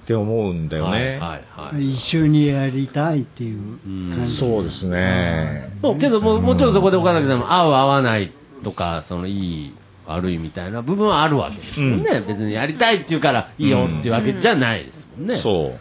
[0.02, 0.90] って思うんだよね。
[0.90, 1.94] はいはいはい。
[1.94, 3.78] 一緒にやりたいっていう
[4.16, 4.36] 感じ。
[4.36, 5.78] そうですね。
[5.81, 8.32] そうけども、もちろんそこで岡崎さんも合う合わない
[8.64, 9.74] とか、そのいい、
[10.06, 12.24] 悪いみたいな部分はあるわけですよね。
[12.26, 15.36] 別にやりたいって言うからいいよっていうわけじゃないですもんね。
[15.36, 15.74] そ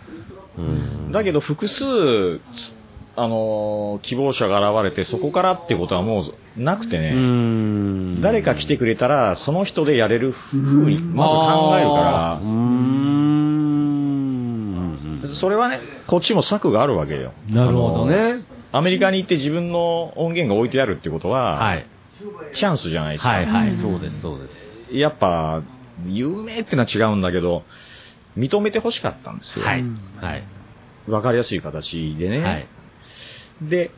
[0.58, 0.62] う。
[0.62, 0.66] う
[1.10, 1.12] ん。
[1.12, 2.42] だけど複数、つ
[3.16, 6.24] あのー希望者が現れて、そこからってことはも
[6.58, 15.22] うなくてうね、ん誰か来てくれたら、その人でやれるふうに、まず考えるから、ん。
[15.40, 17.34] それはね、こっちも策があるわけよ。
[17.50, 18.44] なるほどね。
[18.72, 21.86] アメリカに行って自分の音源が置いてあるってことは、はい。
[22.54, 23.32] チャンスじゃないですか。
[23.32, 24.50] はいはい、そうです、そうで
[24.92, 24.98] す。
[24.98, 25.62] やっぱ、
[26.06, 27.64] 有名ってのは違うんだけど、
[28.38, 29.66] 認めて欲しかったんですよ。
[29.66, 29.84] はい。
[30.22, 30.44] はい。
[31.08, 32.40] わかりやすい形でね。
[32.40, 32.68] はい。
[33.62, 33.92] で、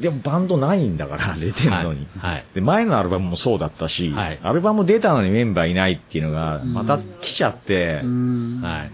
[0.00, 2.06] でもバンドないんだから、 出てんのに。
[2.18, 2.44] はい。
[2.54, 8.90] で、前のアルバムもそうだったし、はいアルバム出たのにメンバーいないっていうのが、また来ちゃって、うんはい。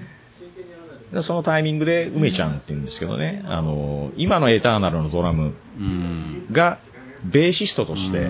[1.14, 6.46] でそのタイミングで、梅ちゃんって言うんですけどね、あの、今のエターナルのドラムうん。
[6.51, 6.78] が、
[7.24, 8.28] ベーシストとして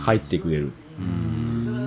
[0.00, 0.72] 入ってくれる。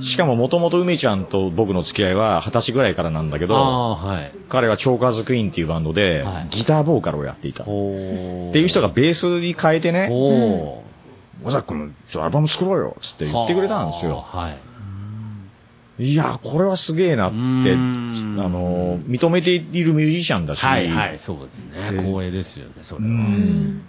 [0.02, 4.32] しかももともと梅ちゃんと僕の付き合いは二十歳ぐらいからなんだけど、はい。
[4.48, 7.64] 彼はチョーカーズクイーンっていうバンドではい、ギターボーカルをやっていた。
[7.64, 10.84] っおていう人がベースに変えてね、お
[11.44, 14.22] 小崎君、ちょアルバム作ろうよっつって言ってくれたんですよ。
[14.22, 14.70] はい。
[16.02, 17.46] いや、これはすげえなって、うあ
[17.76, 21.60] んの、認めているミュージシャンだし、はい、はい、そうです
[21.94, 22.04] ね。
[22.04, 23.16] 光栄ですよね、それうは。
[23.16, 23.82] ん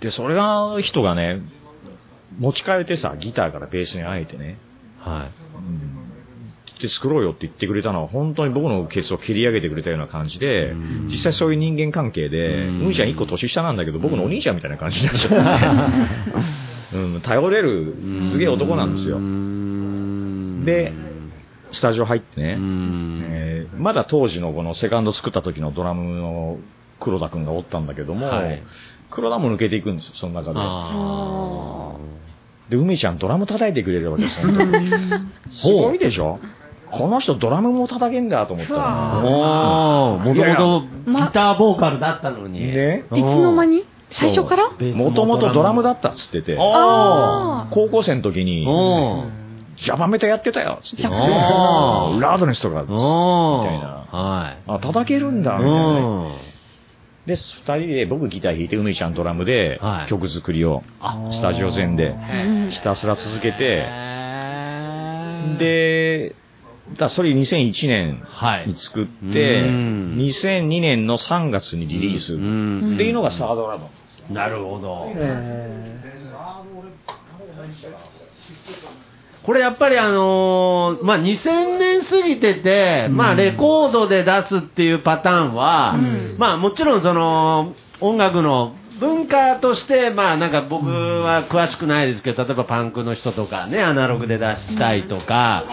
[0.00, 1.40] で、それが人がね、
[2.38, 4.58] 持ち帰ってさ、ギターからベースにあえてね、
[4.98, 5.30] は
[6.80, 12.84] で作ろうよって言ってくれたのは、本当に僕のケースを切り上げてくれたような感じでうん、実際そういう人間関係で、うん。
[12.86, 15.96] 海ちゃん一個年下なんだけど、僕のお兄ちゃんみたいな感じになっちゃ
[16.90, 18.28] って、 うん、頼れるい。
[18.30, 19.18] すげえ男なんですよ。
[19.18, 19.20] う。
[19.20, 20.64] ん。
[20.64, 20.92] で、
[21.70, 23.24] スタジオ入ってね、うん。
[23.24, 26.58] えーまだ当時のこのセカンド作った時のドラムの
[27.00, 28.62] 黒田くんがおったんだけども、はい
[29.14, 30.58] 黒田も抜けていくんですよ、その中で。
[30.60, 31.92] あ
[32.68, 34.48] で、梅ちゃんドラム叩いてくれるわけですよ。
[35.52, 36.40] すごいでしょ？
[36.90, 38.74] この人ドラムも叩けんだと思った。
[38.74, 38.78] あ。
[39.22, 42.60] ら、おー、もともとまギターボーカルだったのに。
[42.60, 43.04] ね。
[43.12, 43.84] いつの間に？
[44.10, 44.70] 最初から？
[44.70, 45.82] もともとドラム。
[45.82, 48.64] だったっつってて、あ高校生の時に。
[49.76, 51.02] ジャパメタやってたよっつって。
[51.02, 51.28] ジャパメタ。
[52.26, 52.82] ラードネスとか。
[52.82, 54.06] みたいな。
[54.10, 54.58] はい。
[54.68, 56.28] あ、叩けるんだ、みたいな
[57.26, 60.08] で、二人で僕ギター弾いて、梅ちゃんドラムではい。
[60.08, 60.82] 曲作りを、
[61.30, 62.14] スタジオ全で
[62.70, 63.86] ひたすら続けて、
[65.58, 66.34] で、
[66.98, 68.68] だそれ2001年はい。
[68.68, 70.16] に作って、うん。
[70.18, 72.34] 2002年の3月にリリース。
[72.34, 72.94] うん。
[72.94, 73.88] っていうのがサードアルバ
[74.28, 74.34] ム。
[74.34, 75.12] なるほど。
[75.16, 75.84] え
[79.44, 85.98] これやっぱりあのーまあ、2000年過ぎてて、まあ、レコードで出すっていうパターンは、
[86.38, 95.64] まあ、もちろんその、音楽の文化として、まあ、なんか僕は詳しくないですけど、例えばパンクの人とかね、アナログで出したいとか、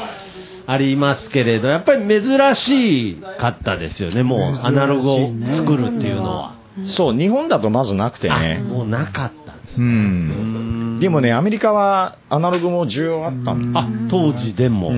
[0.67, 6.55] ありますけれど、やっぱり珍しかったですよね、もう、アナログを作るっていうのは。
[6.85, 8.59] そう、日本だとまずなくてあね。
[8.59, 9.83] もうなかったんですう。
[9.83, 13.79] うんでもね、アメリカはアナログも需要あったんだ。
[13.79, 14.91] あ、当時でも。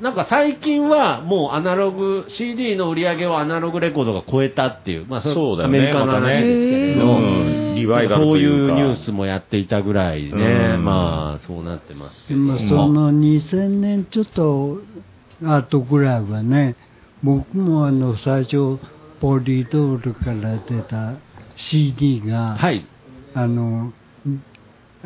[0.00, 7.74] なんか最近はもうアナログ、CD の売り上げをアナログレコードが超えたっていう、まあれそうだよねアメリカの話ですけれど、うん。
[7.74, 8.74] リバイバルそういというか。
[8.74, 10.84] うニュースもやっていたぐらいね、うん。
[10.84, 12.40] まあそうなってますけど。
[12.40, 14.82] でもその2000年ちょっと
[15.42, 16.76] 後ぐらいはね、
[17.24, 18.78] 僕もあの最初、
[19.20, 21.14] ポリドールから出た
[21.56, 22.86] CD が、はい。
[23.34, 23.92] あの、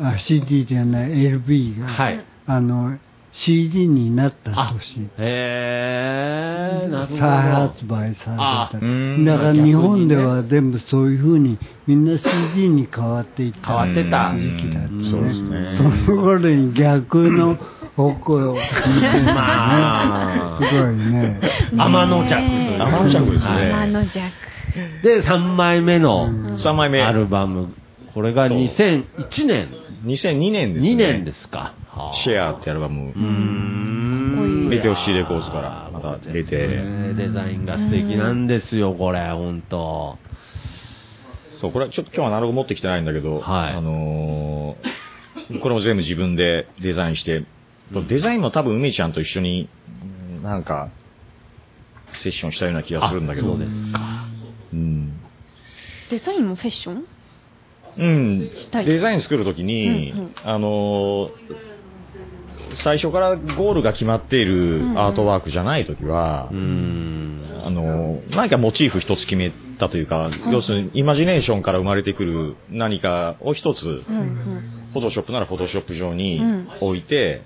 [0.01, 2.25] あ CD じゃない LB が、はい。
[2.47, 2.97] あの、
[3.33, 5.09] CD になった年。
[5.17, 7.19] へえ、なるほど。
[7.19, 8.85] 再発売さあれた。
[8.85, 11.57] うんだから日本では全部そういう風に
[11.87, 15.03] みんな CD に変わっていった変わってた時期だったね。
[15.03, 17.55] そうですねその頃に逆の
[17.95, 19.31] 方向を聞いてるね。
[19.31, 21.39] まあすごいね。
[21.71, 24.31] 天の弱天の弱ですね天の弱。
[25.03, 27.01] で、3枚目の3枚目。
[27.01, 27.73] アルバム。
[28.13, 29.69] これがそう2001年。
[30.03, 30.91] 2002年ですね。
[30.93, 31.75] 2年ですか。
[32.23, 33.19] シェアってアルバムうー。
[33.21, 34.69] ん。
[34.69, 40.17] レテオシーレコーズからまた出てねデザインが素敵なんですよ、これ、ほんと。
[41.59, 45.01] そう、これはちょっと今日はアナログ持ってきてないんだけど、はいあのー
[45.61, 47.45] これも全部自分でデザインして、
[48.07, 49.69] デザインも多分梅ちゃんと一緒に、
[50.37, 50.89] うんなんか、
[52.11, 53.47] セッションしたような気がするんだけど。
[53.51, 54.25] そうですか。
[54.73, 55.19] うん。
[56.09, 57.05] デザインもファッション？
[57.97, 58.49] うん
[58.85, 61.31] デザイン作るときに、うんうんあのー
[62.75, 67.61] 最初からゴールが決まっているアートワークじゃないときは、うーん。
[67.65, 74.89] あの、何かモチーフ一つ決めたというか、要するにイマジネーションから生まれてくる何かを一つ、うんうん。
[74.93, 77.43] フォトショップならフォトショップ上にうん置いて、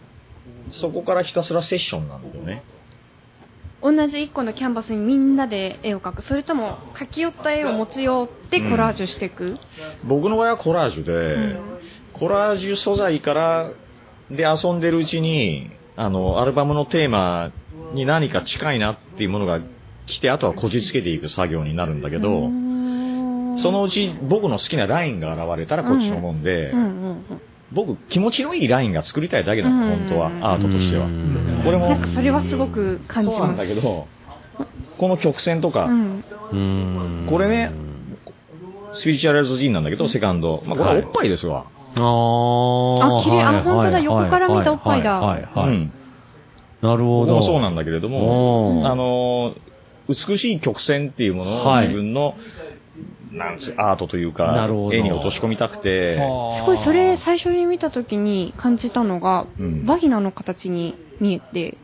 [0.72, 2.63] そこからひたすらセッションなんだよね。
[3.85, 6.23] 同じ一個のキャンバスにみんなで絵を描く。
[6.23, 9.59] それとも描き寄った絵を持ち寄ってコラージュしていく、
[10.03, 11.79] 僕の場合はコラージュで、うん。
[12.13, 13.71] コラージュ素材から
[14.31, 17.51] で遊んでるうちに、あの、アルバムのテーマ
[17.93, 19.59] に何か近いなっていうものが
[20.07, 22.49] 来て、あとはこじつけていく作業になるんだけど、
[23.61, 27.41] そのうち僕の好きなラインが現れたらこっちのもんで、うんうんうん
[27.71, 29.99] 僕気持ちのいいラインが作りたいだけなの、うん。
[29.99, 31.05] 本当は、アートとしては。
[31.05, 31.61] うん。
[31.63, 34.07] これもなん、かそれはすごく感じそうなんますだけど、
[34.97, 35.89] この曲線とか、
[37.27, 37.71] これね、
[38.93, 40.63] スピリチュアルズ・ジーンなんだけど、セカンド。
[40.65, 41.65] まあ、これはおっぱいですわ。
[41.95, 43.19] あー。
[43.19, 43.43] あ綺麗。
[43.43, 43.97] あはい本当だ。
[43.97, 45.19] はい横から見たおっぱいだ。
[45.19, 45.91] はいはい。
[46.81, 47.41] なるほど。
[47.41, 49.55] そうなんだけれども、あの、
[50.07, 51.87] 美しい曲線っていうものをはい。
[51.87, 52.35] 自分の、
[53.31, 56.17] なんアートというなか絵に落とし込みたくて、
[56.57, 59.85] すごいそれ最初に見た時に感じたのが、うん。
[59.85, 61.77] バギナの形に見えて。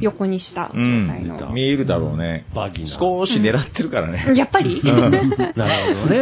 [0.00, 1.06] 横にした状うん。
[1.06, 2.46] 態の、見えるだろうね。
[2.54, 2.88] バギナ。
[2.88, 4.32] 少し狙ってるからね。
[4.36, 4.90] やっぱり、 うん。
[4.90, 6.16] なるほどね。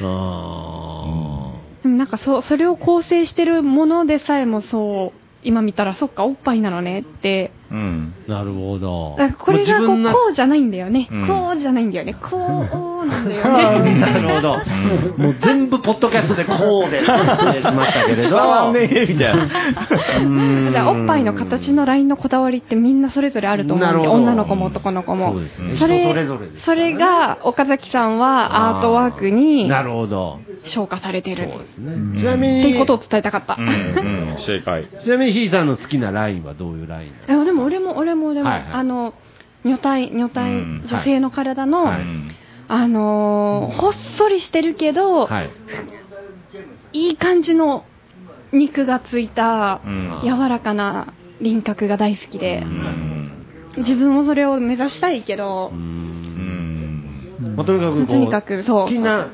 [0.00, 0.08] うん。
[0.10, 0.68] あ
[1.82, 7.52] でもなんかそうそれを構成してるものでさえもそう今見たらそっかおっぱいなのねって。
[7.70, 8.14] うん。
[8.26, 9.16] ーなるほど。
[9.38, 11.28] これがこうこうじゃないんだよね、うん。
[11.28, 12.14] こうじゃないんだよね。
[12.14, 14.00] こうなんだよね。
[14.00, 14.56] なるほど。
[15.16, 18.22] もう全部ポッドキャストでこうで説明しましたけれど。
[18.22, 20.90] 伝わんねえ、みたいな。
[20.90, 24.22] おっぱいの形のラインのこだわりってみんなそれぞれあると思うんでなるほど。
[24.22, 25.36] 女の子も男の子も
[25.78, 30.40] それ人それが岡崎さんはアートワークになるほど。
[30.64, 31.48] 昇華されてる。
[32.16, 34.86] ちなみに、っていうことを伝えたかった、うん、うん、正解。
[35.02, 38.72] ちなみにひーさんの好きなラインはどういうラインえでも俺も俺も俺も、はいはい。
[38.72, 39.14] あの
[39.64, 40.84] 女体女体、うん。
[40.86, 41.84] 女性の体の、
[42.68, 45.50] あのーほっそりしてるけど、はい。
[46.92, 47.84] いい感じの
[48.52, 53.46] 肉がついたうん柔らかな輪郭が大好きでう、ん
[53.78, 55.70] 自分もそれを目指したいけど
[58.06, 59.30] とにかく好きな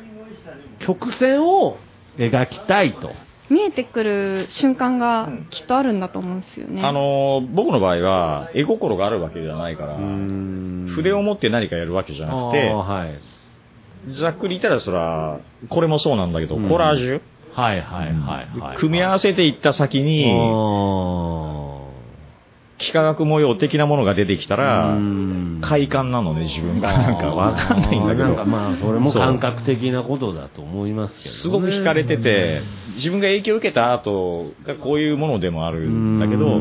[0.80, 1.78] 曲線を
[2.16, 3.10] 描きたいと。
[3.50, 6.82] 見えてくる瞬間がきっとあるんだと思うんですよね。
[6.82, 13.06] あのー僕の場合は、絵心があるわけじゃないから、筆を持って何かやるわけじゃなくて、は
[14.08, 14.12] い。
[14.12, 17.20] ざっくり言ったらそら、これもそうなんだけど、うんコラージュ、
[17.52, 18.76] はいはいはいはい。
[18.78, 20.24] 組み合わせていった先に、
[22.78, 24.96] 幾何学模様的なものが出てきたら、
[25.60, 26.92] 快感なのね、自分が。
[26.92, 28.24] なんかわかんないんだけど。
[28.24, 31.30] なんかまあ、それも感覚的なことだと思いますけど、ね。
[31.30, 32.62] すごく惹かれてて、
[32.96, 36.60] 自分が影響を受けたアートがこういうものでもあるんだけど、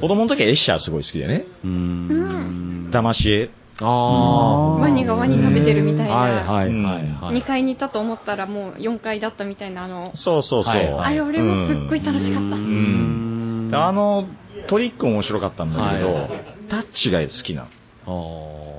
[0.00, 1.46] 子供の時はエッシャーすごい好きでね。
[1.64, 2.90] うーん。
[2.90, 3.50] 騙し絵。
[3.78, 4.76] ああ。
[4.78, 7.42] ワニがワニ食べてるみたいなはいはいはいうんはい。
[7.42, 10.74] 2階にいたと思ったらもう4階だったみたいなあの、そうそうそう。
[10.74, 13.86] あれ俺もすっごい楽しかった。
[13.86, 14.26] あの、
[14.66, 17.68] トリック面白かったんだけど、はいタッチが好きな
[18.06, 18.72] の。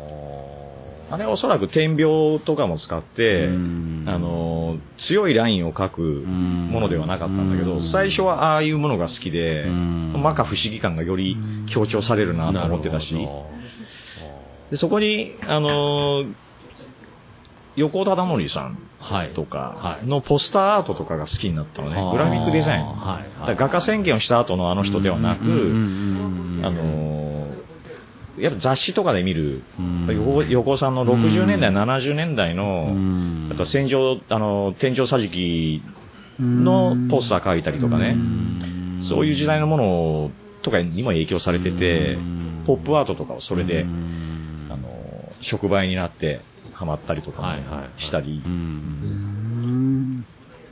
[1.10, 4.04] ああれはおそらく点描とかも使って、うん。
[4.08, 7.88] あの、強いラインを描くものではなかったんだけど、うん。
[7.90, 10.12] 最初はああいうものが好きで、うん。
[10.14, 11.38] 摩訶不思議感がより
[11.68, 13.16] 強調されるなと思ってたし、
[14.70, 16.26] でそこに、あの、
[17.78, 18.78] 横尾忠則さん。
[19.36, 20.08] とかはい。
[20.08, 22.10] のポスターアートとかが好きになったのね、あ。
[22.10, 22.86] ーグラフィックデザイン。
[22.86, 27.28] はい画家宣言をした後のあの人ではなく、あのー
[28.38, 30.08] やっぱ雑誌とかで見る、うん。
[30.16, 33.49] 横横尾さんの60年代、うん70年代の、うん。
[33.52, 35.82] あと戦場、あの、天井桟敷
[36.40, 38.16] のポスター描いたりとかね、
[39.02, 40.32] そういう時代のもの
[40.62, 42.18] とかにも影響されてて、
[42.68, 43.86] ポップアートとかをそれで、
[44.70, 44.88] あの、
[45.41, 46.41] 触媒になって
[46.78, 47.48] ハマったりとかも
[47.98, 48.44] したり、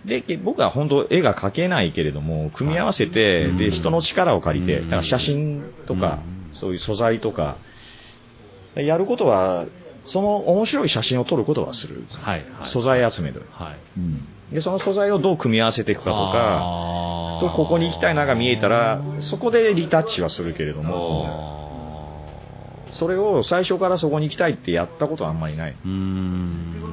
[0.05, 6.19] で、僕は本当絵が描けないけれども、組み合わせて、で、人の力を借りて、だから写真とか、
[6.51, 7.57] そういう素材とか、
[8.75, 9.65] やることは、
[10.03, 12.05] その面白い写真を撮ることはする。
[12.11, 12.69] はいはい。
[12.69, 13.41] 素材集める。
[13.49, 13.77] はい。
[13.97, 14.27] うん。
[14.53, 21.64] で、その素材をどう組み合わせていくかとか、とここに行きたいなが見えたら、そこでリタッチはするけれども、
[22.99, 25.75] それを最初からそこに行きたいってやったことはあんまりない。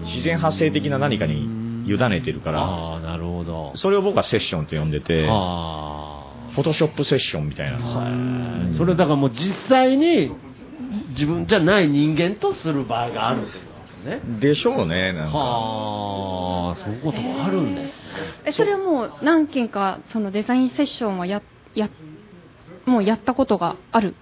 [0.04, 1.44] 自然発生的な何かに
[1.86, 3.72] 委ねてるから、ああ、なるほど。
[3.74, 7.78] それを僕はセッションと呼んでて、あフォトショップセッションみたいな。
[7.80, 8.76] あ。
[8.76, 10.32] それだからもう実際に
[11.10, 13.58] 自分じゃない人間とする場合があるってこ
[14.02, 14.40] とですね。
[14.40, 15.38] でしょうね、なんか。
[15.38, 17.92] はあ、そういうこともあるんですね。
[18.46, 21.42] えそれはもう何件かそのデザインセッションはや
[21.74, 21.88] や
[22.84, 24.14] もうやったことがある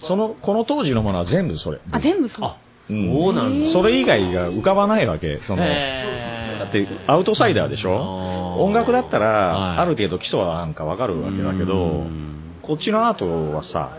[0.00, 1.80] その、この当時のものは全部それ。
[1.90, 2.44] あ全部そう。
[2.44, 2.58] あ、
[2.88, 3.12] うん。
[3.12, 5.40] そうなんですそれ以外が浮かばないわけ。
[5.46, 8.56] その、だってアウトサイダーでしょ？
[8.64, 9.78] 音楽だったら、はい。
[9.78, 13.98] ある程度基礎はなんかわかるわけだけうどん、こっちのアートはさ、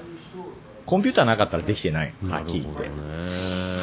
[0.86, 2.16] コンピューターなかったらできてない。
[2.22, 2.90] はなっきり言って。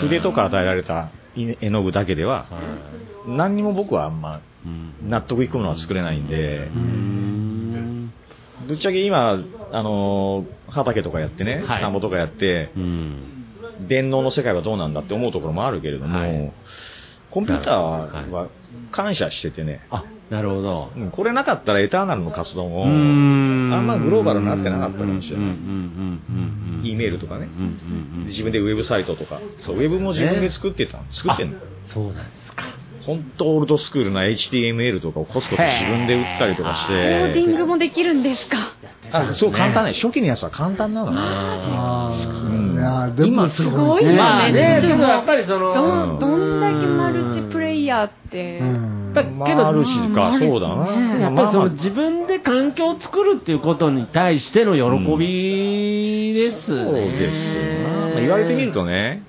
[0.01, 2.78] 筆とか与えられた絵の具だけでは、は
[3.27, 3.28] い。
[3.36, 4.95] 何にも僕はあんまうん。
[5.03, 6.66] 納得いくものは作れないんで。
[6.66, 7.47] う、ん
[8.69, 9.43] ぶっちゃけ今、
[9.73, 11.81] あのー畑とかやってね、はい。
[11.81, 13.16] 田んぼとかやって、うん。
[13.89, 16.53] 電脳の世界はどうなんだって思うところもあるけれども、はい。
[17.31, 18.49] コンピューターはいは
[18.90, 20.93] 感謝しててね、あ、なるほど。
[20.95, 25.47] うんこれなかったらエターナルの活動も、あんまグローバルになってなかったかもしれない。
[26.85, 27.49] E メールとかね。
[28.27, 31.57] 自分でウェブサイトとか、そう、ウェブも自分で作ってた、作ってんの。
[31.57, 32.47] あそうなんですか。
[33.09, 38.59] 本当オールドスクールな HTML とかをコツコツ自分で打ったりとかしコーディンて、グもできるんですか？
[39.10, 39.94] あ、そう簡単ね。
[39.94, 41.16] 初期のやつは簡単なのね。
[41.18, 42.78] あうん。
[42.78, 49.12] あ、いや、でもすごいよまあね、でもやっぱりその、どどんだけマルチプレイヤーって、うん。
[49.14, 50.40] やっぱりけどマルチか、うん。
[50.40, 50.86] そうだな。
[51.18, 56.85] やっぱりその自分で環境を作るっていうことに対しての喜びですね。
[56.85, 57.89] そうですよな。
[58.10, 59.22] まあ言われてみるとね、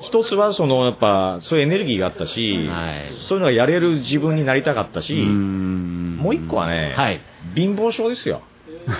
[0.00, 7.20] 一つはそのやっぱそういうエネルギーがあったし、はいそういうのがやれる自分になりたかったし、ももう一個はね、はい。
[7.54, 8.42] 貧乏症ですよ。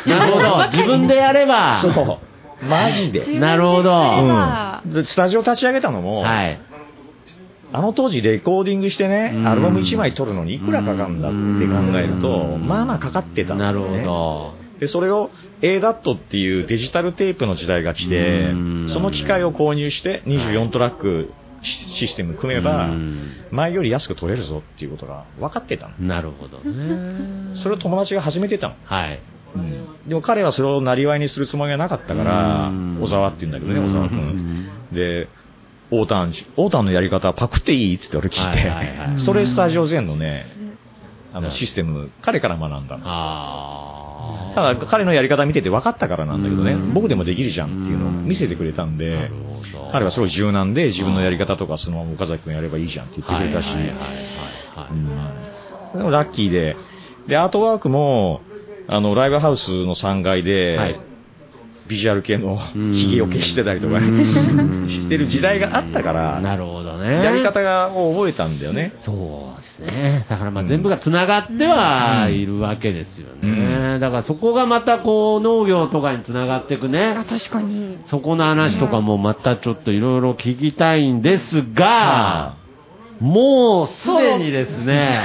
[0.07, 0.67] なるほど。
[0.73, 1.75] 自分でやれば。
[1.75, 2.65] そう。
[2.65, 3.39] マジで。
[3.39, 6.61] なるほどやればでスタジオ立ち上げたのも、はい。
[7.73, 11.37] あの当時レコーディングしてねう、んアルバム1枚撮るのにいくらかかるんだって
[11.93, 14.60] 考えると、うんまあまあかかってたんだなるほど。
[14.81, 15.31] で、それを
[15.61, 21.31] ADAT っていうデジタルテープの時代が来てうん、その機械を購入して24トラック
[21.63, 25.99] シシステム組めばう、ん前より安く取れるぞっていうことが分かってたの。
[25.99, 27.55] なるほどね。
[27.55, 28.77] それを友達が始めてたの。
[28.85, 29.21] はい。
[30.07, 34.19] でも彼はそれをなりわいにするつもりはなかったからうん、小沢って言うんだけどね、小沢う君。
[34.19, 35.29] んで、
[35.91, 40.47] オータン、オータンのやり方パクっていいっつって俺聞いはいはいはいて、それスタジオ全のね、
[41.33, 43.05] あのうんシステム、彼から学んだの。
[44.53, 46.73] あただ彼のやり方見てて分かったからなんだけどね。
[46.73, 49.31] うん、僕でもできるじゃんっていうのを見せてくれたんなで。
[49.93, 53.75] 彼はすごい柔軟で自分のやり方とかそのまま岡崎君やればいいじゃんって言ってくれたし、
[55.95, 56.77] でもラッキーで、
[57.27, 58.43] で、アートワークも、
[58.87, 61.01] あの、ライブハウスの3階で、はい。
[61.89, 62.93] ビジュアル系のうん。
[62.93, 63.99] 髭を消してたりとか
[64.89, 67.25] してる時代があったから、なるほどね。
[67.25, 68.93] やり方がを覚えたんだよね。
[69.01, 70.27] そうですね。
[70.29, 73.99] だからまあ全部が繋がってはいるわけですよね。
[73.99, 77.25] だからそこがまたこう農業とかに繋がっていくねあ。
[77.25, 82.57] 確かにそこの話とかもまたちょっといろいろ聞きたいんですが、
[83.21, 85.23] もうすでにですね、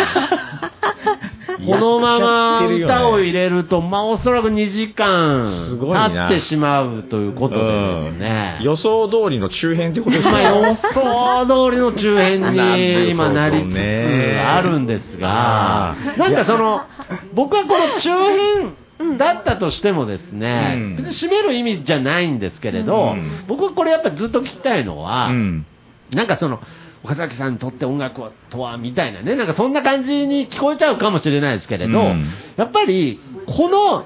[1.57, 8.59] このまま歌を入れると、まあおそらく2時間経ってしまうということでですね。
[8.61, 10.77] 予想通りの中編ってことですまあ予ね。
[10.93, 13.79] 想通りの中編に 今なりつつ
[14.47, 15.95] あるんですが。
[16.17, 16.81] なんかその、
[17.33, 18.09] 僕はこの中
[19.07, 20.95] 編だったとしてもですね、うん。
[20.97, 23.43] 別に締める意味じゃないんですけれど、うん。
[23.47, 25.65] 僕はこれやっぱずっと聞きたいのは、うん。
[26.13, 26.59] なんかその、
[27.05, 28.19] 岡崎さんにとって音楽
[28.49, 32.25] とはみたいなね、なんかそんな感じに聞こえちゃうかもしれないですけれど、うん。
[32.57, 34.05] やっぱり、この、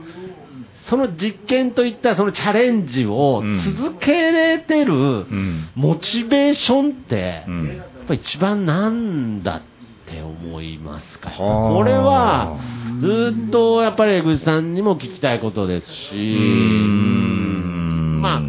[0.90, 3.42] その実験といったそのチャレンジを
[3.78, 5.70] 続けれてるうん。
[5.76, 7.78] モチベーションって、うん。
[7.78, 9.62] やっぱ一番なんだっ
[10.12, 11.30] て思いますか？
[11.30, 11.74] はあ。
[11.74, 12.58] これは、
[13.00, 18.20] ずっとやっぱり江口さんにも聞きたいことですし、うん。
[18.22, 18.42] まあ、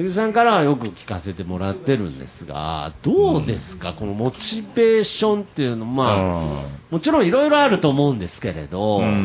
[0.00, 9.16] 江口さんからはよく聞かせてもらってるんですが、どうですか、このモチベーションっていうの、まあ、もちろんいろいろあると思うんですけれど、うんうんうんう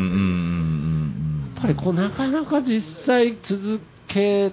[0.72, 1.06] ん
[1.60, 4.52] ぱりこうなかなか実際続け、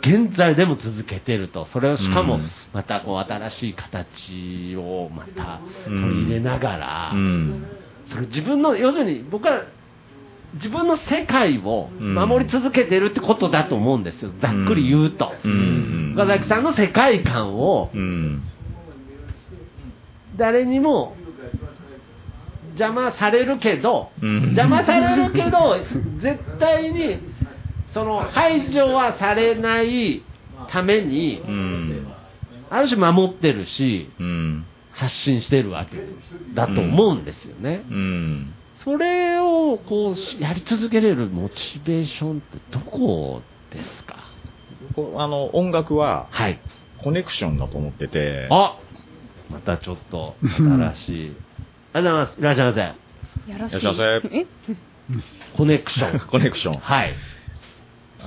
[0.00, 2.50] 現在でも続けてると、それをしかもうん。
[2.72, 7.66] またこう新しい形をまた取り入れながら、うん。
[8.08, 9.62] それ自分の、要するに僕は
[10.54, 15.32] 自分の世界を守り続けてるってことだと思うんですよ、ざっくり言うと。
[15.44, 16.14] うん。
[16.14, 18.42] 岡崎さんの世界観をうん。
[20.36, 21.16] 誰にも
[22.70, 25.76] 邪魔されるけど、うん邪魔されるけど、
[26.20, 27.18] 絶対に
[27.92, 30.22] その排除はされない
[30.70, 32.06] ために、うん。
[32.70, 34.66] ある種守ってるし、うん。
[34.92, 35.96] 発信してるわけ
[36.54, 37.84] だと思うんですよね。
[37.90, 38.54] うん。
[38.84, 43.40] それをこうしやり続けれるモチベーションってどこ
[43.70, 44.16] ですか？
[45.16, 46.60] あの、音楽ははい。
[47.02, 48.78] コネクションだと思ってて、あ
[49.50, 51.36] またちょっと新しい。
[51.92, 52.40] ありがとうございます。
[52.40, 52.80] いらっしゃいませ。
[52.80, 53.76] やらしい。
[53.78, 54.46] いらっしゃいませえ？
[55.56, 56.20] コネクション。
[56.28, 56.74] コネクション。
[56.78, 57.14] はい。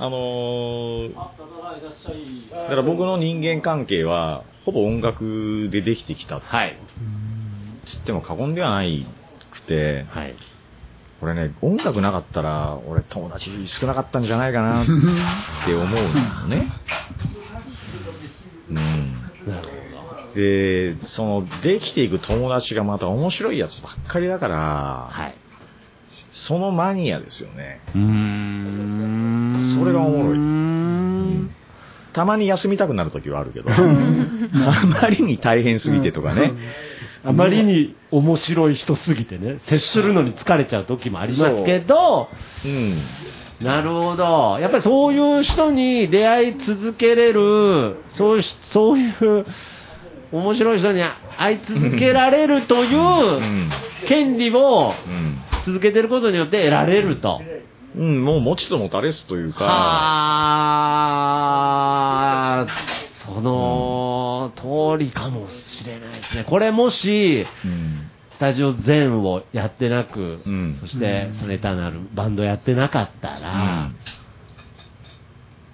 [0.02, 6.76] のー、だから僕の人間関係は、ほぼ音楽でできてきたっはい。
[7.84, 9.04] つっても過言ではない
[9.60, 10.34] くて、はい。
[11.20, 14.86] これね、音楽なかったら、俺友達少なかったんじゃないかなっ
[15.66, 16.70] て思うのね。
[18.70, 19.32] うん。
[19.46, 19.68] なる
[20.34, 25.34] で、その、できていく友達がまた面白いやつばっかりだから、はい。
[26.30, 27.80] そのマニアですよね。
[27.94, 31.50] うーんそれがおもろいうーん
[32.12, 36.52] たまに休みたくなる時はあるけど、 あまりに大変すぎてとかね。
[37.24, 42.28] あまりに面白い人すぎてね、接するのに疲れちゃう時もありますけど、
[42.64, 43.02] うん。
[43.60, 44.58] なるほど。
[44.60, 49.46] やっぱりそういう人に出会い続けれる、そういう、そういう、
[50.30, 51.02] 面白い人に
[51.38, 53.70] 会い続けられるといううん
[54.06, 55.38] 権利をうん。
[55.64, 57.42] 続けてることによって得られると。
[57.96, 59.70] うん、もう持ちともたれすというか、は
[62.60, 62.66] あ、
[63.26, 63.67] その
[64.60, 66.44] 通りかもしれないですね。
[66.44, 68.10] これもし、うん。
[68.38, 73.90] スタジオ全をやってなく、うんそしてソネタなるバンドやってなかったら、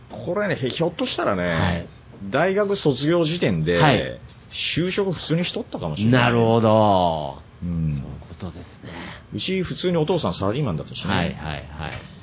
[0.08, 1.88] これね、ひょっとしたらね、はい
[2.30, 4.18] 大学卒業時点で、はい
[4.50, 6.22] 就職普通にしとったかもしれない。
[6.22, 7.38] なるほど。
[7.62, 7.64] う。
[7.66, 8.92] そうんいうことですね。
[9.34, 11.12] うち普通にお父さんサラリーマンだったしね。
[11.12, 11.64] はいはいはい。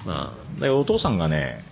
[0.05, 1.63] までお父さんがね、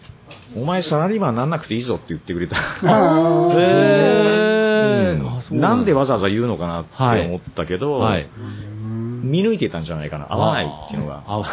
[0.56, 2.58] お前サラリーマンなんなくていいぞって言ってくれた。
[2.84, 3.50] あ。
[3.54, 8.28] へうんーなんでわざわざ言うのかなって思ったけど、はい。
[9.24, 10.28] 見抜いてたんじゃないかな。
[10.30, 11.24] 合わないっていうのが。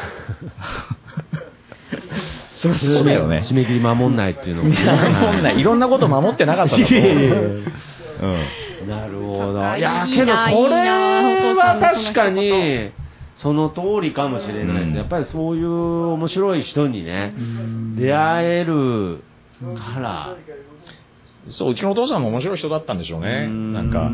[2.55, 3.45] そりゃそうだよね。
[3.45, 4.77] 締め切り守んないっていうのもね。
[5.21, 5.61] 守んない。
[5.61, 7.13] いろんなこと守ってなかったんだと思う。
[8.23, 8.27] う
[8.87, 8.89] ん。
[8.89, 9.63] なるほど。
[9.63, 12.93] あいや、けどなこれは確かに、
[13.37, 14.99] その通りかもしれないですうんね。
[14.99, 15.71] やっぱりそういう
[16.13, 17.35] 面白い人にね、
[17.97, 19.23] 出会える
[19.77, 20.37] から、
[21.49, 23.47] そう、うちのお父さんも面白い人だったんでしょうね。
[23.49, 24.11] うんなんか、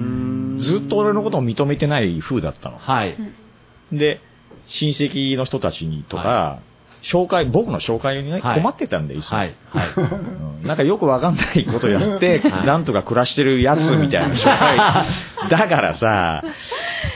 [0.58, 2.78] ずっと俺のことを認めてない風だったの。
[2.78, 3.16] はい。
[3.92, 4.20] で、
[4.66, 6.60] 親戚の人たちにとか、
[7.02, 9.54] 紹介、僕の紹介にね、はい困ってたんで、いつもはい。
[9.70, 9.88] はい。
[9.98, 14.78] うんなんかよくわかんないことやって、はいなんとか暮らしてるやつみたいな紹介。
[15.50, 16.44] だからさ、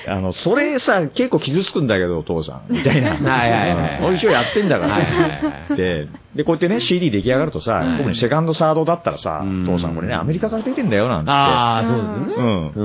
[0.09, 2.63] あの、それさ、結構傷つくんだけど、お父さん。
[2.69, 3.11] みたいな。
[3.11, 5.29] はいはいはい一応やってんだからはいはいは
[5.75, 11.31] いで、で、こうやってね、CD 出来上がるとさ、はい特にセカンド、サードだったらさ、うん父さんこれね、アメリカから出てんだよ、なんて。
[11.31, 12.43] ああ、そうですね。
[12.43, 12.71] うん。
[12.71, 12.85] う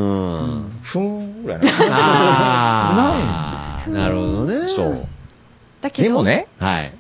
[0.68, 0.72] ん。
[0.84, 1.68] ふーんぐらいな。
[1.90, 4.68] ああ、なるほどね。
[4.68, 5.08] そう。
[5.82, 6.94] だけど、でもね、はい。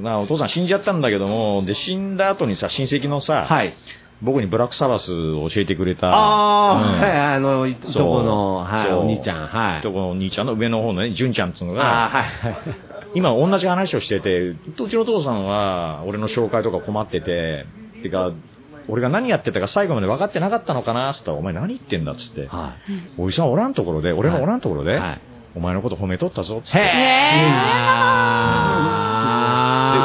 [0.00, 3.74] まあお父さん死んじゃったんだけども、で、死んだ後にさ、親戚のさ、はい。
[4.20, 9.82] 僕にブラックサバスを教えてくれた、ああ、うんはい、あの、いとこの、はい、お兄ちゃん、はいい。
[9.82, 12.88] とこのお兄ちゃんの上の方のね、純ちゃんっつうのああ、が、はい、はい。
[13.14, 14.56] 今同じ話をしてて、う
[14.88, 17.66] ちのお父さんは、俺の紹介とか困ってて、
[18.02, 18.32] てか、
[18.88, 22.74] 俺が何やってたか最後まで分かってなかったのかなって言ったら、お前何言ってんだっつって、は
[23.18, 24.86] おじさんおらんところで、俺のおらんところい。
[24.86, 25.20] で、はい。
[25.54, 26.78] お前のこと褒めとったぞっつっへて。
[26.80, 26.88] え。
[29.92, 29.98] で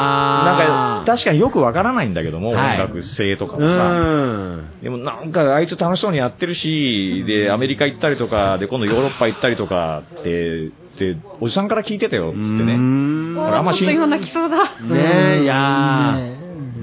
[0.45, 3.91] なんか、確かによくわからないんだけども、はい音楽性とかうもさ。
[3.91, 4.81] ん。
[4.81, 12.73] でもなんかあいつ楽しそうにやってるし、で、アメリカ行ったりとか、で、今度ヨーロッパ行ったりとかって、で、おじさんから聞いてたよ、つってね。
[12.73, 14.57] あんましちょっと今泣きそうだ。
[14.81, 16.17] ねえ、いや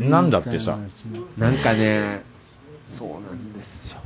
[0.00, 2.24] なんだってさーなんかね、
[2.98, 4.00] そうなんですよ。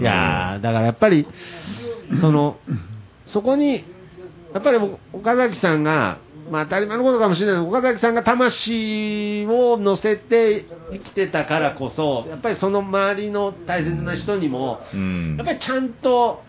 [0.00, 1.26] いやーだからやっぱり、
[2.20, 2.56] その、
[3.26, 3.84] そこに、
[4.52, 4.78] やっぱり
[5.12, 6.18] 岡崎さんが、
[6.50, 7.56] まあ当たり前のことかもしれない。
[7.56, 15.36] けど岡崎さんが魂を乗せて生きてたからこそ、やっぱりその周りの大切な人にも、うん。
[15.36, 16.42] やっぱりちゃんと、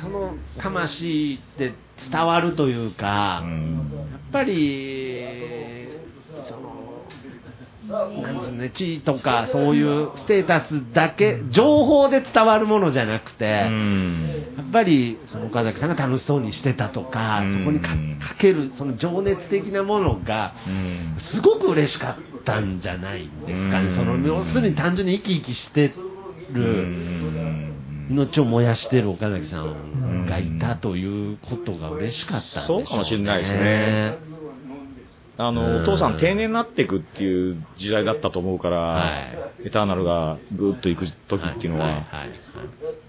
[0.00, 1.74] その魂って
[2.10, 3.90] 伝わるというか、うん。
[4.10, 5.88] やっぱり、
[7.88, 14.54] なんつうのね、地位とかそういうステータスだけ、情報で伝わるものじゃなくて、うん。
[14.56, 17.58] やっぱりその岡崎さんが楽しそうにしてたとか、うん。
[17.58, 17.88] そこにか
[18.28, 21.16] かけるその情熱的なものが、うん。
[21.20, 23.96] すごく嬉しかったんじゃないんですかね、うん。
[23.96, 25.94] その要するに単純に生き生きして
[26.52, 27.72] うる、ん
[28.08, 34.35] 命を燃やしてる岡崎さんがいたということが嬉しかったんでしょう、ね、そうかもしれないですね。
[35.38, 35.54] あうん。
[35.54, 39.06] の、お父さん定年になっていくっていう時代だったと思うから、は
[39.62, 39.66] い。
[39.66, 42.30] エターナルがぐーっと行く時っていうのは、いはいはい。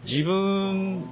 [0.05, 1.03] 自分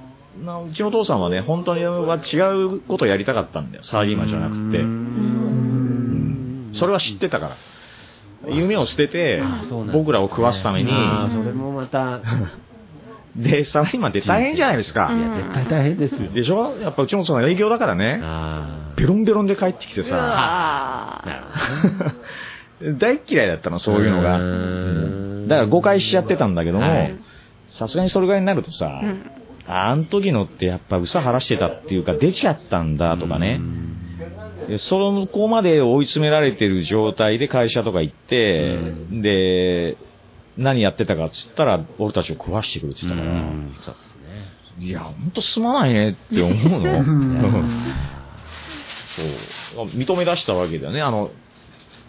[0.44, 3.82] の、うちのお父さんはね、本当には違うことをやりたかったんだよ。
[3.82, 4.78] サラリーマンじゃなくて。
[4.78, 6.70] うん。
[6.72, 7.56] それは知ってたから。
[8.48, 9.42] 夢を捨てて
[9.92, 12.20] 僕らを食わすために、それもまた、
[13.36, 15.10] で、サラリーマンって大変じゃないですか。
[15.12, 16.30] いや、絶対大変ですよ。
[16.30, 16.76] でしょ？
[16.78, 21.22] やっぱうちのお父さんは営業だからね、あベロンベロンで帰ってきてさ。
[22.98, 24.38] 大嫌いだったの、そういうのが。
[25.48, 27.16] だから誤解しちゃってたんだけどもはい、
[27.68, 29.30] さすがにそれぐらいになるとさ、うん。
[29.66, 33.60] あん時のってやっぱ嘘晴らしてたっていうか出ちゃったんだとかね。
[34.68, 38.78] でそのこまで追い詰められてる状態で会社とか行って、
[39.10, 39.96] で、
[40.56, 44.86] 何やってたかっつったら、俺たちを食わしてくるって言ったから、うんそうですね。
[44.86, 47.62] いや、ほんとすまないねって思うの。
[49.74, 49.86] そう。
[49.88, 51.02] 認め出したわけだよね。
[51.02, 51.30] あの、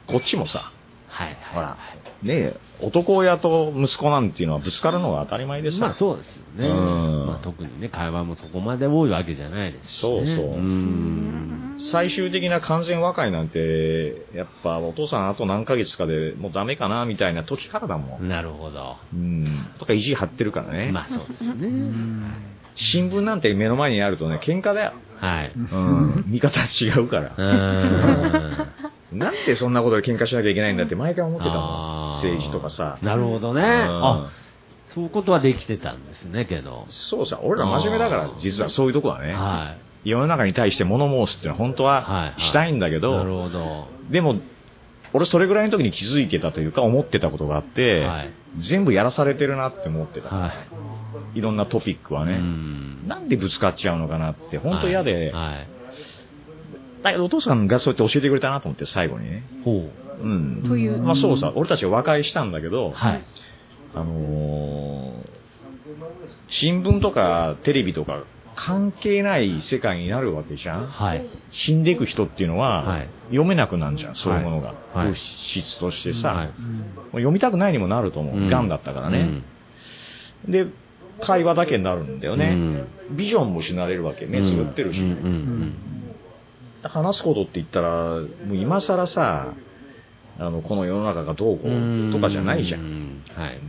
[0.08, 0.72] こっちもさ、
[1.08, 1.38] はいはい。
[1.54, 1.78] ほら、
[2.24, 5.80] ねえ、男親と息子なんていうのはぶつかるのが当たり前でさ。
[5.80, 6.68] まあそうですよね。
[6.68, 10.10] うんまあ特にね、会話もそこまで多いわけじゃないですしね。
[10.10, 18.28] そうそうん最終的な完全和解なんて、やっぱお父さんあと何ヶ月かでもうダメかなみたいな時からだもん。
[18.28, 18.98] なるほど。
[19.14, 19.68] うん。
[19.80, 20.92] とか意地張ってるからね。
[20.92, 22.52] まあそうですね。
[22.76, 24.94] 新聞なんて目の前にあるとね、喧嘩だよ。
[25.20, 25.52] はい。
[25.56, 26.24] うん。
[26.28, 27.34] 見方違うから。
[27.36, 29.18] うーん。
[29.18, 32.12] なんでそんなことで喧嘩しなきゃいけないんだって毎回思ってたもん。
[32.16, 32.98] 政治とかさ。
[33.02, 33.62] なるほどね。
[33.62, 34.30] うんあ、
[34.94, 36.86] そういうことはできてたんですね、けど。
[36.88, 39.34] そうさ、俺ら真面目だから、実はそういうとこはね。
[39.34, 39.76] は
[40.10, 43.00] 世の中に対して物申すっていうのは本当はいははいしたいんだけい。
[43.02, 43.88] なるど、ほど。
[44.10, 44.36] でも、
[45.14, 50.30] 俺それぐらいの時に気づいてたというか思ってたことがあって、はい全部やらされてるなって思ってた。
[50.30, 50.52] は
[51.36, 51.38] い。
[51.38, 52.38] いろんなトピックはうね。
[52.40, 55.68] んなんでぶつかっちゃうのかなって、本当嫌で、はい。
[57.04, 59.44] だけどお父さんがそうやって教えてくれたなと思って、最後にね。
[59.64, 59.90] ほ
[60.22, 60.64] うん。
[60.68, 62.92] というまあそうさ、俺たちは和解したんだけど、う。
[62.94, 63.24] はい。
[63.94, 65.28] あのー
[66.50, 68.24] 新聞とかテレビとか
[68.58, 71.26] 関係ない世界になるわけじゃんはい。
[71.52, 74.74] 死んでいく人っていうのは、はい読めなくなるじゃん、そういうものが。
[74.94, 76.52] はい物質としてさ、はい
[77.12, 78.36] 読みたくないにもなると思う。
[78.36, 79.44] うん癌だったからね。
[80.48, 80.68] で、
[81.22, 82.84] 会話だけになるんだよね。
[83.12, 84.26] ビジョンも失われるわけ。
[84.26, 85.02] 目つぶってるし。
[85.02, 85.74] うんうん
[86.84, 89.54] 話すことって言ったら、もう今更さ、
[90.40, 92.82] あの、この世の中がどうこうんうとかじゃないじゃん。
[92.82, 93.24] ん。
[93.36, 93.60] はい。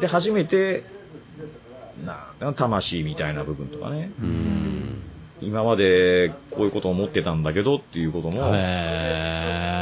[0.00, 0.84] で、初めて、
[2.04, 4.12] な、魂みたいな部分とかね。
[4.20, 5.02] うん。
[5.40, 9.76] 今までこういうことを思ってたんだけどっていうことも、へ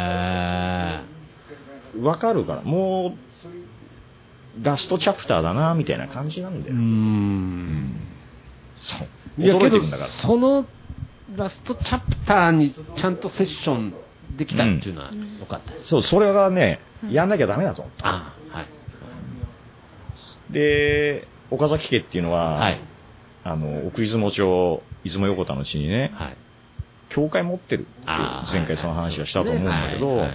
[2.00, 3.16] わかるから、も
[4.60, 6.72] う、ラストチャプターだな、みたいな感じなんだー。
[6.72, 6.74] う。
[6.74, 7.94] ん。
[8.76, 9.08] そう。
[9.40, 10.10] 驚いてるんだから。
[10.10, 10.66] その
[11.36, 13.94] ラストチャプターにちゃんとセッション
[14.36, 15.10] できたっていうのは
[15.40, 15.88] 良かったです。
[15.88, 16.80] そう、それがね、
[17.10, 18.06] やんなきゃダメだと思った。
[18.06, 20.52] あはい。
[20.52, 22.80] で、岡崎家っていうのは、はい。
[23.44, 26.36] あの、奥出雲町、出雲横田の地にね、はい。
[27.10, 27.90] 教会持ってるって
[28.52, 30.26] 前回その話はしたと思うんだけど、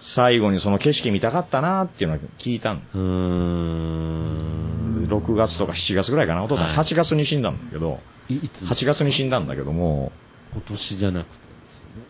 [0.00, 2.98] 最後にその景色見たかったなっていうのは聞いたんです。
[2.98, 5.06] うーん。
[5.08, 6.42] 6月とか7月ぐらいかな。
[6.42, 10.10] お父さんはい8月に死んだんだけど、いいつ？8月に死んだんだけども、
[10.52, 11.42] 今年じゃなくて。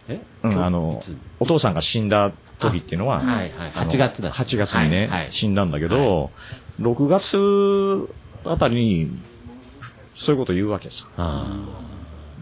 [0.09, 0.21] え？
[0.45, 1.03] うん、あの
[1.41, 2.33] お父さんが死んだ
[2.63, 3.73] 時っていうのは、あはいはい。
[3.75, 5.33] あの8月だ8月にね、はいはい。
[5.33, 6.31] 死んだんだけど、
[6.81, 8.09] 6月
[8.45, 9.11] あたりに、
[10.15, 11.07] そういうこと言うわけさ。
[11.17, 11.47] あ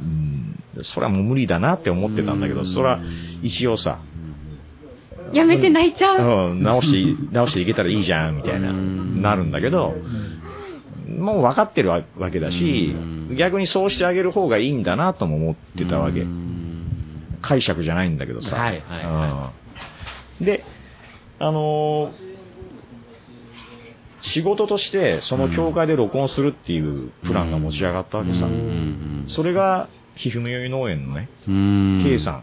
[0.01, 2.67] うん、それはもう無理だなって思ってたんだけど、うん。
[2.67, 3.01] それは
[3.43, 3.99] 一応さ、
[5.33, 6.51] やめて泣いちゃう？
[6.53, 9.23] うん、直して、 直していけたらいいじゃん、みたいな、うん。
[9.23, 9.95] なるんだけど、
[11.19, 13.37] もう分かってるわけだしう、ん。
[13.37, 16.25] 逆にそうしてあげる方がいいんだなとも思ってたわけ。
[17.43, 18.57] 解釈じゃないんだけどさ。
[18.57, 19.60] はいはいはうん
[20.41, 20.65] で、
[21.39, 22.31] あのー
[24.23, 28.47] 仕事として、その教会で録音するっていうプランが持ち上がったわけさ。
[28.47, 29.25] うん。
[29.29, 32.01] それが、ひふみよい農園のね、うん。
[32.05, 32.43] K さ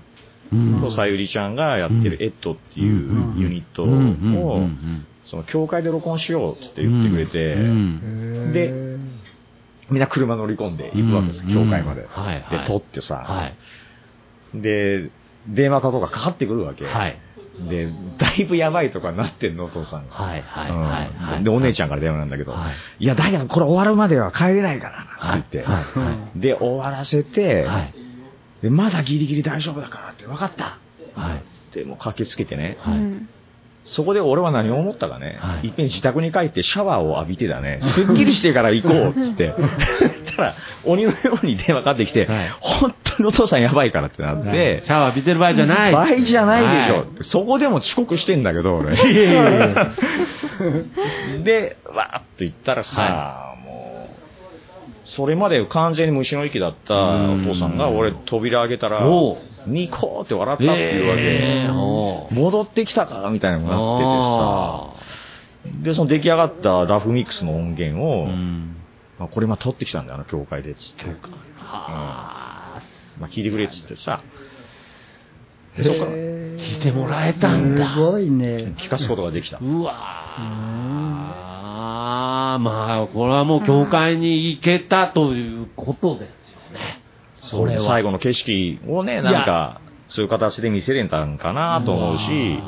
[0.51, 0.77] うん。
[0.77, 5.05] んとさゆりちゃんがやってるエットっていうユニットを、ん。
[5.25, 8.53] その教会で録音しようって言ってくれて、うん。
[8.53, 8.97] で
[9.89, 11.53] みんな車乗り込んで行くわけです、うん。
[11.53, 12.01] 教会まで。
[12.01, 12.07] で、
[12.65, 14.61] 撮ってさ、はい。
[14.61, 15.11] で、
[15.47, 16.85] 電話かとかかかってくるわけ。
[16.85, 17.19] はい。
[17.59, 20.13] で、だいぶやばいとかなってんの、お父さんが。
[20.13, 23.03] はいはいはいで、お姉ちゃんから電話なんだけど、はい。
[23.03, 26.39] い、や、だけどこれ終わるまでは帰れないからな、つって言って、はいはい。
[26.39, 27.93] で、終わらせて、はい。
[28.61, 30.77] で、まだギリギリ大丈夫だからって、分かった。
[31.19, 31.43] はい。
[31.75, 32.97] で、もう駆けつけてね、はい。
[32.97, 33.29] うん
[33.89, 35.67] そこで俺は何を思ったかね、はい。
[35.67, 39.63] いっぺん自宅に帰ってシャワーを浴びてだね、すっきりしてから行こうっつって、 そ
[40.07, 42.49] したら、鬼のように電話かかってきて、はい。
[42.59, 45.93] 本当にお父さんやばいからってなって、シャワー浴びてる場合じゃない。
[45.93, 47.05] 場合じゃないでしょ、はい。
[47.21, 48.93] そこでも遅刻してんだけど、俺。
[51.43, 54.17] で、わーっと言ったらさ、もう、
[55.05, 59.05] それまで完全に虫の息だったお父さんが、俺扉開けたら
[59.67, 62.33] ニコーって笑ったっていうわえー。
[62.33, 68.75] 戻ってきたかみたいなのになっててさ、で、その出来上がったラフミックスの音源を、うん。
[69.19, 71.05] まあこれ今撮ってきたんだよ、あの教会で、つって。
[71.57, 72.81] は
[73.19, 74.21] まあ聞いてくれっつってさ、
[75.75, 77.93] でそこから聞いてもらえたんだ。
[77.93, 78.73] すごいね。
[78.77, 79.59] 聞かすことができた。
[79.59, 81.47] うわー
[82.59, 86.46] まあ、これはもう教会に行けたということです
[87.39, 92.59] それ最後の景色をね、なんか、そういう形で見せれたんかなと思うし、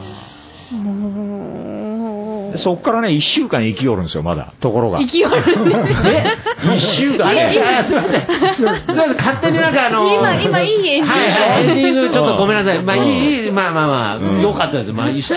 [0.76, 4.54] もうでそっからね、一週間生きよるんですよ、まだ。
[4.60, 5.00] ところが。
[5.00, 6.38] 勢いあるね。
[6.76, 7.62] 一週間いやいね。
[7.62, 8.56] や、すいません。
[8.56, 8.76] すいま
[9.06, 12.84] せん勝手になんかあの、今、今いい演技はいはい、エンディングちょっとごめんなさい。
[12.84, 14.92] まあうんいい、まあまあまあ、うんよかったです。
[14.92, 15.36] まあいいそ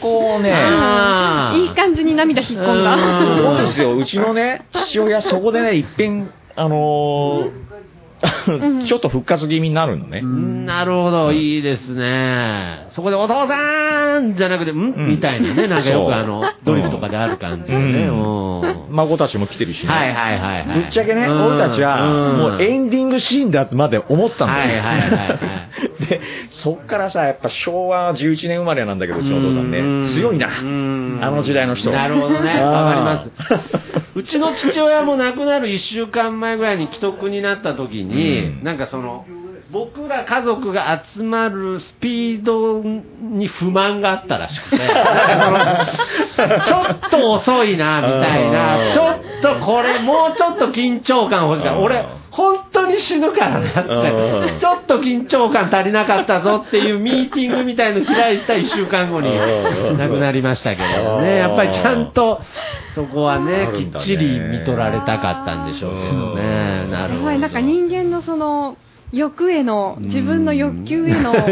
[0.00, 0.52] こをね、い
[1.66, 2.94] い感じに涙引っ込んだ。
[2.94, 7.68] うんそうですよ、うちのね、父親、そこでね、いっぺん、あのー
[8.86, 10.22] ちょっと復活気味になるのね。
[10.22, 12.88] なるほど、いいですね。
[12.90, 14.74] そこでお父さんじゃなくて、ん？
[14.76, 18.08] うんみたいなね、なんかよくあの、ドリフとかである感じでね。
[18.90, 19.92] 孫たちも来てるしね。
[19.92, 20.80] はいはいはいはい。
[20.80, 24.82] ぶっちゃけね、うん俺たちは、もうエンディングシーンだってまで思ったんだよ。
[24.82, 25.38] はいはいはいはい
[26.08, 26.20] で、
[26.50, 30.08] そっからさ、やっぱ昭和11年生まれなんだけど、うちのお父さんね。
[30.08, 30.60] 強いな。
[30.60, 32.62] うんあの時代の人なるほどね。
[32.62, 33.30] わかります。
[34.14, 38.64] うちの父親も亡くなる1週間前ぐらいに既得になった時に、うん。
[38.64, 39.24] なんかその、
[39.70, 44.86] 僕ら家族が集まるスピードに不満があったらしくて、 ちょ
[46.92, 54.10] っと遅いな、みたいあな、ーちょっとこれ、もうちょっと緊張感欲しいから、俺、本当に死ぬからなって。
[54.10, 59.98] うん、ちょっと緊張感足りなかったぞっていうミーティングみたいの開いた1週間後にうん。
[59.98, 61.24] 亡くなりましたけどうん。
[61.24, 62.40] ね、やっぱりちゃんと
[62.94, 66.90] そこはねきっちり見とられたかったんでしょうけどね、うん。
[66.90, 67.26] なるほど。
[67.26, 68.76] はい、なんか人間のその、
[69.12, 71.50] 欲への、自分の欲求への 誠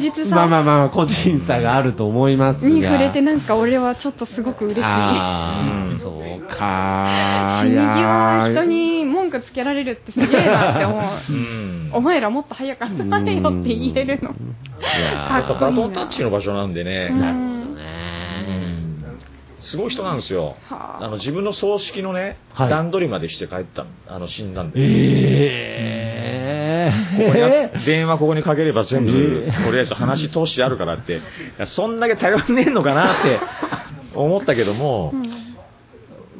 [0.00, 2.68] 実まあまあさまあ、個人差があると思いますが。
[2.68, 4.82] に触れて、なんか俺はちょっとすごく嬉しい。
[4.84, 5.60] あ
[5.90, 7.58] うんあ、そうか。
[7.62, 11.32] 死ぬ気は人いに文句つけられるってすげえなって思う。
[11.32, 11.90] うん。
[11.92, 13.10] お前らもっと早かったよ
[13.50, 14.30] って言えるの。
[14.80, 17.65] やかっこいいなバトンタッチの場所なんでね、うんーね
[19.66, 20.56] すごい人なんですよ。
[20.68, 21.04] はあ。
[21.04, 22.70] あの自分の葬式のね、はい。
[22.70, 24.78] 段取りまでして帰ったのあの死んだんで。
[24.78, 31.20] えここにあえ電話ここにかければ全部、えとりあえず話通してあるからって、い
[31.58, 33.40] やそんだけ頼んねえのかなって
[34.14, 35.12] 思ったけども、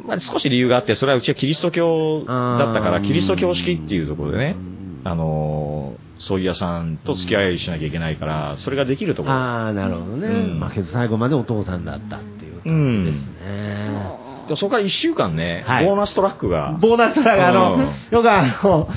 [0.06, 4.56] まあ、少し理由があって、それはうちはキリスト教だったから、キリスト教式っていうところでね、
[5.02, 9.34] あのー、葬儀屋さんと付き合いしなきゃいけないから、それができるところ。
[9.34, 10.28] ああ、なるほどね。
[10.28, 10.60] うん。
[10.60, 12.18] まあけど最後までお父さんだった。
[12.18, 12.20] っ
[12.66, 14.26] 感じですね。
[14.48, 18.88] でそこから1週間ね、はいボーナストラックが、ボーナストラがあの、うんよくあの、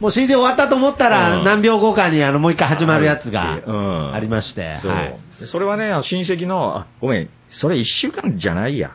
[0.00, 5.18] もう CD 終わったと思ったら、うん何秒後かにあの、もう一回始まるやつがうんありまして、そう、はい。
[5.40, 8.92] でそれはね、親戚の、あ、ごめん、それ1週間じゃないや。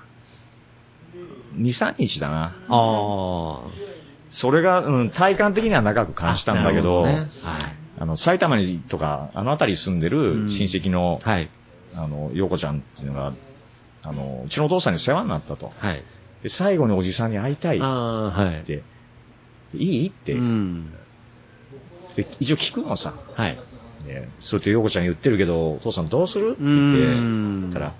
[1.57, 2.56] 2、3日だな。
[2.69, 3.61] あ
[4.30, 6.14] それが、うん、体感的には長くあ。
[6.14, 7.30] 感じたんだけど、なるほね
[8.01, 11.22] あの、埼玉にとか、あの辺り住んでうんる親戚の、はい。
[11.23, 11.49] はい。
[11.95, 13.34] あの、陽子ちゃんっていうのが、
[14.03, 15.71] あの、うちのお父さんに世話になったと。
[15.77, 16.03] はい。
[16.43, 18.63] で、最後におじさんに会いたいっああ、はい。
[18.63, 18.84] て、
[19.73, 20.93] いいって、うん。
[22.15, 23.13] で一応聞くのさ。
[23.35, 23.59] はい。
[24.05, 26.51] ね、そうやって陽子ちゃん言ってるけど、お父さんどうする？
[26.51, 27.93] ってう言って、たら、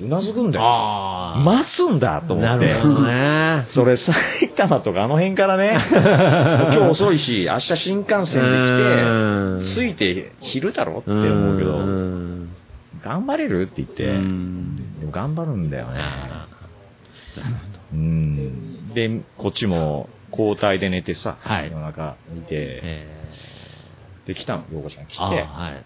[0.00, 0.64] うなずくんだよ。
[0.64, 1.40] ああ。
[1.40, 2.66] 待つんだと思って。
[2.66, 3.66] なるほどね。
[3.70, 12.31] それ埼玉とかあの辺からね、 今日遅いし、明日新幹線うんで来て、着いて昼だろって思うけど、ん
[13.02, 15.98] 頑張れるって言って、うんでも頑張るんだよね。
[16.00, 16.48] あ
[17.92, 18.94] うん。
[18.94, 23.22] で、こっちも交代で寝てさ、はい夜中見ーて、え
[24.26, 25.82] で、来たの、陽子ちゃん来て、は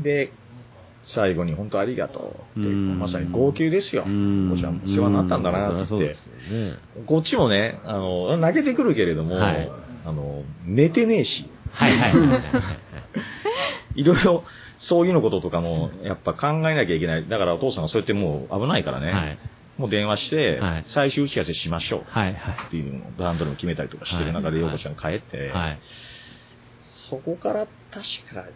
[0.00, 0.02] い。
[0.04, 0.32] で、
[1.04, 4.04] 最後に本当ありがとうって、うんまさに号泣ですよ。
[4.06, 6.14] うんおちゃんも世話になったんだなって言ってね。
[7.06, 9.70] こっちもね、あの、泣けてくるけれども、はい
[10.04, 12.40] あの、寝てねえし、はいはいはいはい。
[13.96, 14.44] いろいろ、
[14.78, 17.28] そういうのこととかも、やっぱ考えなきゃいけない。
[17.28, 19.38] だからお父さんがそうやってもう危ないからね、はい
[19.78, 22.56] もう電話してはい、最終打ち合わせしましょうはいはい。
[22.68, 25.78] っていうのを段取りも決めたりとかしてる中で、はい陽子ちゃん帰って、はい。
[26.88, 28.46] そこから確か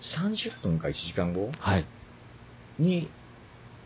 [0.00, 1.86] 30分か1時間後はい。
[2.78, 3.08] に、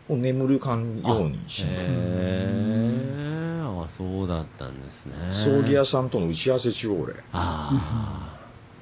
[0.07, 3.29] もう眠るかんようにしへえ
[3.61, 5.13] あ、そうだったんですね。
[5.45, 7.13] 葬儀屋さんとの打ち合わせ中、俺。
[7.31, 7.69] あ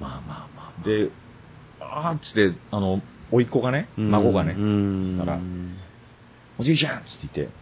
[0.00, 0.84] まあまあまあ。
[0.84, 1.10] で、
[1.80, 5.38] あーっつって、あの、甥っ子がね、孫がね、うんだから
[6.58, 7.54] おじいちゃんっつって言って、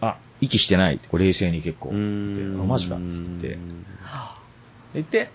[0.00, 1.90] あ、息してないって、これ冷静に結構。
[1.90, 3.04] うでんあマジかっつっ
[3.40, 3.58] て。
[4.94, 5.30] 言って、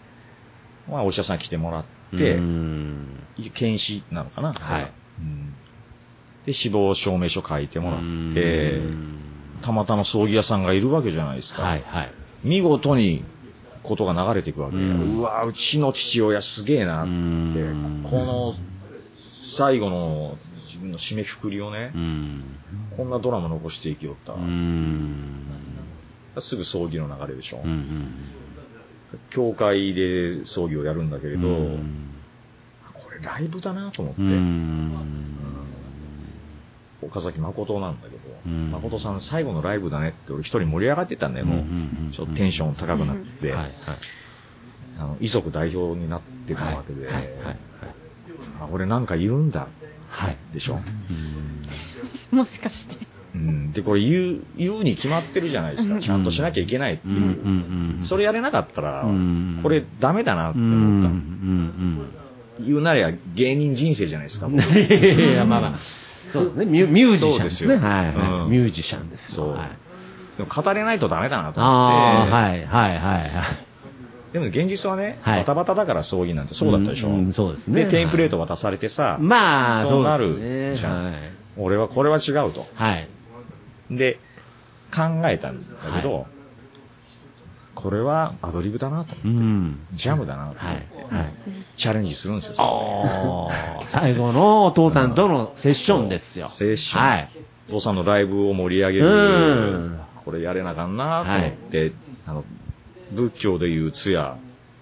[0.89, 3.23] まあ、お医者さん来てもらって、うん
[3.53, 4.53] 検視なのかな。
[4.53, 5.53] はいうん
[6.45, 9.19] で、死亡証明書書いてもらってうん、
[9.61, 11.61] たまたま葬儀屋さんがいるわけじゃないですか。
[11.61, 12.11] はいはい。
[12.44, 13.26] 見事に
[13.88, 14.82] ことが流れていくわけよ。
[14.82, 14.88] うう
[15.18, 18.54] んわ、うちの父親すげえなってうん、この
[19.58, 20.36] 最後の
[20.68, 22.44] 自分の締めくくりをねう、ん。
[22.96, 24.34] こんなドラマ残していきよった。
[24.34, 25.46] うん。
[26.40, 27.62] すぐ葬儀の流れでしょ。
[27.64, 28.12] うん。
[29.30, 32.14] 教会で葬儀をやるんだけれど、うん
[32.94, 35.66] これライブだなと思って、うん。
[37.02, 41.57] 岡崎誠なんだけど、うん誠さん最後のライブだねって俺一人盛り上がってたんだよ、もう。
[41.60, 43.74] うんちょっとテンション高くなって、はいはい。
[44.99, 47.07] あの遺族代表になってたわけで、
[48.72, 49.68] 俺なんか言うんだ、
[50.10, 50.38] はい。
[50.53, 50.80] でしょ？
[52.32, 52.95] もしかして。
[53.36, 55.94] うん、で、これ言う、言うに決まってるじゃないですか。
[55.94, 57.15] うんちゃんとしなきゃいけないっていう。
[57.15, 58.06] うんうんうん。
[58.06, 61.10] それやれなかったら、うんこれダメだなってうん、思った。
[61.10, 62.10] うん
[62.65, 64.48] 言うなりゃ芸人人生じゃないですか。
[64.48, 64.56] うん。
[64.56, 65.80] いやいや、まあまあ。
[66.34, 66.66] そうですね。
[66.66, 67.76] ミュミュージシャンですね。
[67.76, 68.58] はいはうんい。
[68.60, 69.36] ミュージシャンです。
[69.36, 69.70] そうはい
[70.38, 72.34] でも語れないとダメだなとああ、思って。
[72.34, 73.68] はいはいはいはい。
[74.34, 77.08] でも現実はね、はいバタバタだから葬儀なんてそうだったでしょ。
[77.08, 81.14] うんうんそうですねで、テンプレート渡されてさ、まあ、そうなるそうですねじゃんはい。
[81.58, 82.66] 俺はこれは違うと。
[82.76, 83.10] はい。
[83.90, 84.20] で、
[84.94, 86.28] 考えたんだけど、
[87.88, 89.16] これはアドリブだなと。
[89.24, 89.88] うん。
[89.94, 91.24] ジャムだなと思って、はい。
[91.24, 91.34] はい。
[91.78, 93.50] チャレンジするんですよ。
[93.94, 96.50] 最後のお父さんとのセッションですよ。
[96.50, 97.02] セッション。
[97.02, 97.32] はい。
[97.70, 100.02] お父さんのライブを盛り上げうるん。
[100.26, 101.94] これやれなあかんなと思って、
[102.26, 102.44] あの、
[103.14, 104.36] 仏教でいう通夜、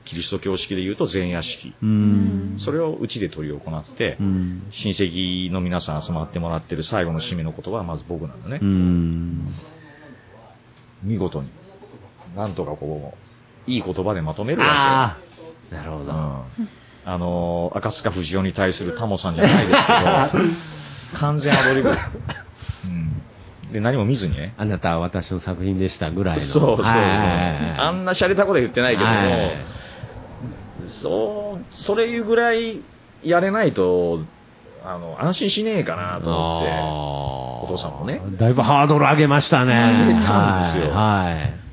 [0.06, 1.76] キリスト教式でいうと前夜式。
[1.84, 2.53] うん。
[2.57, 4.64] それをうちで執り行って、うん。
[4.72, 8.57] 親戚の皆さん集まってもらってる最後の締めの言葉はまず僕なんだね。
[8.60, 9.53] うん。
[11.03, 11.52] 見事に。
[12.35, 13.13] なんとかこ
[13.67, 15.17] う、いい言葉でまとめるわあ
[15.71, 16.05] あ、なるほけ。
[16.05, 16.11] ど。
[16.11, 16.69] うん。
[17.07, 20.49] あのー赤塚不二夫に対するタモさんじゃないですけど、
[21.19, 21.89] 完全アドリブ。
[21.89, 21.93] う
[22.87, 23.21] ん。
[23.71, 24.53] で、何も見ずにね。
[24.57, 26.41] あなたは私の作品でしたぐらいの。
[26.41, 26.83] そうそう。
[26.83, 29.51] はいはいはいあんな洒落たこと言ってないけども、はい
[30.87, 32.81] そう、それいうぐらい
[33.23, 34.19] やれないと、
[34.85, 38.21] あの、安心しねえかなと思って、お父さんもね。
[38.37, 39.73] だいぶハードル上げましたね。
[39.73, 41.64] 上げたんですよはい。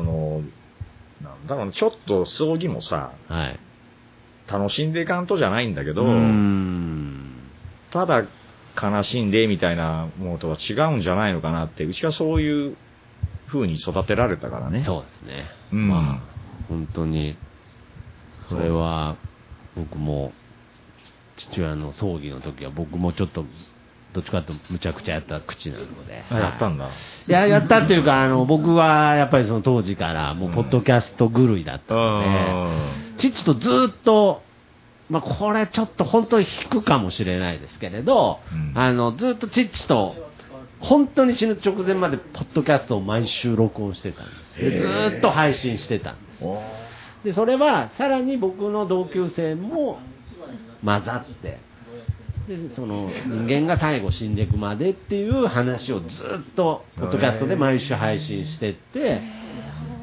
[0.00, 0.42] あの、
[1.22, 3.38] なんだろうな、ちょっと葬儀もさ、はい。
[3.38, 3.58] はい。
[4.48, 6.04] 楽しんでいかんとじゃないんだけど。
[7.90, 8.24] ただ
[8.80, 12.76] 悲しんでみたいなものとは違うんじゃないのかなって、うちはそういう
[13.48, 14.84] 風に育てられたからね。
[14.84, 15.48] そうですね。
[15.72, 17.36] うんまあ、本当に、
[18.48, 19.16] それは、
[19.74, 20.32] 僕も、
[21.36, 23.44] 父親の葬儀の時は僕もちょっと、
[24.16, 26.24] どっちかというとむちゃくちゃやった口なので。
[26.30, 26.86] あ、やったんだ。
[26.86, 26.90] だ。
[26.90, 32.70] いや、やったっていうか、あの、僕はやっぱりその当時から、もう、ポッドキャスト狂いだったの
[33.16, 34.42] で、父とずっと、
[35.10, 40.14] まあ、これちょっと本当に引くかもしれないですけれど、うんあの、ずっと父と、
[40.80, 45.10] 本当に死ぬ直前まで、ポッドキャストを毎週録音してたんです。
[45.12, 46.44] ずっと配信してたんです。
[46.44, 46.62] お
[47.24, 49.98] で、それは、さらに僕の同級生も
[50.84, 51.58] 混ざって、
[52.48, 59.20] で、その、人間が最後死んでいくまでっていう話をずっと、ポッドキャストで毎週配信してって、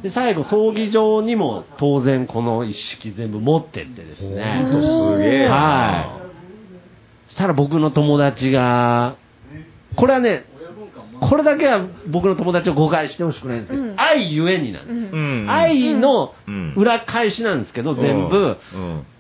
[0.04, 4.68] で、最後、葬儀場にも当然この一式全部持ってってですね。
[4.72, 7.30] ほんとすげえなはい。
[7.30, 9.16] そしたら僕の友達が、
[9.96, 10.46] これはね、
[11.22, 13.96] これだけは僕の友達を誤解してほしくないんですけど、うん。
[13.98, 15.14] 愛ゆえになんです。
[15.14, 15.44] うん。
[15.44, 15.50] うん。
[15.50, 16.74] 愛のうん。
[16.76, 18.58] 裏返しなんですけど、全部、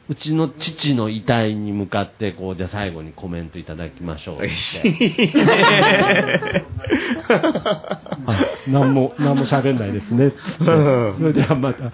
[0.09, 4.53] うちの父の遺体に向かって、こう、じゃあ最後にコメントいただきましょうって。
[8.25, 10.33] あ何も、何も喋んないですね。
[10.57, 10.65] そ
[11.23, 11.91] れではまた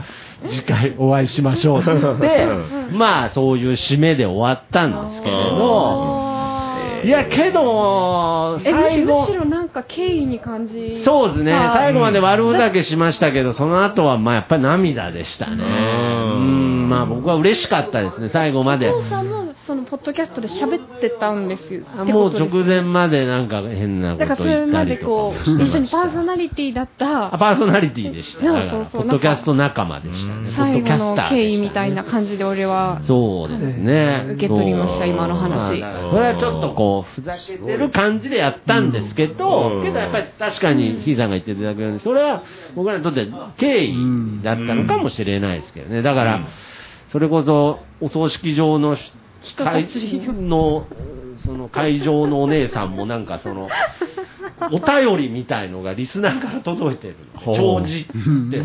[0.49, 2.47] 次回お会いしましょうって、
[2.93, 6.28] まあそういう締めで終わったんですけれど、
[7.03, 11.53] いや、けど、え、むし最後むしろなんか敬意に感じそうですね。
[11.53, 15.63] はい最後まで悪ふざけしましたけど、その後はまあやっぱり涙でしたね。
[15.63, 18.89] うん、まあ僕は嬉しかったですね、最後まで。
[18.89, 21.85] お父さんもそのポッドキャストで喋ってたんですよ。
[21.95, 28.41] あもう直前までなんか変なこだからとそれまで言ったりとかこう、もしてました一緒にパーソナリティだったあパーソナリティでした。
[28.41, 30.45] そうだからそうそうポッドキャスト仲間でしたね。
[30.45, 34.25] ポッ最ドキャ後スターでしたねの敬意みたいな感じで俺は、そうですね。
[34.31, 42.41] 受け取りましたそう今の話まあそれはちょっとこう、ふざけてる感じでやったんですけど、けどやっぱり確かに、ひーさんが言っていただくように、それは
[42.75, 43.27] 僕らにとって
[43.59, 46.01] 敬意だったのかもしれないですけどね。
[46.01, 46.47] だから、
[47.11, 48.95] それこそ、お葬式場の
[49.41, 50.87] 人たの、
[51.45, 53.69] その会場のお姉さんもなんかその、
[54.71, 57.55] お便りみたいのがリスナーから届いてるほう。
[57.55, 58.03] 長寿っ
[58.51, 58.61] て。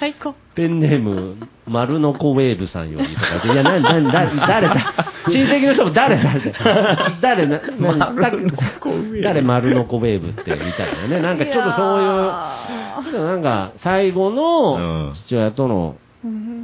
[0.00, 0.34] 最高。
[0.54, 1.36] ペンネーム、
[1.66, 4.74] 丸の子ウェーブさんよりとかで、 いや、な、な、な、誰だ？
[5.28, 6.30] 親戚の人も誰だ？
[6.30, 6.52] って
[7.20, 8.32] 誰な、な、だ
[9.22, 11.20] 誰丸の子ウェーブって、みたいなね。
[11.20, 15.96] なんかちょっとそういう、ちょっとなんか、最後の父親との、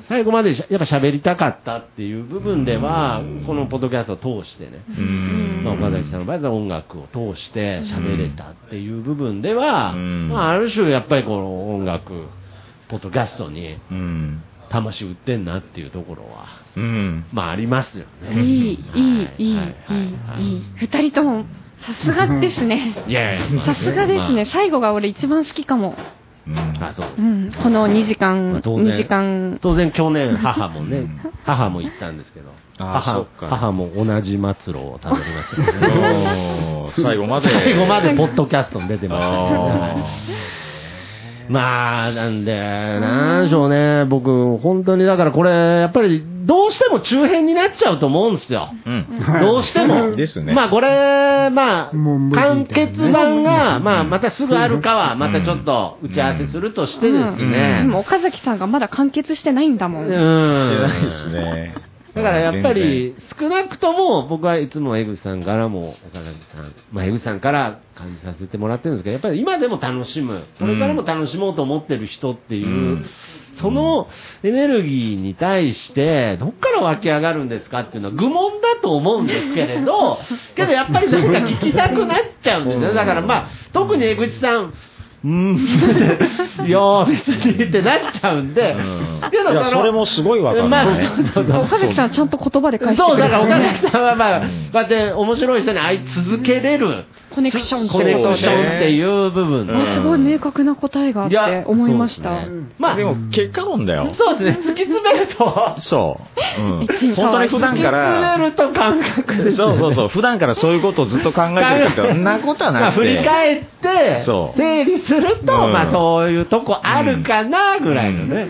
[0.09, 12.26] 最後までしゃやっぱ喋りたかったっていう部分では、このポッドキャストを通してね、うんまあ、岡崎さんの場合は音楽を通して喋れたっていう部分では、うんまあ、ある種やっぱりこの音楽、
[12.89, 14.43] ポッドキャストにうん。
[14.70, 17.26] 魂売ってんなっていうところは、うん。
[17.32, 18.43] まあありますよね。
[18.43, 20.62] いい、いい、いい、いい。
[20.76, 21.44] 二人とも、
[21.81, 23.05] さすがですね。
[23.06, 24.47] いやいやさすがですね。
[24.47, 25.94] 最後が俺一番好きかも。
[26.46, 27.06] うんあ、そう。
[27.18, 27.50] うん。
[27.52, 29.58] この2時まあ間、当然2時間。
[29.62, 31.06] 当然去年母もね、
[31.44, 36.90] 母も行ったんですけど、母あそっか母も同じ末路をたどりましたよね。
[36.96, 37.48] 最後まで。
[37.50, 40.04] 最後までポッドキャストに出てましたけどねあ
[41.48, 48.70] まあ、なんで、なんでしょうね、僕、本当にだからこれ、やっぱり、どうしても中編になっちゃうと思うんですよ。
[48.84, 49.40] ーうん。
[49.40, 50.14] どうしても。
[50.16, 51.90] ですねまあこれ、まあ、
[52.34, 57.84] 完結版が、まあまたすぐあるかは、またちょっと打ち合わせするとしてですでね。
[57.84, 60.04] も岡崎さんがまだ完結してないんだもん。
[60.04, 60.64] うん。
[60.64, 61.74] してないですね。
[62.14, 73.06] だからやっぱり、少なくとも僕はいつも江口さんからも、岡崎さん、まあ江口さんから感じさせてもらってるんですけど、やっぱり今でも楽しむ、これからも楽しもうと思ってる人っていう、うん。
[73.56, 74.08] その
[74.42, 80.18] エネルギーに対して、どっから湧き上がるんですかっていうのは愚問だと思うんですけれど、
[80.54, 82.94] けどやっぱりなんか聞きたくなっちゃうんですよ。
[82.94, 84.72] だからまあ、特に江口さん、
[85.24, 85.56] うーん、
[86.68, 88.80] いやー別にってなっちゃうんで、うん。
[89.32, 90.68] いや、それもすごいわかる。
[90.68, 91.09] まあね。
[91.32, 93.32] そうそう岡崎さんちゃんと言葉で返してそう、くれる。
[93.32, 97.05] だから岡崎さんはまあ、こうんうやって面白い人に会い続けれる、
[97.35, 99.66] コネクションってコネクションっていう部分。
[99.66, 99.73] で。
[99.73, 102.47] うすごい明確な答えがあって思いました。
[102.78, 104.15] まあ、でも、結果論だよ。
[104.15, 106.20] そうですね、突き詰めると、そ
[106.59, 106.62] う。
[106.62, 107.15] うん。
[107.16, 109.52] 本当に普段か突き詰ら、めると感覚。
[109.52, 113.01] そうそうそう、普段からそういうことをずっと考えてるけど、 そんなことはまあ、なくて。
[113.01, 114.59] 振り返って、そう。
[114.59, 115.73] 整理すると、うん。
[115.73, 118.47] まあ、そういうとこあるかな、ぐらいのね。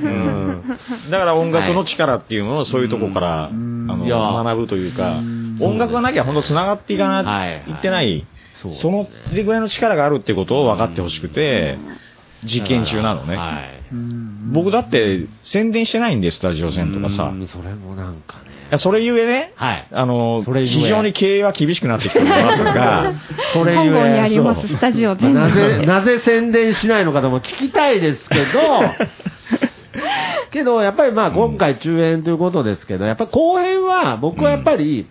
[1.11, 7.63] だから音楽の力っていうのをそういうとこから、んあの学ぶというかうん、音楽がなきゃ本当繋がっていかな、はい。
[7.69, 8.27] いってない、
[8.65, 11.79] そねそのそれぐらいの力があるってことを分かってほしくて、
[12.45, 13.37] 実験中なのね。
[13.37, 13.85] はい。
[14.53, 17.33] 僕だって宣伝してないんで、スタジオ戦とかさ。
[17.49, 18.55] それもなんかね。
[18.75, 19.89] やそれゆえね、はい。
[19.91, 23.13] あの非常に経営は厳しくなってきておりますが、
[23.53, 25.39] そ れ本郷にありまそうすスタジオまあ全部。
[25.39, 28.45] なぜ、なぜ宣伝しないのかとも聞きたいですけど、
[30.51, 35.07] けど、やっぱりまあ今回中編ということですけど、やっぱ後編は僕はやっぱり、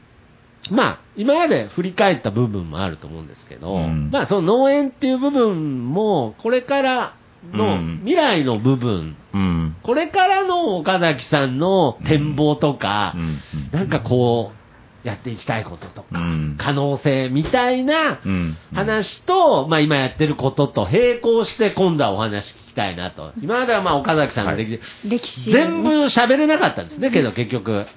[0.71, 7.15] まあ今まで振り返った部分もあると思うんですけど、うんまあその農園っていう部分も、これから
[7.51, 9.75] のうん未来の部分、うん。
[9.83, 13.39] これからの岡崎さんの展望とかう、ん
[13.71, 18.57] なんかこう、やっていきたいこととか、うん可能性みたいなうん。
[18.73, 23.33] 話と、まあ今やってることと並行して今度はお話聞きたいなと。
[23.41, 25.51] 今まではまあ岡崎さんの歴史、歴史。
[25.51, 27.87] 全部喋れなかったんですね、けど結局。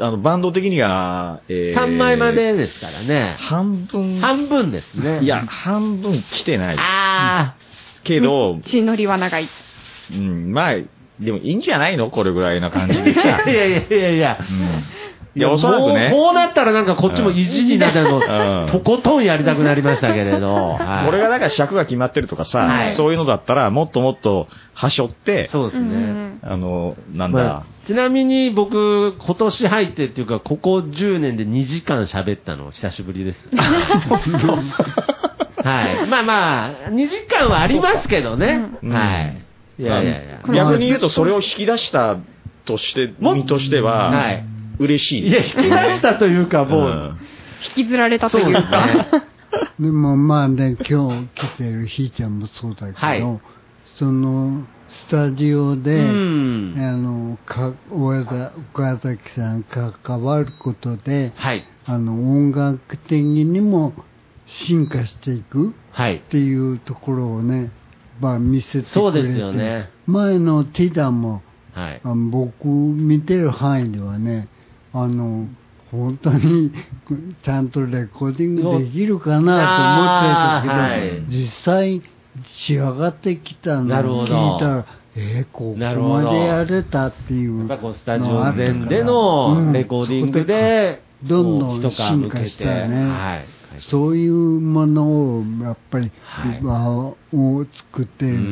[0.00, 3.36] あの、バンド的には、えー3枚までですからね。
[3.38, 5.20] 半分、半分ですね。
[5.22, 6.76] いや、半分来てない。
[6.78, 7.54] あ
[8.02, 9.48] けど、血のりは長い。
[10.12, 10.74] うん、まあ、
[11.20, 12.10] でもいいんじゃないの？
[12.10, 13.14] これぐらいな感じであ。
[13.14, 13.42] さ。
[13.50, 14.38] いやいやいやいや。
[14.40, 14.84] うん
[15.36, 16.10] いや、おそらくね。
[16.12, 20.54] こうなったらなんかこっちも意地になってもうんとことんやりたくなりましたけれど。
[20.54, 26.38] はい俺がだから尺が決まってるとかさ、はいそういうのだったら、もっともっと、はしょって、そうですね。
[26.42, 33.48] あの、なんだ、まあちなみに僕、今年入ってっていうか、ここ10年で2時間喋ったの久しぶりです。
[35.62, 36.06] はい。
[36.06, 38.68] まあまあ、2時間はありますけどね。
[38.82, 39.36] うんはい。
[39.78, 40.40] いやいやいや。
[40.54, 42.16] 逆に言うと、それを引き出した
[42.64, 44.44] として、も身としては、はい。
[44.78, 45.28] 嬉しい。
[45.28, 47.18] いや、引き出したというか、もう、うん
[47.76, 48.86] 引きずられたというか。
[48.86, 49.06] ね。
[49.80, 53.40] でもまあね、今日来てるひーちゃんもそうだけど、はい
[53.96, 61.64] そのスタジオで、うんあのか岡田岡崎さん関わることで、はい。
[61.86, 63.92] あの音楽的にも
[64.46, 66.20] 進化していくはいっ。
[66.20, 67.70] ていうところをね、
[68.20, 71.42] まあ、見せてくれてそうですよね前のティダも
[71.72, 72.00] はい。
[72.30, 74.48] 僕見てる範囲ではね
[74.94, 75.48] あの
[75.90, 76.72] 本当に
[77.42, 79.48] ちゃんとレコーディングできるかなと
[79.90, 81.24] 思ってたけど、はい。
[81.28, 82.02] 実際
[82.44, 93.08] 仕上がってきたのを聞いたらえー、ここまでやれたっていうやっぱこうスタジオ全でのレコーディングで、どんどん進化したよね。
[93.08, 93.53] はい。
[93.80, 97.16] そういうものをやっぱり、はい輪を
[97.72, 98.44] 作ってるって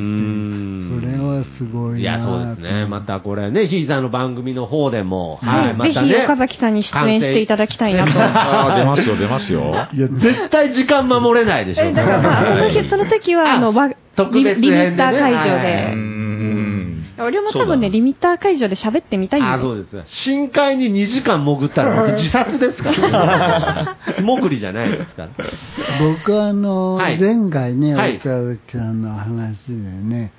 [1.00, 2.86] それはすごいないや、そうですね。
[2.86, 6.24] またこれね、ひいさんの番組の方でも、はい、まぜひたね。
[6.24, 8.20] 岡崎さんに出演していただきたいなと。
[8.20, 9.70] ああ、出ますよ、出ますよ。
[9.94, 11.84] いや、絶対時間守れないでしょ。
[11.84, 16.11] えだからまあ、その日その時は、あの、わ特別編でねリリミッター会場で。
[17.22, 17.26] ん。
[17.26, 20.02] 俺も多分ね、リミッター会場で喋ってみたいんあ、でそうですか。
[20.06, 23.96] 深海に2時間潜ったら僕 自殺ですから。
[24.18, 25.30] 潜りじゃないですから。
[26.00, 30.32] 僕はあの、はい前回ね、はい岡崎さんの話でね、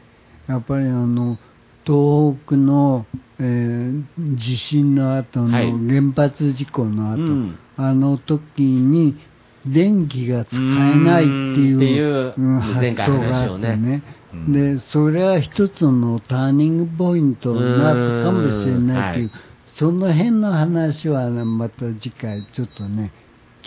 [0.47, 1.37] やっぱりあの、
[1.85, 3.05] 東北の、
[3.39, 4.03] えー
[4.35, 9.17] 地震の後のはい原発事故の後、うんあの時に
[9.65, 12.79] 電気が使えないっていううーん発
[13.11, 14.03] 想があってね。
[14.33, 23.11] うんで、それは一つのターニングポイントになったかもしれないっていう、うんはいその辺の話はね、また次回ちょっとね、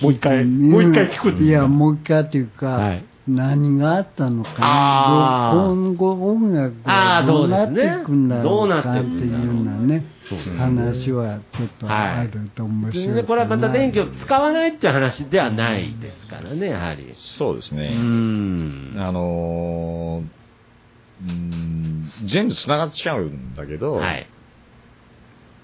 [0.01, 10.05] もう一回もう一回聞くいや、もう一回というか、はい何があったのか今後音楽がどうなっていくんだろうかどうなっていくんだろういうようなね
[10.57, 13.23] 話はちょっとあると面白いかな。
[13.23, 17.11] でこれはまた電気を使わないっていう話ではないですからね、やはり。
[17.11, 17.97] うそうですね。
[17.97, 18.95] ん。
[18.97, 20.46] あのー
[21.23, 24.29] うん全部繋がっちゃうんだけど、はい。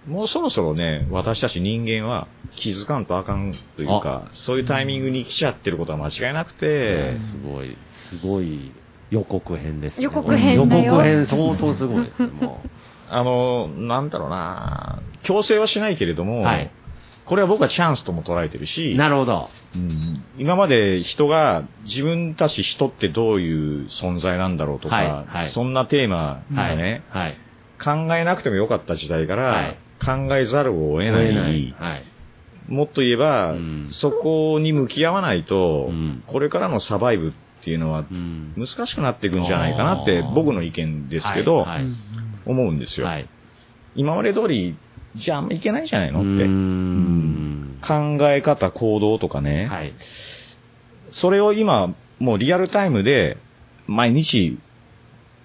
[0.07, 2.27] もうそろそろね、私たち人間は
[2.57, 7.77] 気づかんとあかんというか、そういうタイミングに来ちゃってることは間違いなくて、すごい、
[8.11, 8.73] すごい
[9.11, 10.05] 予告編ですね。
[10.05, 10.85] 予告編だよ。
[10.85, 12.63] 予告編相当すごいですね、も
[13.09, 15.03] あの、なんだろうな。
[15.23, 16.71] 強制はしないけれども、はい
[17.25, 19.49] これは僕はチャンスとも捉えてるしう。、なるほど。
[19.75, 26.71] うん今まで人が自分たち人ってどういう存在なんだろうとか、はいはいそんなテーマはい。
[26.71, 27.37] がね、はい。
[27.83, 32.05] 考えなくてもよかった時代から、はい考えざるを得ない、はい。
[32.67, 37.33] もっと言えば、うんそこに向き合わないと、うんこれからのサバイブっ
[37.63, 41.65] ていうのはうん難しくなっていくんじゃないかなって僕の意見ですけど、
[42.47, 43.07] 思うんですよ。
[43.07, 43.29] はい。
[43.95, 44.77] 今まで通り
[45.15, 46.45] じゃああんまいけないんじゃないのって
[47.87, 49.93] 考え方、行動とかね、はい。
[51.11, 53.37] それを今、もうリアルタイムで、
[53.87, 54.59] 毎日、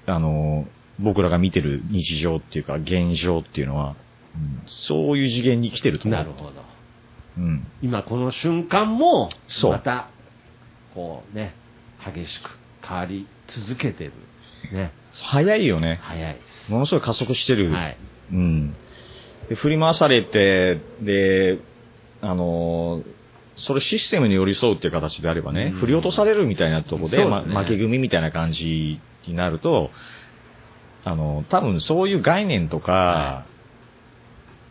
[0.06, 0.66] あの、
[1.00, 3.96] 僕らが見てる日常っていうか、現状っていうのは、
[4.36, 6.20] うんそういう次元に来てると思う。
[6.20, 6.52] なるほど。
[7.38, 7.66] うん。
[7.82, 10.10] 今この瞬間も、そうまた、
[10.94, 11.56] こうね、
[12.06, 12.50] 激しく
[12.88, 14.14] 変わり続けてる。
[14.72, 14.92] ね。
[15.12, 16.00] 早いよね。
[16.02, 16.38] 早い。
[16.70, 17.72] ものすごい加速してる。
[17.72, 17.98] はい。
[18.32, 18.76] うん。
[19.50, 21.60] で振り回されて、で、
[22.22, 23.18] あのー
[23.60, 25.80] それシステムに寄り添うっていう形であればね、うん。
[25.80, 27.26] 振り落とされるみたいなところで、ね。
[27.26, 29.90] ま負け組みたいな感じになると、
[31.04, 33.46] あの、多分そういう概念とか、は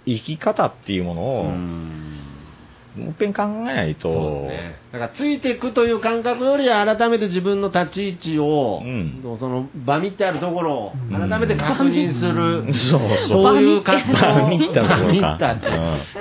[0.07, 2.16] 生き方っていうものうを、ん
[2.97, 4.09] もう一遍考えないと、
[4.49, 4.77] ね。
[4.93, 9.21] だからついていくという感覚よりは改めて自分の立ち位置を、うん。
[9.39, 12.73] その場見ってあるところを改めて確認する。
[12.73, 13.45] そうそう。
[13.45, 14.15] そういう活動。
[14.15, 15.61] 場見ったところか。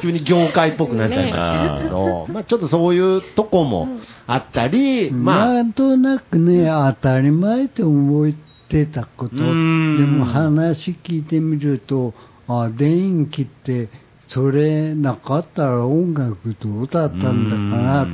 [0.02, 3.88] 急に業界っぽくなっちゃいましたけど、まあちょっとそういうとこも
[4.28, 8.34] あったり、まあ、なんとなくね、当たり前って思っ
[8.70, 10.20] てたこと、でうん。
[10.20, 12.14] も話聞いてみると、
[12.48, 13.90] あ、電気って、
[14.28, 18.12] それなかったら音楽どうだったんだかなって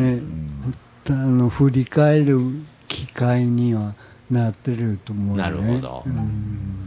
[0.00, 0.22] ね、
[1.08, 2.38] あの振り返る
[2.88, 3.94] 機会には
[4.30, 5.42] なってると思うね。
[5.42, 6.02] なるほど。
[6.06, 6.81] うん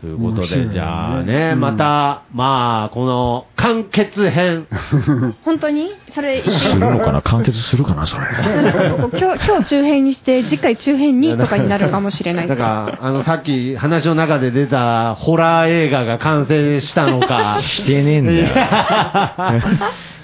[0.00, 4.66] ということで、ねじゃあね、うんまた、まあ、この、完結編。
[5.44, 5.90] 本当に？
[6.14, 6.80] それ一す緒に？
[6.80, 7.20] るのかな？
[7.20, 8.06] 完結するかな？
[8.06, 8.22] それ。
[9.20, 12.48] 今日、今日中編にして、次回中編にとかになるかもしれない。
[12.48, 17.58] だから、あの、さっき話の中で出たホラー映画が完成したのか。
[17.68, 18.46] してねえんだよ。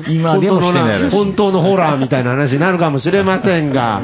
[0.09, 1.16] 今でもしてないらしい。
[1.16, 4.03] 本当のホラーみたいな話になるかもしれませんが。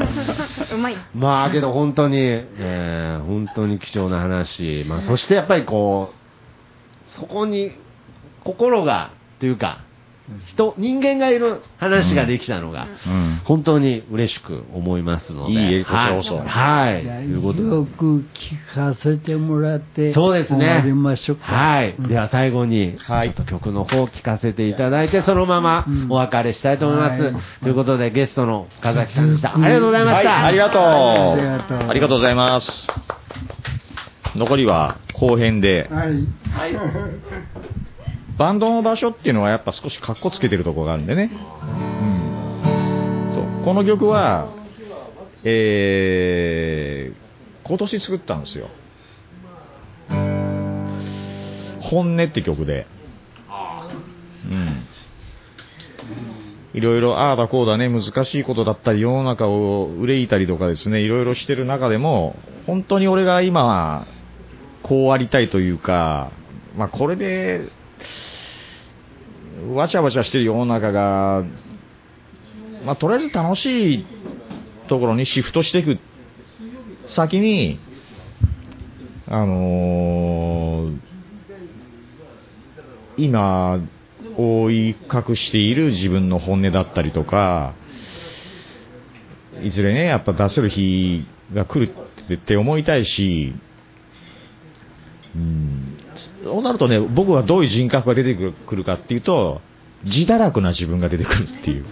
[0.73, 0.97] うまい。
[1.15, 4.85] まあけど本当に、えー本当に貴重な話。
[4.87, 6.13] まあそしてやっぱりこ
[7.09, 7.73] う、そこに
[8.45, 9.85] 心が、というか、
[10.47, 13.41] 人、人間がいる話ができたのが、うん。
[13.45, 15.53] 本当に嬉しく思いますので。
[15.53, 16.15] いいはい。
[16.15, 17.05] はい。
[17.05, 21.45] いやということでよく聞かせてもらって、そうですね終わりましょうか。
[21.45, 21.95] はい。
[21.99, 27.23] うんでは最後に、はいちょっと曲の方を聞かせていただいて、そのままうんお別れしたいと思います。
[27.23, 29.55] はいということで、ゲストの深崎さんでした。
[29.55, 30.45] ありがとうございまはい、した。
[30.47, 30.83] ありがとう。
[30.83, 32.89] ありがとうありがとうございます。
[34.35, 36.27] 残りは後編で、はい。
[38.39, 41.31] バンドの場所っていうのはやっぱ少しカッコつけてるとこがあるんでね。
[41.33, 43.33] うん。
[43.35, 43.65] そう。
[43.65, 44.49] この曲は、
[45.45, 48.69] えー、今年作ったんですよ。
[51.81, 52.87] 本音って曲で。
[54.51, 54.87] うん。
[56.75, 62.37] いろいろ、ああだこうだね、難しいことだったり、世の中を憂いたりとかですね、いろいろしてる中でも、
[62.67, 64.07] 本当に俺が今、
[64.83, 66.33] こうありたいというか、
[66.77, 67.69] まあこれで、
[69.75, 71.45] わちゃわちゃしてる世の中が、
[72.85, 74.07] まあとりあえず楽しい
[74.89, 75.99] ところにシフトしていく。
[77.07, 77.81] 先に、
[79.27, 81.13] あのー
[83.17, 83.79] 今、
[84.37, 87.75] 覆い隠している自分の本音だったりとか、
[89.63, 91.95] いずれね、やっぱ出せる日が来る
[92.35, 93.55] って思いたいし、
[95.37, 95.82] うん、
[96.15, 99.61] そうなるとね、僕はどういう人格が出てくるかっていうと、
[100.05, 101.85] 自堕落な自分が出てくるっていう。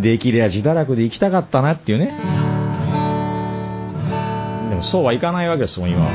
[0.00, 2.06] できれば自堕落で生きたかったなっていうね。
[4.70, 6.10] でもそうはいかないわけですもん、今は。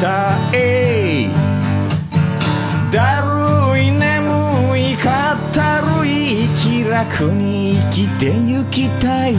[0.00, 1.30] たい。
[2.92, 3.22] だ
[3.72, 9.34] るい眠いかったるい気楽に生きてゆきたい。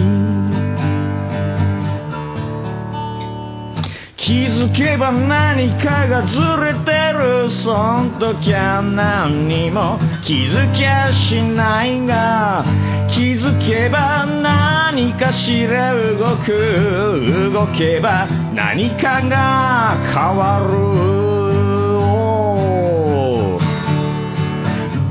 [4.17, 12.65] 気づけば何かがずれてるそん時は何にも気づきゃしないが。
[13.07, 17.51] 気づけば何かしら動く。
[17.53, 20.71] 動けば何かが変わる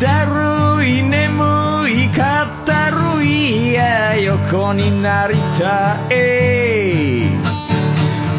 [0.00, 7.28] だるい眠いかったるいや横になりたい。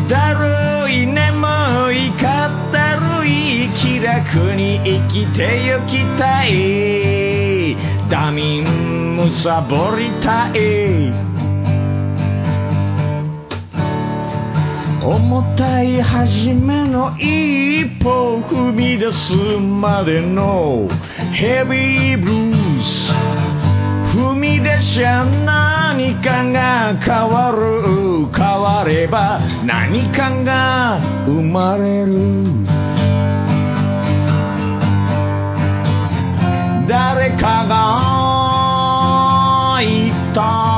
[0.09, 7.77] だるい眠いかったるい気楽に生きてゆきたい。
[8.09, 11.24] ダミンむさぼりたい。
[15.05, 20.89] 重たい初めの一歩踏み出すまでの
[21.31, 23.13] ヘビーブルース。
[24.17, 32.65] 踏み出しゃ何かが変わる変われば何かが生まれる。
[36.87, 37.75] 誰かが
[39.81, 40.74] 言った。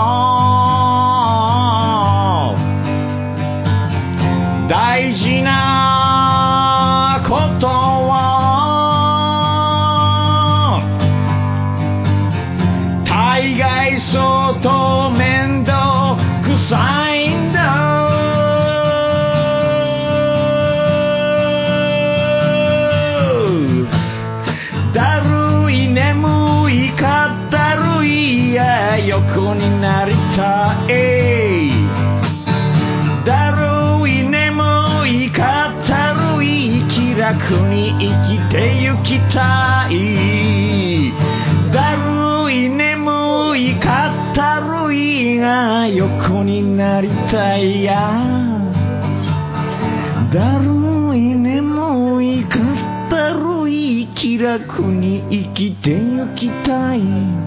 [38.00, 41.12] 生きてゆきたい。
[41.74, 48.12] だるい眠いかったるいが横になりたいや。
[50.32, 57.47] だるい眠いかったるい気楽に生きてゆきたい。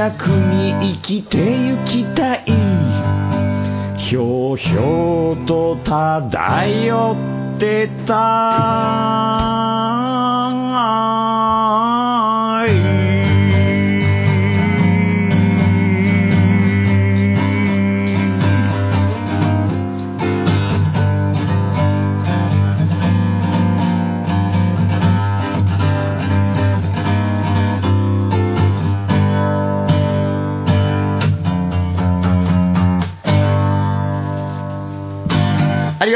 [0.00, 2.44] 楽に生きてゆきたい。
[3.98, 7.16] ひょうひょうと漂
[7.56, 9.60] ってた。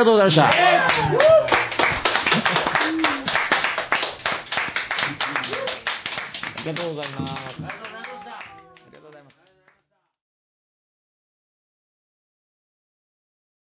[0.05, 0.49] がとうございました。
[0.49, 0.51] あ
[6.65, 7.54] りがとうございます。